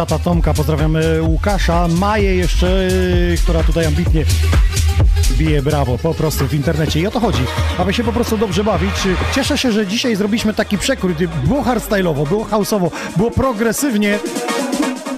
Stopczata 0.02 0.24
Tomka, 0.24 0.54
pozdrawiam 0.54 0.96
e, 0.96 1.22
Łukasza, 1.22 1.88
Maję 1.88 2.36
jeszcze, 2.36 2.88
e, 3.34 3.38
która 3.44 3.64
tutaj 3.64 3.86
ambitnie 3.86 4.26
bije 5.38 5.62
brawo, 5.62 5.98
po 5.98 6.14
prostu 6.14 6.48
w 6.48 6.54
internecie. 6.54 7.00
I 7.00 7.08
o 7.08 7.12
to 7.12 7.20
chodzi, 7.20 7.44
aby 7.78 7.94
się 7.94 8.04
po 8.04 8.14
prostu 8.14 8.38
dobrze 8.38 8.64
bawić. 8.64 8.96
Cieszę 9.36 9.58
się, 9.58 9.72
że 9.72 9.88
dzisiaj 9.88 10.16
zrobiliśmy 10.16 10.54
taki 10.54 10.78
przekrój. 10.78 11.16
Było 11.44 11.64
hardstyle'owo, 11.64 12.28
było 12.28 12.46
house'owo, 12.46 12.90
było 13.18 13.32
progresywnie, 13.32 14.20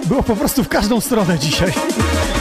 było 0.06 0.22
po 0.22 0.36
prostu 0.36 0.64
w 0.64 0.68
każdą 0.68 1.00
stronę 1.00 1.38
dzisiaj. 1.38 1.72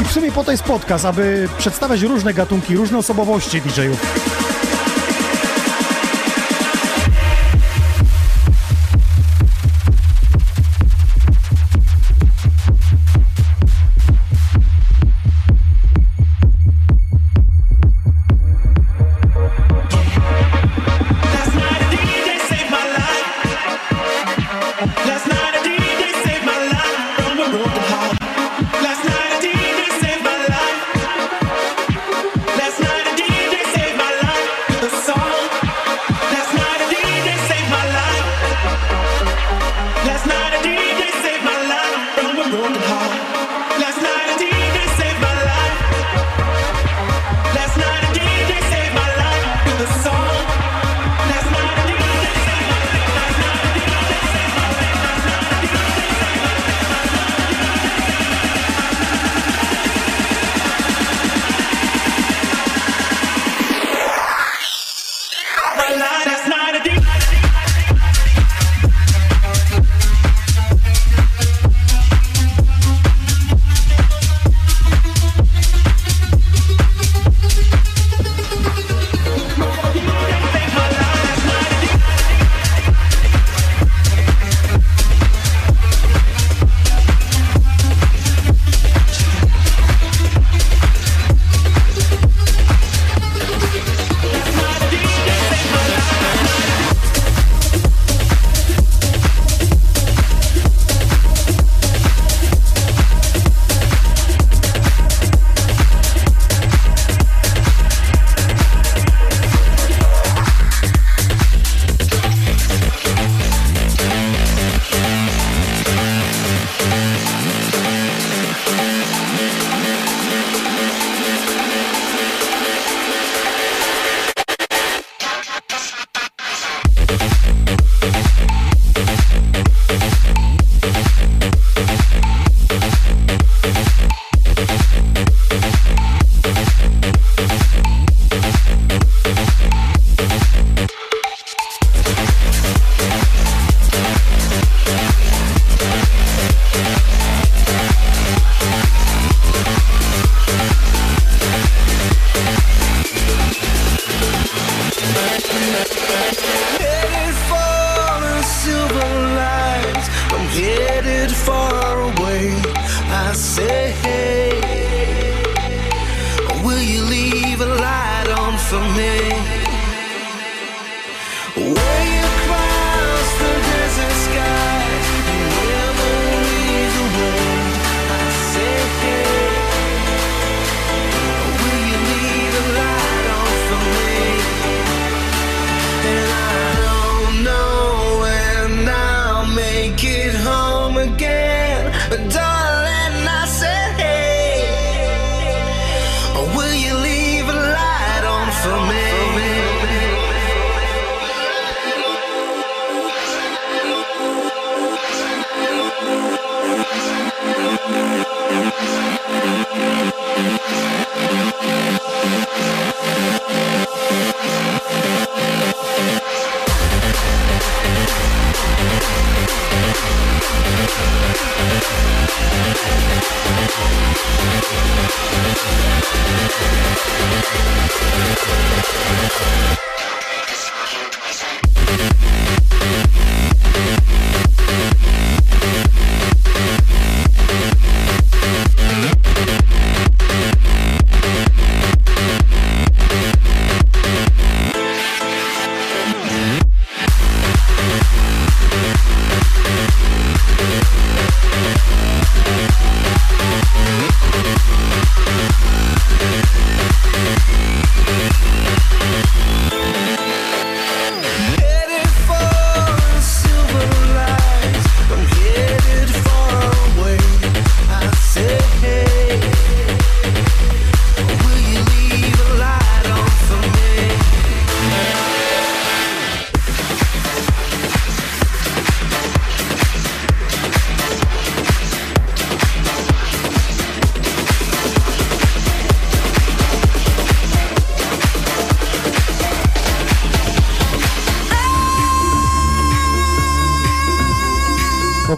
I 0.01 0.05
w 0.05 0.11
sumie 0.11 0.31
po 0.31 0.43
to 0.43 0.51
jest 0.51 0.63
podcast, 0.63 1.05
aby 1.05 1.49
przedstawiać 1.57 2.01
różne 2.01 2.33
gatunki, 2.33 2.75
różne 2.75 2.97
osobowości 2.97 3.61
DJ-ów. 3.61 4.32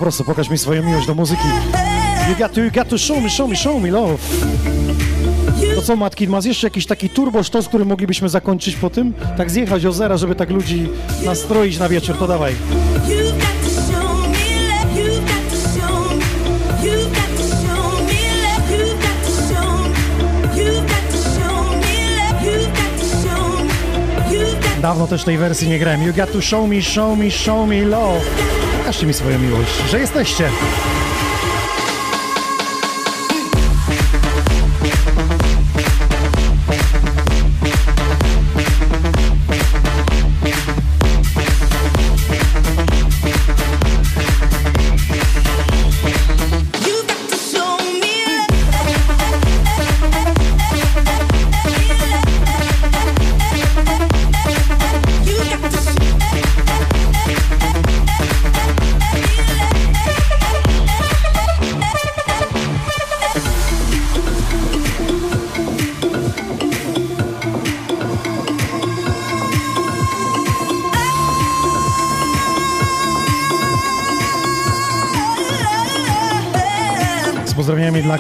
Prostu 0.06 0.24
pokaż 0.24 0.50
mi 0.50 0.58
swoją 0.58 0.84
miłość 0.84 1.08
do 1.08 1.16
muzyki. 1.16 1.48
You 2.30 2.36
got 2.40 2.54
to, 2.54 2.62
you 2.62 2.72
got 2.72 2.90
to 2.90 2.98
show 2.98 3.24
me, 3.24 3.30
show 3.30 3.50
me, 3.50 3.56
show 3.56 3.82
me 3.82 3.92
love. 3.92 4.18
To 5.76 5.82
co, 5.82 5.96
Matki, 5.96 6.28
masz 6.28 6.46
jeszcze 6.46 6.68
jakiś 6.68 6.86
taki 6.86 7.10
turbo 7.10 7.44
sztos, 7.44 7.68
który 7.68 7.86
moglibyśmy 7.86 8.30
zakończyć 8.30 8.76
po 8.76 8.90
tym? 8.90 9.14
Tak 9.38 9.52
zjechać 9.52 9.86
o 9.86 9.92
zera, 9.92 10.18
żeby 10.18 10.36
tak 10.36 10.50
ludzi 10.50 10.90
nastroić 11.26 11.80
na 11.80 11.90
wieczór, 11.90 12.18
to 12.18 12.28
dawaj. 12.28 12.56
Dawno 24.86 25.08
też 25.08 25.24
tej 25.24 25.38
wersji 25.38 25.70
nie 25.70 25.80
grałem. 25.80 26.04
You 26.04 26.14
got 26.14 26.32
to 26.32 26.42
show 26.42 26.70
me, 26.70 26.82
show 26.82 27.18
me, 27.18 27.32
show 27.32 27.68
me 27.68 27.82
love. 27.82 28.22
Pokażcie 28.78 29.06
mi 29.06 29.14
swoją 29.14 29.40
miłość, 29.40 29.72
że 29.92 30.00
jesteście. 30.00 30.50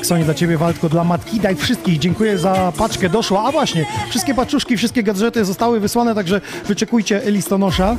Pozdrowieniami 0.05 0.25
dla 0.25 0.33
Ciebie 0.33 0.57
Waldko, 0.57 0.89
dla 0.89 1.03
Matki, 1.03 1.39
daj 1.39 1.55
wszystkich. 1.55 1.99
Dziękuję 1.99 2.37
za 2.37 2.73
paczkę, 2.77 3.09
doszła. 3.09 3.43
A 3.43 3.51
właśnie, 3.51 3.85
wszystkie 4.09 4.33
paczuszki, 4.33 4.77
wszystkie 4.77 5.03
gadżety 5.03 5.45
zostały 5.45 5.79
wysłane, 5.79 6.15
także 6.15 6.41
wyczekujcie 6.65 7.21
listonosza. 7.25 7.97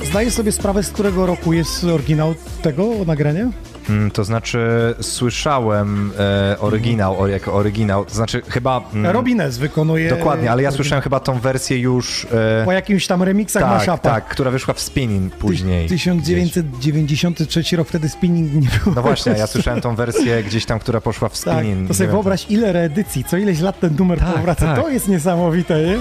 Yy, 0.00 0.06
zdaję 0.06 0.30
sobie 0.30 0.52
sprawę, 0.52 0.82
z 0.82 0.90
którego 0.90 1.26
roku 1.26 1.52
jest 1.52 1.84
oryginał 1.84 2.34
tego 2.62 2.90
nagrania? 3.06 3.50
Mm, 3.88 4.10
to 4.10 4.24
znaczy, 4.24 4.94
słyszałem 5.00 6.12
e, 6.18 6.56
oryginał, 6.60 7.20
o, 7.20 7.26
jako 7.26 7.54
oryginał, 7.54 8.04
to 8.04 8.14
znaczy 8.14 8.42
chyba... 8.48 8.80
mm, 8.94 9.12
Robines 9.12 9.58
wykonuje... 9.58 10.10
Dokładnie, 10.10 10.50
ale 10.50 10.62
ja 10.62 10.68
oryginał. 10.68 10.72
słyszałem 10.76 11.02
chyba 11.02 11.20
tą 11.20 11.38
wersję 11.40 11.78
już... 11.78 12.26
E, 12.60 12.64
Po 12.64 12.72
jakimś 12.72 13.06
tam 13.06 13.22
remixach 13.22 13.62
tak, 13.62 13.72
mashupach. 13.72 14.00
tak, 14.00 14.28
która 14.28 14.50
wyszła 14.50 14.74
w 14.74 14.80
spinning 14.80 15.34
później. 15.34 15.88
1993 15.88 17.76
rok, 17.76 17.88
wtedy 17.88 18.08
spinning 18.08 18.54
nie 18.54 18.68
było. 18.84 18.94
No 18.96 19.02
właśnie, 19.02 19.32
ja 19.32 19.46
słyszałem 19.56 19.80
tą 19.80 19.94
wersję 19.94 20.42
gdzieś 20.42 20.66
tam, 20.66 20.78
która 20.78 21.00
poszła 21.00 21.28
w 21.28 21.40
Tak, 21.44 21.54
spinning. 21.58 21.88
to 21.88 21.94
sobie 21.94 22.08
wyobraź, 22.10 22.46
ile 22.50 22.72
reedycji, 22.72 23.24
co 23.24 23.36
ileś 23.36 23.60
lat 23.60 23.80
ten 23.80 23.96
numer 23.98 24.18
Tak, 24.18 24.34
powraca. 24.34 24.66
tak. 24.66 24.80
To 24.82 24.88
jest 24.90 25.08
niesamowite, 25.08 25.82
nie? 25.86 25.96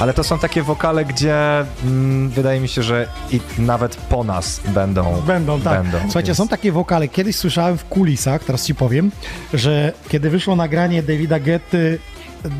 Ale 0.00 0.14
to 0.14 0.24
są 0.24 0.38
takie 0.38 0.62
wokale, 0.62 1.04
gdzie 1.04 1.36
mm, 1.84 2.28
wydaje 2.28 2.60
mi 2.60 2.68
się, 2.68 2.82
że 2.82 3.08
i 3.32 3.40
nawet 3.58 3.96
po 3.96 4.24
nas 4.24 4.60
będą. 4.74 5.22
Będą, 5.26 5.60
tak. 5.60 5.82
Będą, 5.82 5.98
Słuchajcie, 6.02 6.26
więc- 6.26 6.38
są 6.38 6.48
takie 6.48 6.72
wokale. 6.72 7.08
Kiedyś 7.24 7.36
słyszałem 7.36 7.78
w 7.78 7.84
kulisach, 7.84 8.44
teraz 8.44 8.66
ci 8.66 8.74
powiem, 8.74 9.10
że 9.54 9.92
kiedy 10.08 10.30
wyszło 10.30 10.56
nagranie 10.56 11.02
Davida 11.02 11.40
Getty, 11.40 11.98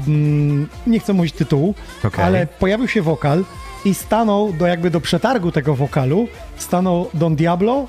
mm, 0.07 0.69
nie 0.87 1.01
chcę 1.01 1.13
mówić 1.13 1.35
tytułu, 1.35 1.75
Okej. 2.05 2.25
ale 2.25 2.47
pojawił 2.47 2.89
się 2.89 3.03
wokal 3.03 3.45
i 3.85 3.95
stanął 3.95 4.53
do 4.53 4.67
jakby 4.67 4.91
do 4.91 5.01
przetargu 5.01 5.53
tego 5.53 5.75
wokalu, 5.75 6.29
stanął 6.57 7.11
Don 7.15 7.37
Diablo 7.37 7.87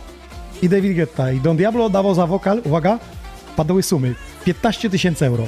i 0.61 0.69
David 0.69 0.95
Guetta. 0.95 1.31
I 1.31 1.39
Don 1.39 1.57
Diablo 1.57 1.89
dawał 1.89 2.15
za 2.15 2.27
wokal, 2.27 2.61
uwaga, 2.63 2.99
padły 3.55 3.83
sumy, 3.83 4.15
15 4.45 4.89
tysięcy 4.89 5.25
euro. 5.25 5.47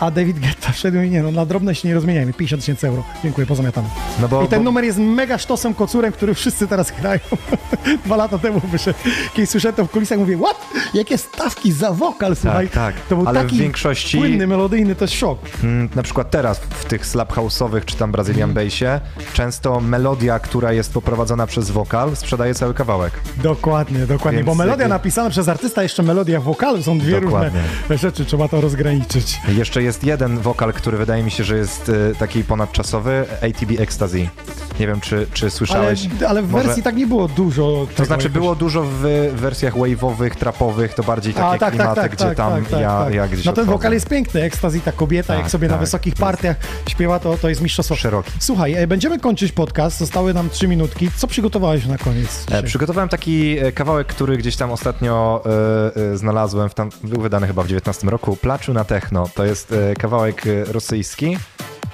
A 0.00 0.10
David 0.10 0.38
Guetta 0.40 0.72
wszedł 0.72 0.98
i 1.00 1.10
nie 1.10 1.22
no, 1.22 1.30
na 1.30 1.46
drobne 1.46 1.74
się 1.74 1.88
nie 1.88 1.94
rozmieniajmy, 1.94 2.32
50 2.32 2.62
tysięcy 2.62 2.88
euro. 2.88 3.04
Dziękuję, 3.22 3.46
pozamiatamy. 3.46 3.88
No 4.20 4.28
bo, 4.28 4.42
I 4.42 4.48
ten 4.48 4.58
bo, 4.58 4.64
numer 4.64 4.84
jest 4.84 4.98
mega 4.98 5.38
sztosem 5.38 5.74
kocurem, 5.74 6.12
który 6.12 6.34
wszyscy 6.34 6.66
teraz 6.68 6.92
grają. 7.00 7.20
Dwa 8.04 8.16
lata 8.16 8.38
temu 8.38 8.60
wyszedł. 8.72 8.98
Kiedy 9.34 9.46
słyszałem 9.46 9.74
to 9.76 9.84
w 9.86 9.90
kulisach, 9.90 10.18
mówię, 10.18 10.36
what? 10.38 10.56
Jakie 10.94 11.18
stawki 11.18 11.72
za 11.72 11.92
wokal, 11.92 12.36
słuchaj. 12.36 12.68
tak. 12.68 12.94
To 13.08 13.16
był 13.16 13.28
Ale 13.28 13.40
w 13.40 13.42
taki 13.42 13.56
większości- 13.58 14.18
płynny, 14.18 14.46
melodyjny, 14.46 14.94
to 14.94 15.04
jest 15.04 15.14
szok. 15.14 15.38
mm, 15.62 15.88
na 15.94 16.02
przykład 16.02 16.30
teraz 16.30 16.58
w 16.70 16.84
tych 16.84 17.06
slap 17.06 17.32
house'owych 17.32 17.84
czy 17.84 17.96
tam. 17.96 18.12
Brazilian 18.12 18.52
bassie, 18.54 18.84
często 19.32 19.80
melodia, 19.80 20.38
która 20.38 20.72
jest 20.72 20.92
poprowadzona 20.92 21.46
przez 21.46 21.70
wokal, 21.70 22.16
sprzedaje 22.16 22.54
cały 22.54 22.74
kawałek. 22.74 23.12
Dokładnie, 23.42 24.06
dokładnie, 24.06 24.38
Więc 24.38 24.46
bo 24.46 24.54
melodia 24.54 24.82
jakby- 24.82 24.94
napisana 24.94 25.30
przez 25.30 25.48
artysta, 25.48 25.82
jeszcze 25.82 26.02
melodia 26.02 26.40
w 26.40 26.44
wokalu, 26.44 26.82
są 26.82 26.98
dwie 26.98 27.20
Dokładnie. 27.20 27.60
różne 27.82 27.98
rzeczy, 27.98 28.24
trzeba 28.24 28.48
to 28.48 28.60
rozgraniczyć. 28.60 29.40
Jeszcze 29.48 29.82
jest 29.82 29.89
jeden 30.02 30.38
wokal, 30.38 30.72
który 30.72 30.98
wydaje 30.98 31.22
mi 31.22 31.30
się, 31.30 31.44
że 31.44 31.56
jest 31.56 31.88
y, 31.88 32.14
taki 32.18 32.44
ponadczasowy, 32.44 33.24
ATB 33.42 33.80
Ecstasy. 33.80 34.28
Nie 34.80 34.86
wiem, 34.86 35.00
czy, 35.00 35.26
czy 35.32 35.44
Ale, 35.44 35.50
słyszałeś. 35.50 36.08
ale 36.28 36.42
w 36.42 36.50
Może- 36.50 36.64
wersji 36.64 36.82
tak 36.82 36.96
nie 36.96 37.06
było 37.06 37.28
dużo. 37.28 37.86
To 37.96 38.04
znaczy 38.04 38.30
było 38.30 38.54
dużo 38.54 38.82
w 38.82 39.00
wersjach 39.34 39.74
wave'owych, 39.74 40.30
trapowych, 40.30 40.94
to 40.94 41.02
bardziej 41.02 41.34
takie 41.34 41.46
A, 41.46 41.58
tak, 41.58 41.70
klimaty, 41.74 41.94
tak, 41.94 42.04
tak, 42.04 42.12
gdzie 42.12 42.24
tak, 42.24 42.36
tam 42.36 42.52
tak, 42.52 42.68
tak, 42.70 42.80
ja, 42.80 43.04
tak. 43.04 43.14
ja 43.14 43.28
gdzieś 43.28 43.44
No 43.44 43.52
ten 43.52 43.62
odchodzę. 43.62 43.76
wokal 43.78 43.92
jest 43.92 44.08
piękny, 44.08 44.42
ekstazji, 44.42 44.80
ta 44.80 44.92
kobieta, 44.92 45.34
jak 45.34 45.42
Tak, 45.42 45.50
sobie 45.50 45.68
na 45.68 45.74
tak, 45.74 45.80
wysokich 45.80 46.12
jest- 46.12 46.20
partiach 46.20 46.56
śpiewa, 46.88 47.18
to, 47.18 47.36
to 47.36 47.48
jest 47.48 47.60
mistrzostwo. 47.60 47.96
Szeroki. 47.96 48.32
Słuchaj, 48.38 48.74
e, 48.74 48.86
będziemy 48.86 49.18
kończyć 49.18 49.52
podcast, 49.52 49.98
zostały 49.98 50.34
nam 50.34 50.50
trzy 50.50 50.68
minutki. 50.68 51.10
Co 51.16 51.26
przygotowałeś 51.26 51.86
na 51.86 51.98
koniec? 51.98 52.46
E? 52.50 52.62
Przygotowałem 52.62 53.08
taki 53.08 53.58
e, 53.58 53.72
kawałek, 53.72 54.06
który 54.06 54.36
gdzieś 54.36 54.56
tam 54.56 54.70
ostatnio 54.70 55.42
e, 55.96 56.12
e, 56.12 56.16
znalazłem, 56.16 56.68
w 56.68 56.74
tam, 56.74 56.90
był 57.04 57.20
wydany 57.20 57.46
chyba 57.46 57.62
w 57.62 57.66
19 57.68 58.08
roku, 58.08 58.36
Placzu 58.36 58.72
na 58.72 58.84
Techno. 58.84 59.28
To 59.34 59.44
jest 59.44 59.72
e, 59.72 59.76
kawałek 59.98 60.46
e, 60.46 60.64
rosyjski 60.64 61.36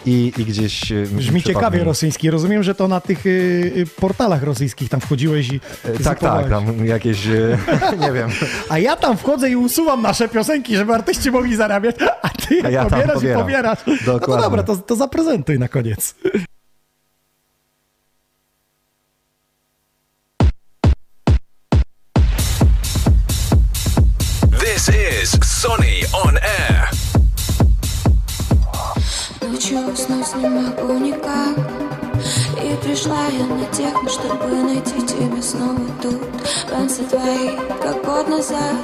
i, 0.07 0.33
i 0.39 0.45
gdzieś... 0.45 0.93
e, 0.93 1.03
Brzmi 1.07 1.43
ciekawie 1.43 1.85
rosyjski. 1.85 2.31
Rozumiem, 2.31 2.63
że 2.63 2.75
to 2.75 2.89
na 2.89 3.01
tych 3.01 3.27
y, 3.27 3.31
y, 3.77 3.87
portalach 3.87 4.43
rosyjskich 4.43 4.89
tam 4.89 5.01
wchodziłeś 5.01 5.49
i 5.49 5.61
E, 5.85 5.99
Tak, 6.05 6.19
tak, 6.19 6.51
tam 6.51 6.87
jakieś, 6.87 7.27
e, 7.27 7.59
nie 8.03 8.13
wiem, 8.13 8.31
A 8.69 8.79
ja 8.79 8.97
tam 8.97 9.17
wchodzę 9.17 9.51
i 9.51 9.57
usuwam 9.57 10.03
nasze 10.03 10.29
piosenki, 10.29 10.77
żeby 10.77 10.95
artyści 10.95 11.31
mogli 11.31 11.57
zarabiać, 11.57 11.97
a 12.23 12.29
ty 12.29 12.63
A 12.65 12.71
ja 12.71 12.85
tam 12.85 12.91
pobierasz 12.91 13.23
i 13.23 13.27
pobierasz. 13.35 13.79
No 13.87 13.95
to 14.05 14.19
Dokładnie. 14.19 14.45
dobra, 14.45 14.63
to, 14.63 14.77
to 14.77 14.97
zaprezentuj 14.97 15.59
na 15.59 15.69
koniec. 15.69 16.15
Научилась, 29.71 30.07
но 30.09 30.39
не 30.39 30.49
могу 30.49 30.93
никак. 30.93 31.57
И 32.63 32.77
пришла 32.85 33.27
я 33.27 33.47
на 33.47 33.65
техно, 33.67 34.09
чтобы 34.09 34.47
найти 34.63 35.01
тебя 35.03 35.43
снова 35.43 35.81
тут. 36.01 36.21
Танцы 36.69 37.03
твои, 37.03 37.51
как 37.83 38.05
год 38.05 38.29
назад. 38.29 38.77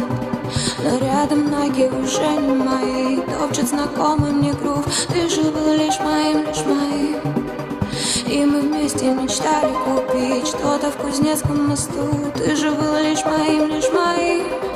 Но 0.83 0.99
рядом 0.99 1.51
ноги 1.51 1.85
уже 1.85 2.33
не 2.41 2.55
мои. 2.55 3.17
Топчет 3.19 3.69
знакомый 3.69 4.33
мне 4.33 4.53
грув. 4.55 4.85
Ты 5.09 5.29
же 5.29 5.43
был 5.53 5.73
лишь 5.73 6.01
моим, 6.01 6.49
лишь 6.49 6.65
моим. 6.65 7.21
И 8.27 8.45
мы 8.45 8.63
вместе 8.63 9.13
мечтали 9.13 9.73
купить 9.85 10.49
Что-то 10.49 10.91
в 10.91 10.97
Кузнецком 10.97 11.69
мосту. 11.69 12.09
Ты 12.35 12.57
же 12.57 12.73
был 12.73 12.97
лишь 12.97 13.25
моим, 13.25 13.69
лишь 13.69 13.91
моим 13.93 14.72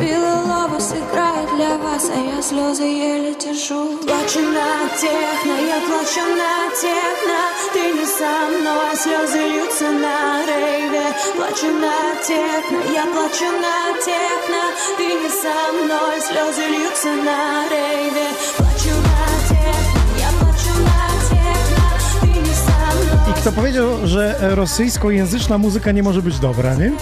Белый 0.00 0.44
лобос 0.44 0.92
играет 0.92 1.48
для 1.56 1.76
вас, 1.78 2.10
а 2.14 2.18
я 2.18 2.42
слезы 2.42 2.84
еле 2.84 3.34
держу 3.34 3.96
Плачу 3.98 4.40
на 4.40 4.88
техно, 5.00 5.54
я 5.66 5.78
плачу 5.86 6.24
на 6.40 6.70
техно 6.82 7.40
Ты 7.72 7.92
не 7.92 8.06
со 8.06 8.32
мной, 8.50 8.96
слезы 8.96 9.38
льются 9.38 9.90
на 9.90 10.44
рейве 10.46 11.06
Плачу 11.36 11.70
на 11.84 12.14
техно, 12.22 12.78
я 12.92 13.04
плачу 13.06 13.48
на 13.64 13.76
техно 14.04 14.62
Ты 14.96 15.06
не 15.06 15.30
со 15.30 15.56
мной, 15.72 16.20
слезы 16.20 16.66
льются 16.68 17.12
на 17.12 17.68
рейве 17.70 18.28
Плачу 18.56 18.94
на 19.08 19.26
техно, 19.48 20.00
я 20.18 20.30
плачу 20.40 20.74
на 20.88 20.98
техно 21.28 21.86
Ты 22.20 22.40
не 22.40 22.54
со 22.54 22.76
мной 22.96 23.30
I 23.30 23.40
kto 23.40 23.52
powiedział, 23.52 23.86
że 24.04 24.40
e, 24.40 24.54
rosyjskojęzyczna 24.54 25.58
muzyka 25.58 25.92
nie 25.92 26.02
może 26.02 26.22
być 26.22 26.38
dobra, 26.38 26.74
nie? 26.74 26.92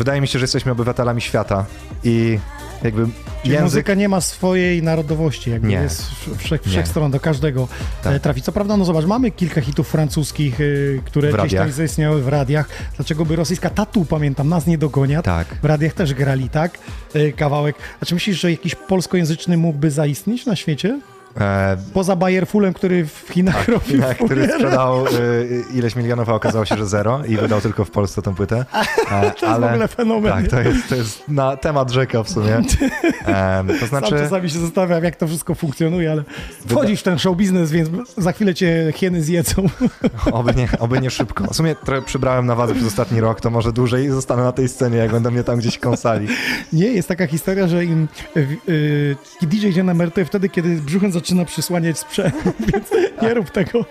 Wydaje 0.00 0.20
mi 0.20 0.28
się, 0.28 0.38
że 0.38 0.42
jesteśmy 0.44 0.72
obywatelami 0.72 1.20
świata 1.20 1.66
i 2.04 2.38
jakby 2.84 3.02
Czyli 3.42 3.52
język... 3.54 3.62
muzyka 3.64 3.94
nie 3.94 4.08
ma 4.08 4.20
swojej 4.20 4.82
narodowości, 4.82 5.50
jakby 5.50 5.68
Nie. 5.68 5.74
jest 5.76 6.02
wszech, 6.38 6.62
wszechstron 6.62 7.10
do 7.10 7.20
każdego 7.20 7.68
Tak. 8.02 8.12
e, 8.14 8.20
trafi. 8.20 8.42
Co 8.42 8.52
prawda, 8.52 8.76
no 8.76 8.84
zobacz, 8.84 9.04
mamy 9.04 9.30
kilka 9.30 9.60
hitów 9.60 9.88
francuskich, 9.88 10.60
y, 10.60 11.00
które 11.04 11.28
W 11.28 11.32
gdzieś 11.32 11.42
radiach. 11.42 11.62
tam 11.64 11.72
zaistniały 11.72 12.22
w 12.22 12.28
radiach. 12.28 12.68
Dlaczego 12.96 13.24
by 13.24 13.36
rosyjska 13.36 13.70
tatu, 13.70 14.04
pamiętam, 14.04 14.48
nas 14.48 14.66
nie 14.66 14.78
dogoniat. 14.78 15.24
Tak. 15.24 15.46
W 15.62 15.64
radiach 15.64 15.92
też 15.94 16.14
grali, 16.14 16.48
tak? 16.48 16.78
Y, 17.16 17.32
Kawałek. 17.36 17.76
A 18.02 18.06
czy 18.06 18.14
myślisz, 18.14 18.40
że 18.40 18.50
jakiś 18.50 18.74
polskojęzyczny 18.74 19.56
mógłby 19.56 19.90
zaistnieć 19.90 20.46
na 20.46 20.56
świecie? 20.56 21.00
E, 21.40 21.76
Poza 21.94 22.16
Bayerfulem, 22.16 22.72
który 22.72 23.06
w 23.06 23.28
Chinach 23.32 23.68
robił 23.68 24.00
tak, 24.00 24.14
który 24.16 24.28
furierę. 24.28 24.52
sprzedał 24.54 25.06
y, 25.06 25.64
ileś 25.74 25.96
milionów, 25.96 26.28
a 26.28 26.34
okazało 26.34 26.64
się, 26.64 26.76
że 26.76 26.86
zero 26.86 27.20
i 27.28 27.36
wydał 27.36 27.60
tylko 27.60 27.84
w 27.84 27.90
Polsce 27.90 28.22
tą 28.22 28.34
płytę. 28.34 28.64
E, 29.10 29.30
To 29.30 29.46
jest 29.46 29.60
w 29.60 29.64
ogóle 29.64 29.88
fenomen. 29.88 30.32
Tak, 30.32 30.48
to 30.48 30.60
jest, 30.60 30.88
to 30.88 30.94
jest 30.94 31.28
na 31.28 31.56
temat 31.56 31.90
rzeka 31.90 32.22
w 32.22 32.30
sumie. 32.30 32.60
E, 33.26 33.64
to 33.68 33.78
Sam 33.78 33.88
znaczy, 33.88 34.10
czasami 34.10 34.50
się 34.50 34.58
zastanawiam, 34.58 35.04
jak 35.04 35.16
to 35.16 35.26
wszystko 35.26 35.54
funkcjonuje, 35.54 36.12
ale 36.12 36.24
wchodzisz 36.66 37.00
w 37.00 37.02
ten 37.02 37.18
show 37.18 37.36
biznes, 37.36 37.70
więc 37.70 37.90
za 38.16 38.32
chwilę 38.32 38.54
cię 38.54 38.92
hieny 38.96 39.22
zjedzą. 39.22 39.66
oby 40.32 40.54
nie, 40.54 40.68
oby 40.78 41.00
nie 41.00 41.10
szybko. 41.10 41.44
W 41.44 41.56
sumie 41.56 41.74
trochę 41.74 42.02
przybrałem 42.02 42.46
na 42.46 42.54
wadze 42.54 42.74
przez 42.74 42.86
ostatni 42.86 43.20
rok, 43.20 43.40
to 43.40 43.50
może 43.50 43.72
dłużej 43.72 44.10
zostanę 44.10 44.42
na 44.42 44.52
tej 44.52 44.68
scenie, 44.68 44.96
jak 44.96 45.10
będą 45.10 45.30
mnie 45.30 45.44
tam 45.44 45.58
gdzieś 45.58 45.78
kąsali. 45.78 46.28
Nie, 46.72 46.86
jest 46.86 47.08
taka 47.08 47.26
historia, 47.26 47.68
że 47.68 47.84
im 47.84 48.08
y, 48.36 48.46
y, 48.68 49.16
DJ 49.42 49.66
idzie 49.66 49.82
na 49.84 49.92
emeryturę 49.92 50.24
wtedy, 50.26 50.48
kiedy 50.48 50.68
brzuchem 50.76 51.12
zaczyna 51.20 51.44
przysłaniać 51.44 51.98
sprzęt, 51.98 52.34
więc 52.72 52.90
nie 53.22 53.34
rób 53.34 53.50
tego. 53.50 53.84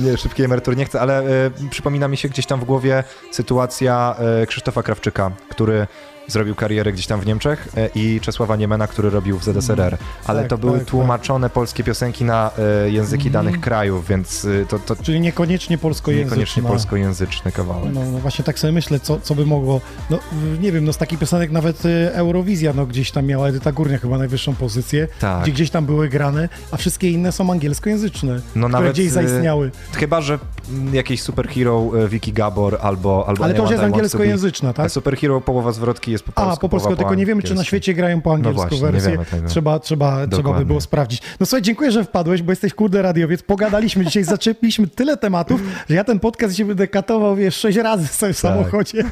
Nie, 0.00 0.16
szybkiej 0.16 0.44
emerytury 0.44 0.76
nie 0.76 0.84
chcę, 0.84 1.00
ale 1.00 1.18
e, 1.18 1.50
przypomina 1.70 2.08
mi 2.08 2.16
się 2.16 2.28
gdzieś 2.28 2.46
tam 2.46 2.60
w 2.60 2.64
głowie 2.64 3.04
sytuacja 3.30 4.16
e, 4.42 4.46
Krzysztofa 4.46 4.82
Krawczyka, 4.82 5.30
który 5.48 5.86
zrobił 6.28 6.54
karierę 6.54 6.92
gdzieś 6.92 7.06
tam 7.06 7.20
w 7.20 7.26
Niemczech 7.26 7.68
e, 7.76 7.88
i 7.94 8.20
Czesława 8.20 8.56
Niemena, 8.56 8.86
który 8.86 9.10
robił 9.10 9.38
w 9.38 9.44
ZSRR. 9.44 9.96
Ale 10.26 10.40
Tak, 10.40 10.50
to 10.50 10.58
były 10.58 10.78
tak, 10.78 10.88
tłumaczone 10.88 11.50
polskie 11.50 11.84
piosenki 11.84 12.24
na 12.24 12.50
e, 12.84 12.90
języki 12.90 13.26
Mhm. 13.28 13.44
danych 13.46 13.60
krajów, 13.60 14.08
więc 14.08 14.44
e, 14.62 14.66
to, 14.66 14.78
to 14.78 14.96
Czyli 14.96 15.20
niekoniecznie 15.20 15.78
polskojęzyczna. 15.78 16.30
niekoniecznie 16.30 16.62
polskojęzyczny 16.62 17.52
kawałek. 17.52 17.94
No, 17.94 18.00
no 18.12 18.18
właśnie 18.18 18.44
tak 18.44 18.58
sobie 18.58 18.72
myślę, 18.72 19.00
co, 19.00 19.20
co 19.20 19.34
by 19.34 19.46
mogło, 19.46 19.80
no 20.10 20.18
nie 20.60 20.72
wiem, 20.72 20.84
no 20.84 20.92
z 20.92 20.96
takich 20.96 21.18
piosenek 21.18 21.50
nawet 21.50 21.82
Eurowizja, 22.12 22.72
no 22.76 22.86
gdzieś 22.86 23.10
tam 23.10 23.26
miała 23.26 23.48
Edyta 23.48 23.72
Górnia 23.72 23.98
chyba 23.98 24.18
najwyższą 24.18 24.54
pozycję, 24.54 25.08
Tak. 25.20 25.42
gdzie 25.42 25.52
gdzieś 25.52 25.70
tam 25.70 25.86
były 25.86 26.08
grane, 26.08 26.48
a 26.70 26.76
wszystkie 26.76 27.10
inne 27.10 27.32
są 27.32 27.52
angielskojęzyczne, 27.52 28.32
No 28.34 28.40
które 28.50 28.68
nawet 28.68 28.92
gdzieś 28.92 29.10
zaistniały. 29.10 29.70
Chyba, 29.92 30.20
że 30.20 30.38
mm, 30.70 30.94
jakiś 30.94 31.22
superhero 31.22 31.90
Vicky 32.08 32.32
Gabor 32.32 32.78
albo 32.82 33.24
albo 33.28 33.44
Ale 33.44 33.54
to 33.54 33.62
już 33.62 33.70
jest 33.70 33.82
angielskojęzyczna, 33.82 34.72
tak? 34.72 34.90
Superhero 34.90 35.40
połowa 35.40 35.72
zwrotki 35.72 36.13
jest 36.14 36.24
po 36.24 36.32
polsku. 36.32 36.52
A, 36.52 36.56
po 36.56 36.68
polsku, 36.68 36.96
tylko 36.96 37.14
nie 37.14 37.26
wiemy, 37.26 37.42
czy 37.42 37.54
na 37.54 37.64
świecie 37.64 37.94
grają 37.94 38.20
po 38.20 38.34
angielsku 38.34 38.60
No 38.62 38.68
właśnie, 38.68 38.86
nie 38.86 38.92
wersję. 38.92 39.42
Trzeba, 39.48 39.78
trzeba, 39.78 40.26
trzeba 40.26 40.58
by 40.58 40.64
było 40.66 40.80
sprawdzić. 40.80 41.22
No 41.40 41.46
słuchaj, 41.46 41.62
dziękuję, 41.62 41.90
że 41.90 42.04
wpadłeś, 42.04 42.42
bo 42.42 42.52
jesteś 42.52 42.74
kurde 42.74 43.02
radiowiec. 43.02 43.42
Pogadaliśmy 43.42 44.04
dzisiaj, 44.04 44.24
zaczepiliśmy 44.34 44.86
tyle 44.86 45.16
tematów, 45.16 45.60
że 45.88 45.94
ja 45.94 46.04
ten 46.04 46.20
podcast 46.20 46.56
się 46.56 46.64
będę 46.64 46.88
katował, 46.88 47.36
wiesz, 47.36 47.56
sześć 47.56 47.78
razy 47.78 48.06
sobie 48.06 48.32
w 48.32 48.40
Tak. 48.40 48.52
samochodzie. 48.52 49.04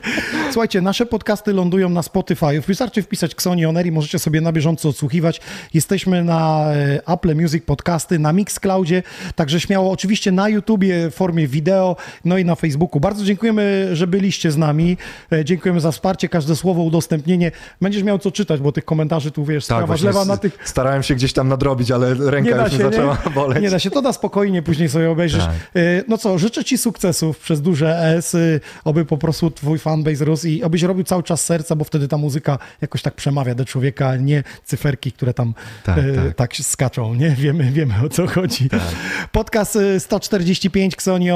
Słuchajcie, 0.52 0.80
nasze 0.80 1.06
podcasty 1.06 1.52
lądują 1.52 1.88
na 1.90 2.02
Spotify. 2.02 2.60
Wystarczy 2.66 3.02
wpisać 3.02 3.32
Xoni 3.32 3.66
On 3.66 3.76
Air 3.76 3.86
i 3.86 3.92
możecie 3.92 4.18
sobie 4.18 4.40
na 4.40 4.52
bieżąco 4.52 4.88
odsłuchiwać. 4.88 5.40
Jesteśmy 5.74 6.24
na 6.24 6.64
e, 6.72 7.00
Apple 7.08 7.36
Music 7.36 7.64
Podcasty, 7.64 8.18
na 8.18 8.32
Mixcloudzie, 8.32 9.02
także 9.34 9.60
śmiało 9.60 9.90
oczywiście 9.90 10.32
na 10.32 10.48
YouTubie 10.48 11.10
w 11.10 11.14
formie 11.14 11.46
wideo, 11.48 11.96
no 12.24 12.38
i 12.38 12.44
na 12.44 12.54
Facebooku. 12.54 13.00
Bardzo 13.00 13.24
dziękujemy, 13.24 13.88
że 13.92 14.06
byliście 14.06 14.50
z 14.50 14.56
nami. 14.56 14.96
E, 15.32 15.44
Dziękujemy 15.44 15.80
za 15.80 15.92
wsparcie, 15.92 16.28
każde 16.50 16.60
słowo, 16.60 16.82
udostępnienie. 16.82 17.52
Będziesz 17.80 18.02
miał 18.02 18.18
co 18.18 18.30
czytać, 18.30 18.60
bo 18.60 18.72
tych 18.72 18.84
komentarzy 18.84 19.30
tu, 19.30 19.44
wiesz, 19.44 19.66
Tak, 19.66 19.86
sprawa 19.98 20.24
na 20.24 20.36
tych 20.36 20.58
starałem 20.64 21.02
się 21.02 21.14
gdzieś 21.14 21.32
tam 21.32 21.48
nadrobić, 21.48 21.90
ale 21.90 22.14
ręka 22.14 22.56
nie 22.56 22.62
już 22.62 22.72
się, 22.72 22.78
zaczęła 22.78 23.18
nie? 23.26 23.30
boleć. 23.30 23.62
Nie 23.62 23.70
da 23.70 23.78
się, 23.78 23.90
to 23.90 24.02
da 24.02 24.12
spokojnie, 24.12 24.62
później 24.62 24.88
sobie 24.88 25.10
obejrzysz. 25.10 25.44
Tak. 25.44 25.54
Y, 25.76 26.04
No 26.08 26.18
co, 26.18 26.38
życzę 26.38 26.64
Ci 26.64 26.78
sukcesów 26.78 27.38
przez 27.38 27.62
duże 27.62 27.98
S, 28.16 28.34
y, 28.34 28.60
oby 28.84 29.04
po 29.04 29.18
prostu 29.18 29.50
Twój 29.50 29.78
fanbase 29.78 30.24
rósł 30.24 30.46
i 30.46 30.62
obyś 30.62 30.82
robił 30.82 31.04
cały 31.04 31.22
czas 31.22 31.44
serca, 31.44 31.76
bo 31.76 31.84
wtedy 31.84 32.08
ta 32.08 32.16
muzyka 32.16 32.58
jakoś 32.80 33.02
tak 33.02 33.14
przemawia 33.14 33.54
do 33.54 33.64
człowieka, 33.64 34.08
a 34.08 34.16
nie 34.16 34.42
cyferki, 34.64 35.12
które 35.12 35.34
tam 35.34 35.54
Tak, 35.84 35.98
y, 35.98 36.14
tak. 36.16 36.34
tak 36.34 36.56
skaczą, 36.56 37.14
nie? 37.14 37.30
Wiemy, 37.30 37.64
wiemy 37.70 37.94
o 38.06 38.08
co 38.08 38.26
chodzi. 38.26 38.68
Podcast 39.32 39.76
y, 39.76 40.00
145 40.00 40.94
Xoni 40.94 41.28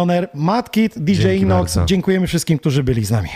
Kid, 0.70 0.92
DJ 0.98 1.22
Dzięki 1.22 1.42
Inox, 1.42 1.74
bardzo. 1.74 1.86
dziękujemy 1.88 2.26
wszystkim, 2.26 2.58
którzy 2.58 2.82
byli 2.82 3.04
z 3.04 3.10
nami. 3.10 3.28